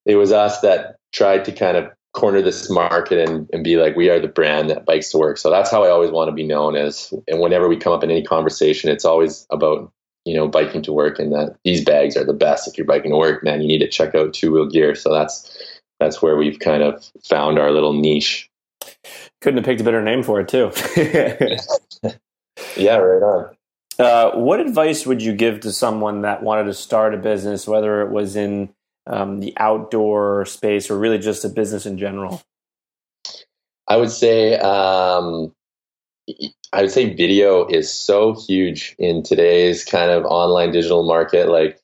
it 0.05 0.15
was 0.15 0.31
us 0.31 0.61
that 0.61 0.95
tried 1.11 1.45
to 1.45 1.51
kind 1.51 1.77
of 1.77 1.91
corner 2.13 2.41
this 2.41 2.69
market 2.69 3.29
and, 3.29 3.49
and 3.53 3.63
be 3.63 3.77
like 3.77 3.95
we 3.95 4.09
are 4.09 4.19
the 4.19 4.27
brand 4.27 4.69
that 4.69 4.85
bikes 4.85 5.11
to 5.11 5.17
work. 5.17 5.37
So 5.37 5.49
that's 5.49 5.71
how 5.71 5.83
i 5.83 5.89
always 5.89 6.11
want 6.11 6.27
to 6.27 6.33
be 6.33 6.43
known 6.43 6.75
as 6.75 7.13
and 7.27 7.39
whenever 7.39 7.67
we 7.67 7.77
come 7.77 7.93
up 7.93 8.03
in 8.03 8.11
any 8.11 8.23
conversation 8.23 8.89
it's 8.89 9.05
always 9.05 9.45
about 9.49 9.91
you 10.25 10.33
know 10.35 10.47
biking 10.47 10.81
to 10.83 10.93
work 10.93 11.19
and 11.19 11.31
that 11.31 11.55
these 11.63 11.83
bags 11.83 12.17
are 12.17 12.25
the 12.25 12.33
best 12.33 12.67
if 12.67 12.77
you're 12.77 12.85
biking 12.85 13.11
to 13.11 13.17
work 13.17 13.43
man 13.43 13.61
you 13.61 13.67
need 13.67 13.79
to 13.79 13.87
check 13.87 14.13
out 14.13 14.33
two 14.33 14.51
wheel 14.51 14.65
gear. 14.67 14.95
So 14.95 15.11
that's 15.13 15.57
that's 15.99 16.21
where 16.21 16.35
we've 16.35 16.59
kind 16.59 16.83
of 16.83 17.03
found 17.23 17.59
our 17.59 17.71
little 17.71 17.93
niche. 17.93 18.49
Couldn't 19.39 19.57
have 19.57 19.65
picked 19.65 19.81
a 19.81 19.83
better 19.83 20.01
name 20.01 20.23
for 20.23 20.41
it 20.41 20.47
too. 20.47 20.71
Yeah 22.77 22.97
right 22.97 23.23
on. 23.23 23.55
Uh, 23.99 24.31
what 24.31 24.59
advice 24.59 25.05
would 25.05 25.21
you 25.21 25.33
give 25.33 25.59
to 25.61 25.71
someone 25.71 26.21
that 26.21 26.43
wanted 26.43 26.63
to 26.65 26.73
start 26.73 27.13
a 27.13 27.17
business 27.17 27.67
whether 27.67 28.01
it 28.01 28.11
was 28.11 28.35
in 28.35 28.69
um, 29.07 29.39
the 29.39 29.53
outdoor 29.57 30.45
space 30.45 30.89
or 30.89 30.97
really 30.97 31.19
just 31.19 31.45
a 31.45 31.49
business 31.49 31.85
in 31.85 31.97
general? 31.97 32.41
I 33.87 33.97
would 33.97 34.11
say 34.11 34.57
um, 34.59 35.53
I 36.73 36.81
would 36.81 36.91
say 36.91 37.13
video 37.13 37.67
is 37.67 37.91
so 37.91 38.33
huge 38.33 38.95
in 38.97 39.23
today's 39.23 39.83
kind 39.83 40.11
of 40.11 40.23
online 40.25 40.71
digital 40.71 41.03
market. 41.03 41.49
Like 41.49 41.79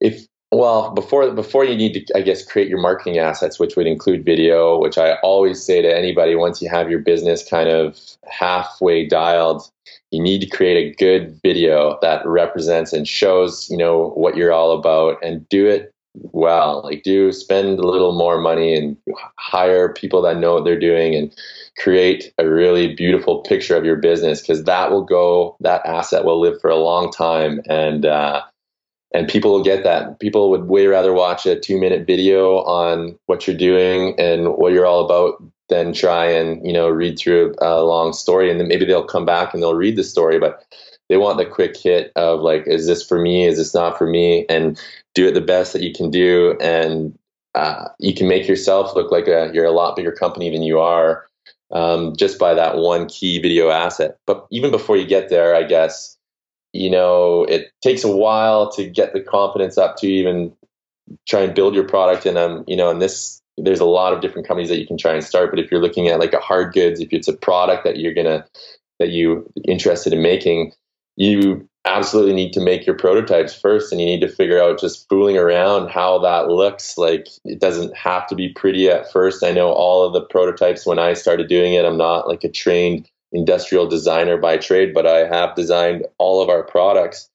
if 0.00 0.26
well 0.50 0.90
before 0.90 1.30
before 1.30 1.64
you 1.64 1.76
need 1.76 2.06
to 2.06 2.18
I 2.18 2.22
guess 2.22 2.44
create 2.44 2.68
your 2.68 2.80
marketing 2.80 3.18
assets, 3.18 3.60
which 3.60 3.76
would 3.76 3.86
include 3.86 4.24
video, 4.24 4.78
which 4.78 4.98
I 4.98 5.14
always 5.22 5.62
say 5.62 5.82
to 5.82 5.96
anybody 5.96 6.34
once 6.34 6.60
you 6.60 6.68
have 6.68 6.90
your 6.90 6.98
business 6.98 7.48
kind 7.48 7.68
of 7.68 7.96
halfway 8.28 9.06
dialed, 9.06 9.62
you 10.10 10.20
need 10.20 10.40
to 10.40 10.48
create 10.48 10.76
a 10.76 10.96
good 10.96 11.38
video 11.42 11.98
that 12.02 12.26
represents 12.26 12.92
and 12.92 13.06
shows 13.06 13.70
you 13.70 13.76
know 13.76 14.10
what 14.16 14.36
you're 14.36 14.52
all 14.52 14.72
about 14.72 15.22
and 15.22 15.48
do 15.48 15.66
it 15.68 15.92
well. 16.14 16.82
Like, 16.84 17.02
do 17.02 17.32
spend 17.32 17.78
a 17.78 17.86
little 17.86 18.12
more 18.16 18.40
money 18.40 18.74
and 18.74 18.96
hire 19.36 19.92
people 19.92 20.22
that 20.22 20.38
know 20.38 20.54
what 20.54 20.64
they're 20.64 20.78
doing 20.78 21.14
and 21.14 21.34
create 21.78 22.32
a 22.38 22.48
really 22.48 22.94
beautiful 22.94 23.40
picture 23.42 23.76
of 23.76 23.84
your 23.84 23.96
business 23.96 24.40
because 24.40 24.64
that 24.64 24.90
will 24.90 25.04
go, 25.04 25.56
that 25.60 25.84
asset 25.86 26.24
will 26.24 26.40
live 26.40 26.60
for 26.60 26.70
a 26.70 26.76
long 26.76 27.10
time. 27.10 27.60
And, 27.68 28.04
uh, 28.04 28.42
and 29.12 29.28
people 29.28 29.50
will 29.50 29.64
get 29.64 29.82
that. 29.84 30.20
People 30.20 30.50
would 30.50 30.64
way 30.64 30.86
rather 30.86 31.12
watch 31.12 31.46
a 31.46 31.58
two 31.58 31.78
minute 31.78 32.06
video 32.06 32.58
on 32.58 33.18
what 33.26 33.46
you're 33.46 33.56
doing 33.56 34.18
and 34.18 34.54
what 34.54 34.72
you're 34.72 34.86
all 34.86 35.04
about 35.04 35.42
than 35.68 35.92
try 35.92 36.26
and, 36.26 36.64
you 36.66 36.72
know, 36.72 36.88
read 36.88 37.18
through 37.18 37.54
a 37.60 37.82
long 37.82 38.12
story. 38.12 38.50
And 38.50 38.60
then 38.60 38.68
maybe 38.68 38.84
they'll 38.84 39.04
come 39.04 39.24
back 39.24 39.52
and 39.52 39.62
they'll 39.62 39.74
read 39.74 39.96
the 39.96 40.04
story, 40.04 40.38
but 40.38 40.64
they 41.08 41.16
want 41.16 41.38
the 41.38 41.46
quick 41.46 41.76
hit 41.76 42.12
of 42.14 42.40
like, 42.40 42.66
is 42.66 42.86
this 42.86 43.04
for 43.04 43.20
me? 43.20 43.44
Is 43.44 43.56
this 43.56 43.74
not 43.74 43.98
for 43.98 44.06
me? 44.06 44.46
And 44.48 44.80
do 45.14 45.26
it 45.26 45.32
the 45.32 45.40
best 45.40 45.72
that 45.72 45.82
you 45.82 45.92
can 45.92 46.10
do. 46.10 46.56
And 46.60 47.18
uh, 47.54 47.88
you 47.98 48.14
can 48.14 48.28
make 48.28 48.46
yourself 48.46 48.94
look 48.94 49.10
like 49.10 49.26
a, 49.26 49.50
you're 49.52 49.64
a 49.64 49.72
lot 49.72 49.96
bigger 49.96 50.12
company 50.12 50.50
than 50.50 50.62
you 50.62 50.78
are 50.78 51.26
um, 51.72 52.14
just 52.16 52.38
by 52.38 52.54
that 52.54 52.76
one 52.76 53.08
key 53.08 53.40
video 53.40 53.70
asset. 53.70 54.18
But 54.26 54.46
even 54.50 54.70
before 54.70 54.96
you 54.96 55.06
get 55.06 55.28
there, 55.28 55.54
I 55.54 55.62
guess, 55.62 56.16
you 56.72 56.90
know, 56.90 57.44
it 57.44 57.70
takes 57.82 58.04
a 58.04 58.14
while 58.14 58.70
to 58.72 58.88
get 58.88 59.12
the 59.12 59.20
confidence 59.20 59.78
up 59.78 59.96
to 59.96 60.06
even 60.06 60.52
try 61.28 61.40
and 61.40 61.54
build 61.54 61.74
your 61.74 61.86
product. 61.86 62.26
And, 62.26 62.38
um, 62.38 62.64
you 62.66 62.76
know, 62.76 62.90
and 62.90 63.02
this, 63.02 63.40
there's 63.56 63.80
a 63.80 63.84
lot 63.84 64.12
of 64.12 64.20
different 64.20 64.46
companies 64.46 64.68
that 64.68 64.78
you 64.78 64.86
can 64.86 64.98
try 64.98 65.12
and 65.12 65.24
start. 65.24 65.50
But 65.50 65.58
if 65.58 65.70
you're 65.70 65.82
looking 65.82 66.08
at 66.08 66.20
like 66.20 66.32
a 66.32 66.40
hard 66.40 66.72
goods, 66.72 67.00
if 67.00 67.12
it's 67.12 67.28
a 67.28 67.36
product 67.36 67.84
that 67.84 67.98
you're 67.98 68.14
to, 68.14 68.44
that 68.98 69.10
you 69.10 69.50
interested 69.66 70.12
in 70.12 70.22
making, 70.22 70.72
you 71.16 71.68
absolutely 71.86 72.34
need 72.34 72.52
to 72.52 72.60
make 72.60 72.84
your 72.84 72.96
prototypes 72.96 73.54
first 73.54 73.90
and 73.90 74.00
you 74.00 74.06
need 74.06 74.20
to 74.20 74.28
figure 74.28 74.62
out 74.62 74.80
just 74.80 75.08
fooling 75.08 75.38
around 75.38 75.88
how 75.88 76.18
that 76.18 76.48
looks. 76.48 76.98
Like 76.98 77.28
it 77.44 77.58
doesn't 77.60 77.96
have 77.96 78.26
to 78.28 78.34
be 78.34 78.50
pretty 78.50 78.88
at 78.88 79.10
first. 79.10 79.42
I 79.42 79.52
know 79.52 79.72
all 79.72 80.04
of 80.04 80.12
the 80.12 80.20
prototypes 80.20 80.84
when 80.84 80.98
i 80.98 81.14
started 81.14 81.48
doing 81.48 81.74
it 81.74 81.84
i'm 81.84 81.96
not 81.96 82.28
like 82.28 82.44
a 82.44 82.48
trained 82.48 83.08
industrial 83.32 83.86
designer 83.86 84.36
by 84.36 84.56
trade 84.56 84.92
but 84.92 85.06
i 85.06 85.26
have 85.26 85.54
designed 85.54 86.04
all 86.18 86.42
of 86.42 86.48
our 86.48 86.62
products. 86.62 87.28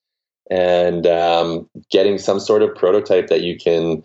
And 0.51 1.07
um, 1.07 1.67
getting 1.89 2.19
some 2.19 2.39
sort 2.39 2.61
of 2.61 2.75
prototype 2.75 3.29
that 3.29 3.41
you 3.41 3.57
can 3.57 4.03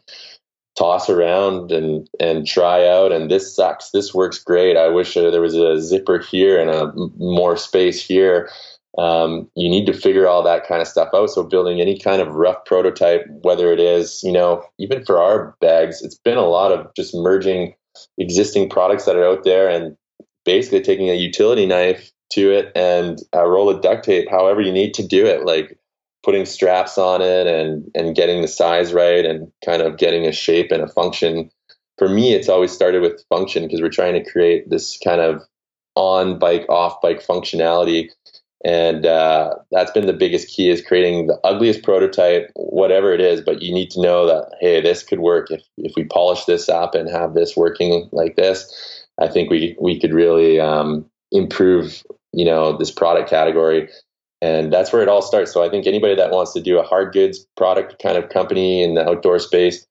toss 0.79 1.11
around 1.11 1.71
and 1.71 2.09
and 2.19 2.47
try 2.47 2.89
out 2.89 3.13
and 3.13 3.31
this 3.31 3.55
sucks. 3.55 3.91
This 3.91 4.15
works 4.15 4.39
great. 4.39 4.79
I 4.79 4.89
wish 4.89 5.15
uh, 5.19 5.31
there 5.31 5.43
was 5.43 5.55
a 5.55 5.83
zipper 5.83 6.19
here 6.19 6.59
and 6.59 6.71
a 6.71 6.93
more 7.19 7.59
space 7.59 8.03
here 8.03 8.49
um, 8.99 9.49
you 9.55 9.71
need 9.71 9.87
to 9.87 9.93
figure 9.93 10.27
all 10.27 10.43
that 10.43 10.67
kind 10.67 10.83
of 10.83 10.89
stuff 10.89 11.09
out. 11.15 11.31
So 11.31 11.45
building 11.45 11.81
any 11.81 11.99
kind 11.99 12.21
of 12.21 12.35
rough 12.35 12.65
prototype, 12.65 13.25
whether 13.43 13.73
it 13.73 13.81
is, 13.81 14.21
you 14.23 14.33
know, 14.33 14.65
even 14.79 15.05
for 15.05 15.21
our 15.21 15.57
bags, 15.61 16.03
it's 16.03 16.19
been 16.19 16.39
a 16.39 16.47
lot 16.47 16.73
of 16.73 16.93
just 16.95 17.15
merging 17.15 17.75
existing 18.19 18.69
products 18.69 19.05
that 19.05 19.17
are 19.17 19.27
out 19.27 19.45
there 19.45 19.69
and 19.69 19.97
basically 20.45 20.81
taking 20.81 21.09
a 21.09 21.15
utility 21.15 21.67
knife 21.67 22.11
to 22.33 22.51
it 22.51 22.73
and 22.75 23.21
a 23.33 23.49
roll 23.49 23.69
of 23.69 23.83
duct 23.83 24.05
tape, 24.05 24.29
however 24.31 24.61
you 24.61 24.73
need 24.73 24.95
to 24.95 25.07
do 25.07 25.27
it, 25.27 25.45
like 25.45 25.79
putting 26.23 26.45
straps 26.45 26.99
on 26.99 27.23
it 27.23 27.47
and 27.47 27.91
and 27.95 28.15
getting 28.15 28.43
the 28.43 28.49
size 28.49 28.93
right 28.93 29.25
and 29.25 29.51
kind 29.65 29.83
of 29.83 29.97
getting 29.99 30.27
a 30.27 30.33
shape 30.33 30.71
and 30.71 30.83
a 30.83 30.89
function. 30.89 31.51
For 31.99 32.09
me, 32.09 32.33
it's 32.33 32.49
always 32.49 32.73
started 32.73 33.03
with 33.03 33.25
function 33.29 33.65
because 33.65 33.81
we're 33.81 33.91
trying 33.91 34.15
to 34.15 34.31
create 34.31 34.69
this 34.71 34.99
kind 35.05 35.21
of 35.21 35.43
on 35.97 36.39
bike, 36.39 36.65
off 36.69 37.01
bike 37.03 37.25
functionality. 37.25 38.09
And 38.65 39.07
uh, 39.07 39.55
that's 39.71 39.91
been 39.93 40.07
the 40.07 40.13
biggest 40.13 40.49
key 40.49 40.69
is 40.69 40.85
creating 40.85 41.27
the 41.27 41.41
ugliest 41.45 41.83
prototype, 41.83 42.51
whatever 42.55 43.13
it 43.15 43.21
is. 43.21 43.41
But 43.41 43.63
you 43.63 43.73
need 43.73 43.91
to 43.93 44.03
know 44.03 44.27
that 44.27 44.51
hey, 44.61 44.81
this 44.81 45.03
could 45.03 45.21
work 45.21 45.51
if 45.51 45.63
if 45.79 45.93
we 45.97 46.05
polish 46.05 46.45
this 46.45 46.69
up 46.69 46.95
and 46.95 47.09
have 47.09 47.35
this 47.35 47.57
working 47.57 48.09
like 48.13 48.37
this. 48.37 49.07
I 49.19 49.29
think 49.29 49.51
we 49.51 49.77
we 49.81 49.99
could 49.99 50.13
really 50.13 50.61
um, 50.61 51.11
improve 51.33 52.03
you 52.33 52.45
know 52.45 52.77
this 52.77 52.91
product 52.91 53.29
category 53.29 53.89
and 54.43 54.73
that's 54.73 54.93
where 54.93 55.03
it 55.03 55.09
all 55.09 55.23
starts 55.23 55.53
so 55.53 55.63
i 55.63 55.69
think 55.69 55.87
anybody 55.87 56.15
that 56.15 56.31
wants 56.31 56.53
to 56.53 56.61
do 56.61 56.79
a 56.79 56.83
hard 56.83 57.13
goods 57.13 57.47
product 57.57 58.01
kind 58.03 58.17
of 58.17 58.29
company 58.29 58.83
in 58.83 58.95
the 58.95 59.09
outdoor 59.09 59.39
space 59.39 59.87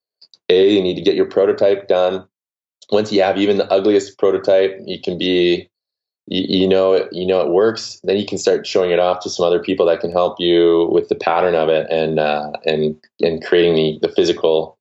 a 0.49 0.74
you 0.74 0.82
need 0.82 0.95
to 0.95 1.01
get 1.01 1.15
your 1.15 1.26
prototype 1.26 1.88
done 1.88 2.26
once 2.91 3.11
you 3.11 3.22
have 3.22 3.38
even 3.38 3.57
the 3.57 3.72
ugliest 3.72 4.17
prototype 4.17 4.78
you 4.86 4.99
can 5.01 5.17
be 5.17 5.70
you, 6.30 6.61
you 6.61 6.67
know 6.67 7.07
you 7.11 7.25
know 7.25 7.41
it 7.41 7.49
works 7.49 7.99
then 8.03 8.17
you 8.17 8.25
can 8.25 8.38
start 8.38 8.65
showing 8.65 8.91
it 8.91 8.99
off 8.99 9.19
to 9.19 9.30
some 9.30 9.45
other 9.45 9.61
people 9.61 9.86
that 9.86 9.99
can 9.99 10.11
help 10.11 10.39
you 10.39 10.88
with 10.91 11.09
the 11.09 11.15
pattern 11.15 11.55
of 11.55 11.69
it 11.69 11.88
and 11.89 12.19
uh, 12.19 12.51
and 12.65 12.95
and 13.19 13.43
creating 13.43 13.75
the, 13.75 14.07
the 14.07 14.13
physical 14.13 14.77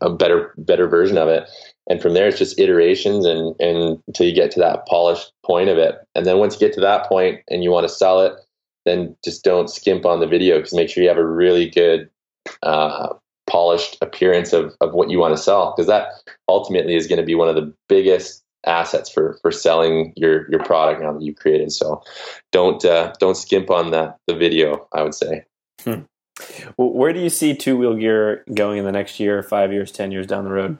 a 0.00 0.10
better 0.10 0.52
better 0.58 0.86
version 0.86 1.16
of 1.16 1.28
it. 1.28 1.48
And 1.88 2.00
from 2.00 2.14
there 2.14 2.28
it's 2.28 2.38
just 2.38 2.58
iterations 2.58 3.24
and 3.24 3.58
and 3.60 3.98
until 4.06 4.26
you 4.26 4.34
get 4.34 4.50
to 4.52 4.60
that 4.60 4.86
polished 4.86 5.32
point 5.44 5.68
of 5.68 5.78
it. 5.78 5.96
And 6.14 6.26
then 6.26 6.38
once 6.38 6.54
you 6.54 6.60
get 6.60 6.74
to 6.74 6.80
that 6.80 7.08
point 7.08 7.40
and 7.48 7.64
you 7.64 7.70
want 7.70 7.88
to 7.88 7.94
sell 7.94 8.20
it 8.20 8.34
then 8.84 9.16
just 9.24 9.44
don't 9.44 9.70
skimp 9.70 10.04
on 10.04 10.18
the 10.18 10.26
video 10.26 10.56
because 10.56 10.74
make 10.74 10.90
sure 10.90 11.04
you 11.04 11.08
have 11.08 11.18
a 11.18 11.24
really 11.24 11.70
good 11.70 12.10
uh, 12.64 13.14
polished 13.48 13.96
appearance 14.02 14.52
of, 14.52 14.74
of 14.80 14.92
what 14.92 15.08
you 15.08 15.20
want 15.20 15.36
to 15.36 15.42
sell 15.42 15.72
because 15.72 15.86
that 15.86 16.08
ultimately 16.48 16.96
is 16.96 17.06
going 17.06 17.20
to 17.20 17.24
be 17.24 17.36
one 17.36 17.48
of 17.48 17.54
the 17.54 17.72
biggest 17.88 18.42
assets 18.66 19.10
for 19.10 19.38
for 19.42 19.50
selling 19.50 20.12
your 20.16 20.50
your 20.50 20.62
product 20.64 21.02
now 21.02 21.12
that 21.12 21.22
you've 21.22 21.36
created. 21.36 21.72
So 21.72 22.02
don't 22.50 22.84
uh, 22.84 23.12
don't 23.18 23.36
skimp 23.36 23.70
on 23.70 23.90
the 23.90 24.14
the 24.26 24.34
video 24.34 24.88
i 24.92 25.02
would 25.02 25.14
say. 25.14 25.44
Hmm. 25.84 26.02
well, 26.76 26.92
where 26.92 27.12
do 27.12 27.20
you 27.20 27.30
see 27.30 27.54
two 27.54 27.76
wheel 27.76 27.96
gear 27.96 28.44
going 28.54 28.78
in 28.78 28.84
the 28.84 28.92
next 28.92 29.18
year 29.18 29.42
five 29.42 29.72
years 29.72 29.90
ten 29.92 30.12
years 30.12 30.26
down 30.26 30.44
the 30.44 30.52
road? 30.52 30.78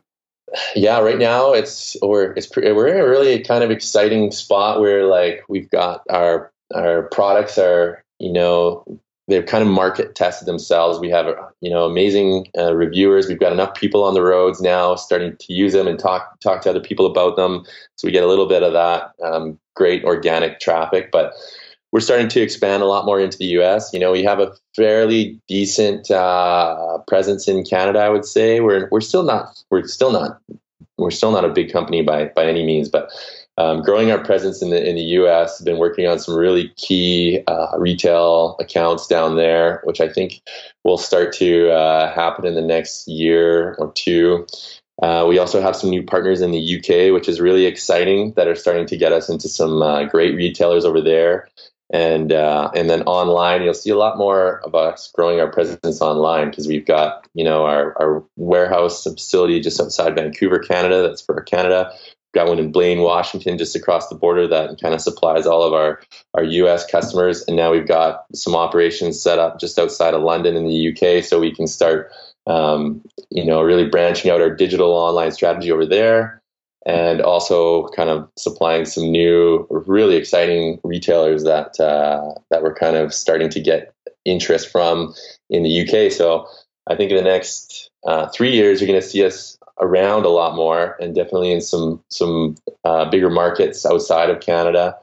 Yeah 0.75 0.99
right 1.01 1.19
now 1.19 1.53
it's 1.53 1.97
we're 2.03 2.33
it's 2.33 2.55
we're 2.55 2.89
in 2.89 3.01
a 3.01 3.09
really 3.09 3.43
kind 3.43 3.65
of 3.65 3.71
exciting 3.71 4.31
spot 4.31 4.81
where 4.81 5.07
like 5.07 5.43
we've 5.49 5.71
got 5.71 6.03
our 6.11 6.53
our 6.75 7.05
products 7.05 7.59
are 7.59 8.05
you 8.19 8.33
know 8.33 8.85
they've 9.33 9.47
kind 9.47 9.63
of 9.63 9.69
market 9.69 10.15
tested 10.15 10.47
themselves. 10.47 10.99
We 10.99 11.09
have 11.11 11.27
you 11.61 11.71
know 11.71 11.85
amazing 11.85 12.49
uh, 12.57 12.75
reviewers. 12.75 13.29
We've 13.29 13.41
got 13.41 13.53
enough 13.53 13.75
people 13.75 14.05
on 14.05 14.15
the 14.15 14.23
roads 14.23 14.61
now 14.61 14.95
starting 14.95 15.37
to 15.37 15.53
use 15.53 15.73
them 15.73 15.89
and 15.89 15.99
talk 15.99 16.39
talk 16.41 16.63
to 16.63 16.71
other 16.71 16.81
people 16.81 17.07
about 17.07 17.37
them. 17.37 17.65
So 17.97 18.07
we 18.07 18.13
get 18.13 18.25
a 18.25 18.29
little 18.29 18.47
bit 18.47 18.63
of 18.63 18.73
that 18.73 19.13
um, 19.25 19.59
great 19.75 20.05
organic 20.05 20.61
traffic, 20.61 21.11
but 21.11 21.33
we're 21.93 22.01
starting 22.01 22.29
to 22.29 22.41
expand 22.41 22.83
a 22.83 22.87
lot 22.87 23.05
more 23.05 23.21
into 23.21 23.37
the 23.37 23.47
U.S. 23.47 23.93
You 23.93 24.01
know, 24.01 24.13
we 24.13 24.23
have 24.25 24.41
a 24.41 24.53
fairly 24.75 25.39
decent 25.47 26.11
uh, 26.11 26.99
presence 27.07 27.49
in 27.49 27.65
Canada. 27.65 28.01
I 28.01 28.09
would 28.09 28.25
say 28.25 28.61
we're 28.61 28.89
we're 28.91 29.01
still 29.01 29.23
not 29.23 29.63
we're 29.71 29.87
still 29.87 30.13
not 30.13 30.41
we're 31.03 31.11
still 31.11 31.33
not 31.33 31.45
a 31.45 31.49
big 31.49 31.73
company 31.73 32.03
by 32.03 32.27
by 32.27 32.47
any 32.47 32.65
means, 32.65 32.89
but 32.89 33.11
um, 33.59 33.83
growing 33.83 34.11
our 34.11 34.23
presence 34.23 34.63
in 34.63 34.71
the 34.71 34.89
in 34.89 34.97
the 34.97 35.03
U.S. 35.03 35.61
Been 35.61 35.79
working 35.79 36.07
on 36.07 36.19
some 36.19 36.35
really 36.35 36.69
key 36.77 37.43
uh, 37.47 37.77
retail 37.79 38.57
accounts 38.61 39.07
down 39.07 39.37
there, 39.37 39.83
which 39.85 40.01
I 40.01 40.09
think 40.09 40.41
will 40.85 40.99
start 40.99 41.33
to 41.35 41.71
uh, 41.71 42.13
happen 42.15 42.47
in 42.47 42.55
the 42.55 42.63
next 42.63 43.07
year 43.07 43.75
or 43.79 43.93
two. 43.93 44.47
Uh, 45.03 45.27
we 45.29 45.39
also 45.39 45.61
have 45.61 45.75
some 45.75 45.91
new 45.91 46.03
partners 46.03 46.41
in 46.41 46.53
the 46.53 46.79
UK, 46.79 47.13
which 47.13 47.29
is 47.29 47.41
really 47.41 47.67
exciting, 47.67 48.33
that 48.35 48.47
are 48.47 48.55
starting 48.55 48.87
to 48.87 48.97
get 48.97 49.13
us 49.13 49.29
into 49.29 49.49
some 49.49 49.83
uh, 49.83 50.05
great 50.05 50.35
retailers 50.37 50.85
over 50.85 51.01
there. 51.01 51.49
And 51.93 52.33
uh, 52.33 52.71
and 52.75 52.89
then 52.89 53.03
online, 53.03 53.63
you'll 53.63 53.75
see 53.75 53.91
a 53.91 53.99
lot 53.99 54.17
more 54.17 54.61
of 54.65 54.75
us 54.75 55.13
growing 55.15 55.41
our 55.41 55.53
presence 55.53 56.01
online 56.01 56.49
because 56.49 56.67
we've 56.67 56.87
got 56.87 57.29
you 57.35 57.45
know 57.45 57.67
our, 57.67 57.95
our 58.01 58.25
warehouse 58.37 59.05
facility 59.05 59.61
just 59.61 59.79
outside 59.79 60.15
Vancouver, 60.15 60.59
Canada. 60.59 61.03
That's 61.03 61.21
for 61.21 61.39
Canada 61.43 61.93
We've 62.33 62.45
got 62.45 62.49
one 62.49 62.59
in 62.59 62.73
Blaine, 62.73 63.01
Washington, 63.01 63.59
just 63.59 63.77
across 63.77 64.09
the 64.09 64.15
border 64.15 64.49
that 64.49 64.81
kind 64.81 64.95
of 64.95 65.03
supplies 65.03 65.47
all 65.47 65.65
of 65.65 65.75
our, 65.75 66.01
our 66.33 66.43
US 66.43 66.91
customers. 66.91 67.45
And 67.47 67.57
now 67.59 67.71
we've 67.71 67.87
got 67.87 68.25
some 68.35 68.55
operations 68.55 69.23
set 69.23 69.39
up 69.39 69.61
just 69.61 69.79
outside 69.79 70.15
of 70.15 70.23
London 70.23 70.57
in 70.57 70.67
the 70.67 70.89
UK 70.89 71.23
so 71.23 71.39
we 71.39 71.55
can 71.55 71.67
start, 71.67 72.11
um, 72.47 73.03
you 73.29 73.45
know, 73.45 73.61
really 73.61 73.87
branching 73.87 74.31
out 74.31 74.41
our 74.41 74.49
digital 74.49 74.93
online 74.93 75.31
strategy 75.31 75.71
over 75.71 75.85
there 75.85 76.42
and 76.87 77.21
also 77.21 77.89
kind 77.89 78.11
of 78.11 78.29
supplying 78.37 78.85
some 78.85 79.11
new, 79.11 79.67
really 79.71 80.17
exciting 80.17 80.81
retailers 80.83 81.45
that, 81.45 81.79
uh, 81.79 82.33
that 82.51 82.63
we're 82.63 82.75
kind 82.75 82.97
of 82.97 83.15
starting 83.15 83.49
to 83.51 83.61
get 83.61 83.95
interest 84.25 84.71
from 84.71 85.15
in 85.51 85.63
the 85.63 85.83
UK. 85.83 86.11
So 86.11 86.47
I 86.89 86.97
think 86.97 87.11
in 87.11 87.17
the 87.17 87.23
next 87.23 87.91
uh, 88.07 88.29
three 88.29 88.53
years, 88.53 88.81
you're 88.81 88.89
going 88.89 89.01
to 89.01 89.07
see 89.07 89.25
us 89.25 89.59
around 89.81 90.25
a 90.25 90.29
lot 90.29 90.55
more, 90.55 90.97
and 91.01 91.15
definitely 91.15 91.53
in 91.53 91.61
some 91.61 92.03
some 92.09 92.57
uh, 92.85 93.09
bigger 93.11 93.31
markets 93.31 93.85
outside 93.87 94.31
of 94.31 94.41
Canada. 94.41 94.97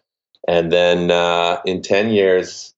And 0.48 0.72
then 0.72 1.12
uh, 1.12 1.62
in 1.66 1.82
ten 1.82 2.12
years, 2.12 2.74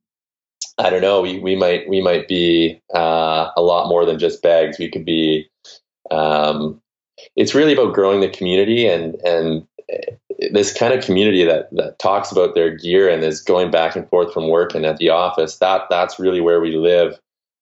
I 0.77 0.89
don't 0.89 1.01
know. 1.01 1.21
We, 1.21 1.39
we 1.39 1.55
might 1.55 1.87
we 1.89 2.01
might 2.01 2.27
be 2.27 2.81
uh, 2.93 3.49
a 3.55 3.61
lot 3.61 3.87
more 3.89 4.05
than 4.05 4.19
just 4.19 4.41
bags. 4.41 4.77
We 4.77 4.89
could 4.89 5.05
be. 5.05 5.49
Um, 6.09 6.80
it's 7.35 7.55
really 7.55 7.73
about 7.73 7.93
growing 7.93 8.21
the 8.21 8.29
community 8.29 8.87
and 8.87 9.15
and 9.23 9.65
this 10.51 10.73
kind 10.73 10.93
of 10.93 11.03
community 11.03 11.43
that 11.43 11.69
that 11.71 11.99
talks 11.99 12.31
about 12.31 12.55
their 12.55 12.75
gear 12.75 13.09
and 13.09 13.23
is 13.23 13.41
going 13.41 13.71
back 13.71 13.95
and 13.95 14.07
forth 14.09 14.33
from 14.33 14.49
work 14.49 14.73
and 14.73 14.85
at 14.85 14.97
the 14.97 15.09
office. 15.09 15.57
That 15.57 15.83
that's 15.89 16.19
really 16.19 16.41
where 16.41 16.59
we 16.59 16.75
live. 16.75 17.19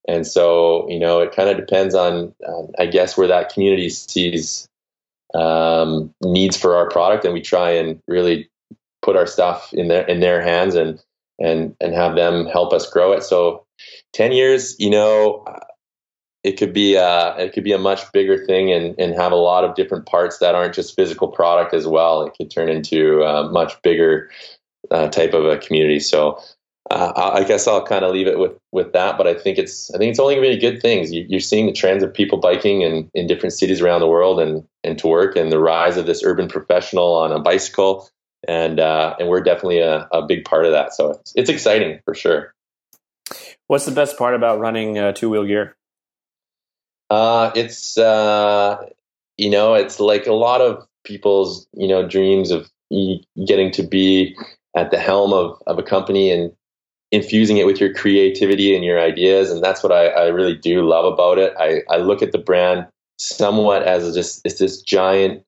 And 0.08 0.26
so, 0.26 0.90
you 0.90 1.00
know, 1.00 1.20
it 1.20 1.36
kind 1.36 1.50
of 1.50 1.58
depends 1.58 1.94
on, 1.94 2.34
I 2.80 2.86
guess, 2.88 3.18
where 3.18 3.28
that 3.28 3.54
community 3.54 3.90
sees 3.90 4.68
um, 5.36 6.14
needs 6.24 6.58
for 6.58 6.76
our 6.76 6.90
product, 6.90 7.26
and 7.26 7.34
we 7.34 7.42
try 7.42 7.70
and 7.70 8.02
really 8.08 8.50
put 9.02 9.16
our 9.16 9.28
stuff 9.28 9.72
in 9.74 9.88
their 9.88 10.06
in 10.08 10.20
their 10.20 10.42
hands 10.42 10.74
and 10.74 11.00
and 11.38 11.76
and 11.80 11.94
have 11.94 12.16
them 12.16 12.48
help 12.48 12.74
us 12.74 12.90
grow 12.90 13.12
it. 13.12 13.24
So, 13.24 13.66
ten 14.14 14.32
years, 14.32 14.76
you 14.80 14.90
know, 14.90 15.46
it 16.44 16.54
could 16.54 16.74
be 16.74 16.98
uh, 16.98 17.36
it 17.36 17.54
could 17.54 17.64
be 17.64 17.74
a 17.74 17.78
much 17.78 18.12
bigger 18.12 18.46
thing 18.46 18.72
and 18.72 18.96
and 18.98 19.14
have 19.16 19.32
a 19.32 19.36
lot 19.38 19.64
of 19.64 19.76
different 19.76 20.06
parts 20.06 20.38
that 20.40 20.56
aren't 20.56 20.74
just 20.74 20.96
physical 20.96 21.28
product 21.28 21.74
as 21.74 21.86
well. 21.86 22.24
It 22.24 22.34
could 22.38 22.50
turn 22.50 22.70
into 22.70 23.24
a 23.24 23.52
much 23.52 23.82
bigger 23.82 24.30
uh, 24.92 25.10
type 25.10 25.34
of 25.34 25.46
a 25.46 25.58
community. 25.58 26.00
So 26.00 26.40
uh, 26.90 27.32
I 27.36 27.44
guess 27.44 27.68
I'll 27.68 27.86
kind 27.86 28.04
of 28.04 28.14
leave 28.14 28.28
it 28.28 28.40
with 28.40 28.54
with 28.72 28.94
that. 28.94 29.18
But 29.18 29.28
I 29.28 29.34
think 29.34 29.58
it's 29.58 29.94
I 29.94 29.98
think 29.98 30.12
it's 30.12 30.20
only 30.20 30.36
going 30.36 30.50
to 30.50 30.56
be 30.56 30.62
good 30.62 30.82
things. 30.82 31.12
You, 31.12 31.38
are 31.38 31.42
seeing 31.42 31.66
the 31.66 31.74
trends 31.74 32.04
of 32.04 32.14
people 32.14 32.40
biking 32.40 32.82
in, 32.82 33.10
in 33.14 33.28
different 33.28 33.54
cities 33.54 33.82
around 33.82 34.00
the 34.00 34.08
world 34.08 34.40
and 34.40 34.66
and 34.84 34.98
to 35.00 35.08
work, 35.08 35.36
and 35.36 35.52
the 35.52 35.60
rise 35.60 35.98
of 35.98 36.06
this 36.06 36.24
urban 36.24 36.48
professional 36.48 37.14
on 37.16 37.32
a 37.32 37.40
bicycle, 37.40 38.10
and 38.48 38.80
uh, 38.80 39.16
and 39.20 39.28
we're 39.28 39.42
definitely 39.42 39.80
a, 39.80 40.08
a 40.12 40.26
big 40.26 40.46
part 40.46 40.66
of 40.66 40.72
that. 40.72 40.94
So 40.94 41.12
it's, 41.12 41.34
it's 41.36 41.50
exciting 41.50 42.00
for 42.06 42.16
sure. 42.16 42.54
What's 43.68 43.86
the 43.86 43.92
best 43.92 44.18
part 44.18 44.34
about 44.34 44.60
running 44.60 44.98
uh, 44.98 45.12
two 45.12 45.30
wheel 45.30 45.46
gear? 45.46 45.76
Uh, 47.10 47.52
it's 47.56 47.98
uh, 47.98 48.78
you 49.38 49.50
know 49.50 49.74
it's 49.74 50.00
like 50.00 50.28
a 50.28 50.34
lot 50.34 50.62
of 50.62 50.86
people's 51.04 51.68
you 51.74 51.88
know 51.88 52.08
dreams 52.08 52.52
of 52.52 52.70
getting 53.46 53.72
to 53.72 53.84
be 53.84 54.36
at 54.76 54.92
the 54.92 54.98
helm 54.98 55.34
of, 55.34 55.62
of 55.68 55.80
a 55.80 55.84
company 55.84 56.32
and 56.32 56.52
infusing 57.12 57.58
it 57.58 57.66
with 57.66 57.80
your 57.80 57.94
creativity 57.94 58.76
and 58.76 58.86
your 58.86 59.00
ideas. 59.00 59.52
And 59.52 59.64
that's 59.64 59.82
what 59.82 59.92
I, 59.92 60.08
I 60.08 60.28
really 60.28 60.56
do 60.56 60.88
love 60.88 61.12
about 61.12 61.38
it. 61.40 61.54
I, 61.60 61.82
I 61.90 61.98
look 61.98 62.22
at 62.22 62.32
the 62.32 62.38
brand 62.38 62.86
somewhat 63.18 63.84
as 63.84 64.14
just 64.16 64.42
it's 64.46 64.60
this 64.60 64.82
giant 64.82 65.44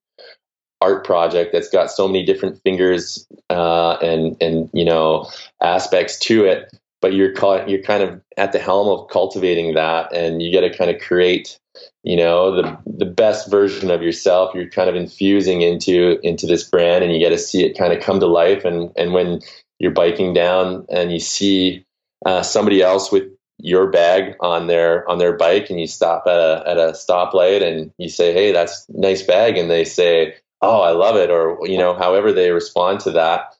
art 0.82 1.05
project 1.05 1.53
that's 1.53 1.70
got 1.70 1.91
so 1.91 2.07
many 2.07 2.26
different 2.26 2.59
fingers 2.64 3.28
uh, 3.49 3.93
and 4.01 4.36
and 4.41 4.70
you 4.74 4.84
know 4.84 5.30
aspects 5.62 6.18
to 6.20 6.45
it. 6.45 6.72
But 7.02 7.14
you're 7.14 7.34
caught, 7.34 7.68
you're 7.68 7.82
kind 7.82 8.04
of 8.04 8.22
at 8.38 8.52
the 8.52 8.60
helm 8.60 8.88
of 8.88 9.10
cultivating 9.10 9.74
that, 9.74 10.14
and 10.14 10.41
you 10.41 10.52
get 10.52 10.62
to 10.62 10.78
kind 10.78 10.91
of 10.91 11.02
create, 11.02 11.60
you 12.04 12.16
know, 12.16 12.56
the 12.56 12.78
the 12.86 13.06
best 13.06 13.49
version 13.49 13.89
of 13.89 14.02
yourself. 14.02 14.54
You're 14.54 14.70
kind 14.70 14.89
of 14.89 14.95
infusing 14.95 15.62
into 15.62 16.20
into 16.22 16.45
this 16.45 16.64
brand, 16.64 17.04
and 17.04 17.12
you 17.12 17.20
get 17.20 17.30
to 17.30 17.38
see 17.38 17.66
it 17.66 17.78
kind 17.78 17.91
of 17.91 18.02
come 18.02 18.20
to 18.20 18.28
life. 18.28 18.66
And 18.66 18.91
and 18.95 19.14
when 19.14 19.41
you're 19.82 19.91
biking 19.91 20.34
down 20.34 20.86
and 20.89 21.12
you 21.12 21.20
see 21.20 21.84
uh, 22.26 22.43
somebody 22.43 22.84
else 22.84 23.12
with 23.12 23.24
your 23.58 23.89
bag 23.89 24.36
on 24.39 24.68
their 24.68 25.08
on 25.10 25.18
their 25.18 25.36
bike 25.36 25.70
and 25.70 25.80
you 25.80 25.88
stop 25.88 26.24
at 26.28 26.38
a 26.38 26.64
at 26.68 26.78
a 26.78 26.91
stoplight 26.91 27.62
and 27.62 27.91
you 27.97 28.10
say 28.10 28.34
hey 28.34 28.52
that's 28.52 28.88
nice 28.89 29.22
bag 29.22 29.58
and 29.58 29.70
they 29.70 29.84
say 29.84 30.34
oh 30.62 30.82
i 30.82 30.91
love 30.91 31.16
it 31.16 31.30
or 31.30 31.60
you 31.64 31.78
know 31.78 31.95
however 31.95 32.32
they 32.32 32.52
respond 32.52 32.99
to 32.99 33.12
that 33.12 33.56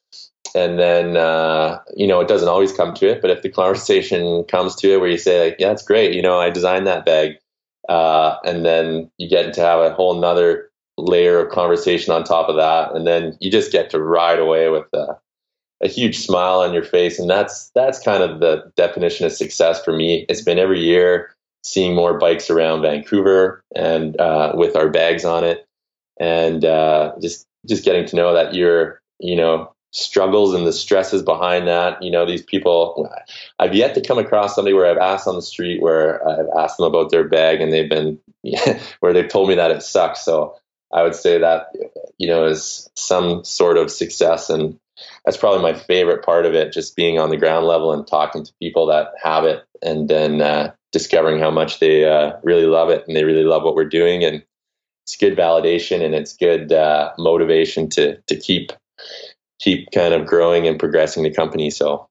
and 0.56 0.80
then 0.80 1.18
uh, 1.18 1.80
you 1.96 2.08
know 2.08 2.20
it 2.20 2.28
doesn't 2.28 2.50
always 2.50 2.74
come 2.74 2.94
to 2.94 3.10
it 3.10 3.22
but 3.22 3.32
if 3.32 3.42
the 3.42 3.50
conversation 3.62 4.44
comes 4.46 4.76
to 4.76 4.94
it 4.94 5.00
where 5.00 5.10
you 5.10 5.18
say 5.18 5.46
like 5.46 5.56
yeah 5.60 5.70
that's 5.70 5.84
great 5.84 6.14
you 6.14 6.22
know 6.22 6.40
i 6.40 6.50
designed 6.50 6.88
that 6.88 7.06
bag 7.06 7.38
uh, 7.90 8.38
and 8.46 8.66
then 8.66 9.12
you 9.18 9.28
get 9.28 9.54
to 9.54 9.62
have 9.62 9.80
a 9.80 9.94
whole 9.94 10.20
nother 10.20 10.70
layer 10.98 11.40
of 11.40 11.52
conversation 11.52 12.14
on 12.14 12.24
top 12.24 12.50
of 12.50 12.56
that, 12.56 12.96
and 12.96 13.08
then 13.08 13.38
you 13.40 13.52
just 13.52 13.72
get 13.72 13.90
to 13.90 14.00
ride 14.00 14.40
away 14.40 14.70
with 14.70 14.86
a, 14.94 15.18
a 15.82 15.88
huge 15.88 16.20
smile 16.20 16.60
on 16.60 16.74
your 16.74 16.84
face, 16.84 17.20
and 17.20 17.30
that's 17.30 17.72
that's 17.76 18.00
kind 18.00 18.24
of 18.24 18.40
the 18.40 18.72
definition 18.76 19.26
of 19.26 19.32
success 19.32 19.84
for 19.84 19.94
me. 19.94 20.26
It's 20.30 20.42
been 20.42 20.60
every 20.60 20.80
year 20.80 21.36
seeing 21.64 21.96
more 21.96 22.18
bikes 22.18 22.50
around 22.50 22.82
Vancouver 22.82 23.64
and 23.76 24.20
uh, 24.20 24.54
with 24.56 24.76
our 24.76 24.90
bags 24.90 25.26
on 25.26 25.44
it, 25.44 25.68
and 26.20 26.64
uh, 26.64 27.14
just 27.22 27.46
just 27.68 27.84
getting 27.84 28.06
to 28.08 28.16
know 28.16 28.34
that 28.34 28.54
you're 28.54 29.02
you 29.20 29.36
know 29.36 29.74
struggles 29.92 30.54
and 30.54 30.66
the 30.66 30.74
stresses 30.74 31.22
behind 31.22 31.68
that. 31.68 32.02
You 32.02 32.12
know, 32.12 32.26
these 32.26 32.42
people, 32.42 33.10
I've 33.60 33.76
yet 33.76 33.94
to 33.96 34.02
come 34.02 34.18
across 34.18 34.56
somebody 34.56 34.74
where 34.74 34.88
I've 34.90 34.98
asked 34.98 35.28
on 35.28 35.36
the 35.36 35.42
street 35.42 35.82
where 35.82 36.28
I've 36.28 36.50
asked 36.58 36.78
them 36.78 36.88
about 36.88 37.12
their 37.12 37.28
bag 37.28 37.62
and 37.62 37.72
they've 37.72 37.90
been, 37.90 38.20
where 39.00 39.14
they've 39.14 39.28
told 39.28 39.50
me 39.50 39.56
that 39.56 39.72
it 39.72 39.84
sucks. 39.84 40.24
So 40.24 40.56
I 40.94 41.04
would 41.04 41.16
say 41.16 41.38
that, 41.38 41.76
you 42.18 42.28
know, 42.28 42.46
is 42.46 42.90
some 42.96 43.44
sort 43.44 43.78
of 43.78 43.92
success. 43.92 44.50
And 44.50 44.80
that's 45.26 45.38
probably 45.38 45.62
my 45.62 45.78
favorite 45.78 46.24
part 46.24 46.46
of 46.46 46.54
it, 46.54 46.74
just 46.74 46.96
being 46.96 47.20
on 47.20 47.30
the 47.30 47.38
ground 47.38 47.66
level 47.66 47.94
and 47.94 48.08
talking 48.08 48.44
to 48.44 48.54
people 48.62 48.88
that 48.88 49.14
have 49.22 49.46
it 49.46 49.64
and 49.82 50.10
then 50.10 50.42
uh, 50.42 50.74
discovering 50.92 51.40
how 51.40 51.52
much 51.52 51.80
they 51.80 52.06
uh, 52.06 52.34
really 52.44 52.66
love 52.66 52.90
it 52.90 53.06
and 53.08 53.16
they 53.16 53.24
really 53.24 53.44
love 53.44 53.64
what 53.64 53.76
we're 53.76 53.86
doing. 53.86 54.24
And 54.24 54.44
it's 55.04 55.18
good 55.18 55.38
validation 55.38 56.04
and 56.04 56.14
it's 56.14 56.36
good 56.38 56.72
uh, 56.72 57.12
motivation 57.18 57.90
to, 57.90 58.18
to 58.22 58.36
keep 58.36 58.72
keep 59.62 59.92
kind 59.92 60.14
of 60.14 60.26
growing 60.26 60.68
and 60.68 60.80
progressing 60.80 61.24
the 61.24 61.32
company. 61.32 61.70
So, 61.70 62.10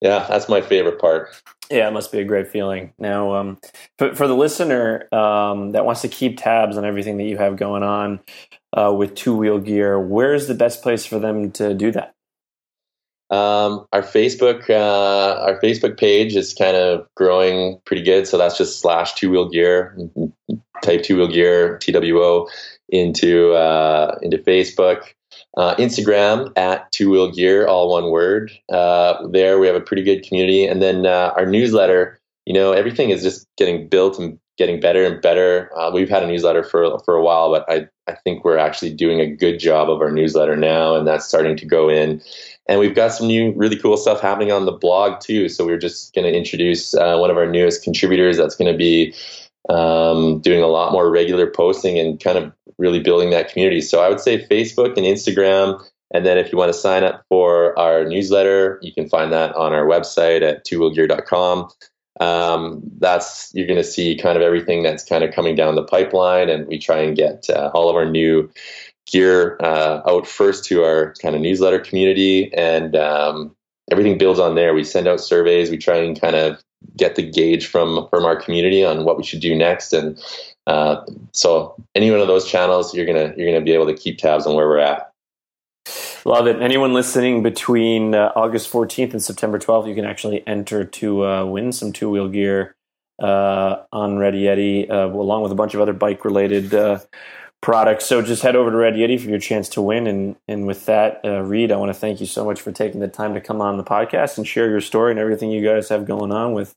yeah, 0.00 0.26
that's 0.28 0.48
my 0.48 0.60
favorite 0.60 1.00
part. 1.00 1.28
Yeah, 1.70 1.88
it 1.88 1.92
must 1.92 2.10
be 2.10 2.18
a 2.18 2.24
great 2.24 2.48
feeling. 2.48 2.92
Now, 2.98 3.34
um, 3.34 3.58
for, 3.98 4.14
for 4.14 4.26
the 4.26 4.34
listener 4.34 5.08
um, 5.14 5.72
that 5.72 5.84
wants 5.84 6.02
to 6.02 6.08
keep 6.08 6.38
tabs 6.38 6.76
on 6.76 6.84
everything 6.84 7.18
that 7.18 7.24
you 7.24 7.38
have 7.38 7.56
going 7.56 7.82
on 7.82 8.20
uh, 8.76 8.92
with 8.92 9.14
two 9.14 9.36
wheel 9.36 9.58
gear, 9.58 9.98
where's 10.00 10.48
the 10.48 10.54
best 10.54 10.82
place 10.82 11.06
for 11.06 11.18
them 11.18 11.52
to 11.52 11.72
do 11.72 11.92
that? 11.92 12.14
Um, 13.30 13.86
our 13.92 14.02
Facebook, 14.02 14.68
uh, 14.68 15.40
our 15.40 15.58
Facebook 15.60 15.98
page 15.98 16.36
is 16.36 16.52
kind 16.52 16.76
of 16.76 17.06
growing 17.16 17.80
pretty 17.86 18.02
good. 18.02 18.26
So 18.26 18.36
that's 18.36 18.58
just 18.58 18.80
slash 18.80 19.14
two 19.14 19.30
wheel 19.30 19.48
gear, 19.48 19.96
type 20.82 21.02
two 21.04 21.16
wheel 21.16 21.28
gear, 21.28 21.78
TWO 21.78 22.48
into, 22.90 23.52
uh, 23.54 24.18
into 24.20 24.36
Facebook. 24.36 25.14
Uh, 25.56 25.74
Instagram 25.76 26.52
at 26.56 26.90
Two 26.92 27.10
Wheel 27.10 27.30
Gear, 27.30 27.66
all 27.66 27.90
one 27.90 28.10
word. 28.10 28.52
Uh, 28.70 29.26
there 29.28 29.58
we 29.58 29.66
have 29.66 29.76
a 29.76 29.80
pretty 29.80 30.02
good 30.02 30.26
community, 30.26 30.64
and 30.64 30.82
then 30.82 31.06
uh, 31.06 31.32
our 31.36 31.46
newsletter. 31.46 32.18
You 32.46 32.54
know, 32.54 32.72
everything 32.72 33.10
is 33.10 33.22
just 33.22 33.46
getting 33.56 33.88
built 33.88 34.18
and 34.18 34.38
getting 34.58 34.80
better 34.80 35.04
and 35.04 35.20
better. 35.22 35.70
Uh, 35.76 35.90
we've 35.92 36.08
had 36.08 36.22
a 36.22 36.26
newsletter 36.26 36.62
for 36.62 36.98
for 37.00 37.14
a 37.14 37.22
while, 37.22 37.50
but 37.50 37.64
I 37.68 37.88
I 38.08 38.14
think 38.14 38.44
we're 38.44 38.58
actually 38.58 38.92
doing 38.92 39.20
a 39.20 39.26
good 39.26 39.58
job 39.58 39.90
of 39.90 40.00
our 40.00 40.10
newsletter 40.10 40.56
now, 40.56 40.94
and 40.96 41.06
that's 41.06 41.26
starting 41.26 41.56
to 41.56 41.66
go 41.66 41.88
in. 41.88 42.22
And 42.66 42.80
we've 42.80 42.94
got 42.94 43.12
some 43.12 43.26
new, 43.26 43.52
really 43.56 43.76
cool 43.76 43.96
stuff 43.96 44.20
happening 44.20 44.52
on 44.52 44.66
the 44.66 44.72
blog 44.72 45.20
too. 45.20 45.48
So 45.48 45.64
we're 45.64 45.78
just 45.78 46.14
going 46.14 46.24
to 46.24 46.36
introduce 46.36 46.94
uh, 46.94 47.16
one 47.16 47.30
of 47.30 47.36
our 47.36 47.46
newest 47.46 47.82
contributors. 47.82 48.36
That's 48.36 48.54
going 48.54 48.72
to 48.72 48.78
be 48.78 49.14
um, 49.68 50.40
doing 50.40 50.62
a 50.62 50.66
lot 50.66 50.92
more 50.92 51.10
regular 51.10 51.50
posting 51.50 51.98
and 51.98 52.22
kind 52.22 52.38
of 52.38 52.52
really 52.78 53.00
building 53.00 53.30
that 53.30 53.52
community. 53.52 53.80
So 53.80 54.02
I 54.02 54.08
would 54.08 54.20
say 54.20 54.46
Facebook 54.46 54.96
and 54.96 55.06
Instagram. 55.06 55.82
And 56.14 56.26
then 56.26 56.36
if 56.36 56.52
you 56.52 56.58
want 56.58 56.72
to 56.72 56.78
sign 56.78 57.04
up 57.04 57.24
for 57.28 57.78
our 57.78 58.04
newsletter, 58.04 58.78
you 58.82 58.92
can 58.92 59.08
find 59.08 59.32
that 59.32 59.54
on 59.54 59.72
our 59.72 59.86
website 59.86 60.42
at 60.42 60.66
twowheelgear.com. 60.66 61.70
Um, 62.20 62.82
that's 62.98 63.50
you're 63.54 63.66
going 63.66 63.78
to 63.78 63.84
see 63.84 64.16
kind 64.16 64.36
of 64.36 64.42
everything 64.42 64.82
that's 64.82 65.04
kind 65.04 65.24
of 65.24 65.34
coming 65.34 65.56
down 65.56 65.74
the 65.74 65.82
pipeline, 65.82 66.50
and 66.50 66.66
we 66.66 66.78
try 66.78 66.98
and 66.98 67.16
get 67.16 67.48
uh, 67.48 67.70
all 67.74 67.88
of 67.88 67.96
our 67.96 68.04
new 68.04 68.50
gear 69.06 69.58
uh, 69.60 70.02
out 70.06 70.26
first 70.26 70.64
to 70.66 70.84
our 70.84 71.14
kind 71.22 71.34
of 71.34 71.40
newsletter 71.40 71.78
community, 71.78 72.52
and 72.54 72.94
um, 72.94 73.56
everything 73.90 74.18
builds 74.18 74.38
on 74.38 74.54
there. 74.54 74.74
We 74.74 74.84
send 74.84 75.08
out 75.08 75.20
surveys. 75.20 75.70
We 75.70 75.78
try 75.78 75.96
and 75.96 76.20
kind 76.20 76.36
of 76.36 76.62
get 76.96 77.16
the 77.16 77.22
gauge 77.22 77.66
from 77.66 78.08
from 78.10 78.24
our 78.24 78.36
community 78.36 78.84
on 78.84 79.04
what 79.04 79.16
we 79.16 79.24
should 79.24 79.40
do 79.40 79.56
next, 79.56 79.92
and 79.92 80.22
uh, 80.66 81.04
so 81.32 81.74
any 81.94 82.10
one 82.10 82.20
of 82.20 82.28
those 82.28 82.48
channels, 82.48 82.94
you're 82.94 83.06
gonna 83.06 83.34
you're 83.36 83.50
gonna 83.50 83.64
be 83.64 83.72
able 83.72 83.86
to 83.86 83.94
keep 83.94 84.18
tabs 84.18 84.46
on 84.46 84.54
where 84.54 84.68
we're 84.68 84.78
at. 84.78 85.12
Love 86.24 86.46
it. 86.46 86.62
Anyone 86.62 86.94
listening 86.94 87.42
between 87.42 88.14
uh, 88.14 88.30
August 88.36 88.70
14th 88.70 89.12
and 89.12 89.22
September 89.22 89.58
12th, 89.58 89.88
you 89.88 89.94
can 89.94 90.04
actually 90.04 90.46
enter 90.46 90.84
to 90.84 91.26
uh, 91.26 91.44
win 91.44 91.72
some 91.72 91.92
two 91.92 92.08
wheel 92.08 92.28
gear 92.28 92.76
uh, 93.20 93.82
on 93.92 94.18
Ready 94.18 94.44
Yeti, 94.44 94.88
uh, 94.88 95.08
along 95.08 95.42
with 95.42 95.50
a 95.50 95.56
bunch 95.56 95.74
of 95.74 95.80
other 95.80 95.92
bike 95.92 96.24
related 96.24 96.72
uh, 96.72 97.00
products. 97.62 98.04
So 98.04 98.20
just 98.20 98.42
head 98.42 98.56
over 98.56 98.70
to 98.70 98.76
Ready 98.76 98.98
Yeti 98.98 99.18
for 99.18 99.30
your 99.30 99.38
chance 99.38 99.68
to 99.70 99.82
win. 99.82 100.06
And 100.06 100.36
and 100.46 100.66
with 100.66 100.84
that, 100.86 101.20
uh, 101.24 101.40
Reed, 101.40 101.72
I 101.72 101.76
want 101.76 101.88
to 101.90 101.98
thank 101.98 102.20
you 102.20 102.26
so 102.26 102.44
much 102.44 102.60
for 102.60 102.72
taking 102.72 103.00
the 103.00 103.08
time 103.08 103.32
to 103.34 103.40
come 103.40 103.62
on 103.62 103.78
the 103.78 103.84
podcast 103.84 104.36
and 104.36 104.46
share 104.46 104.68
your 104.68 104.80
story 104.80 105.12
and 105.12 105.20
everything 105.20 105.50
you 105.50 105.64
guys 105.64 105.88
have 105.88 106.04
going 106.04 106.32
on 106.32 106.52
with 106.52 106.74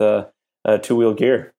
two 0.81 0.95
wheel 0.95 1.13
gear. 1.13 1.53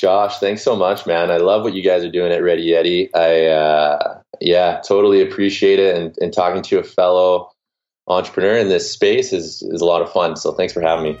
Josh, 0.00 0.38
thanks 0.38 0.62
so 0.62 0.74
much, 0.74 1.06
man. 1.06 1.30
I 1.30 1.36
love 1.36 1.62
what 1.62 1.74
you 1.74 1.82
guys 1.82 2.04
are 2.04 2.10
doing 2.10 2.32
at 2.32 2.42
Ready 2.42 2.70
Yeti. 2.70 3.10
I, 3.14 3.48
uh, 3.48 4.20
yeah, 4.40 4.80
totally 4.80 5.20
appreciate 5.20 5.78
it. 5.78 5.94
And, 5.94 6.16
and 6.22 6.32
talking 6.32 6.62
to 6.62 6.78
a 6.78 6.82
fellow 6.82 7.50
entrepreneur 8.08 8.56
in 8.56 8.70
this 8.70 8.90
space 8.90 9.30
is, 9.30 9.62
is 9.62 9.82
a 9.82 9.84
lot 9.84 10.00
of 10.00 10.10
fun. 10.10 10.36
So 10.36 10.52
thanks 10.52 10.72
for 10.72 10.80
having 10.80 11.04
me. 11.04 11.20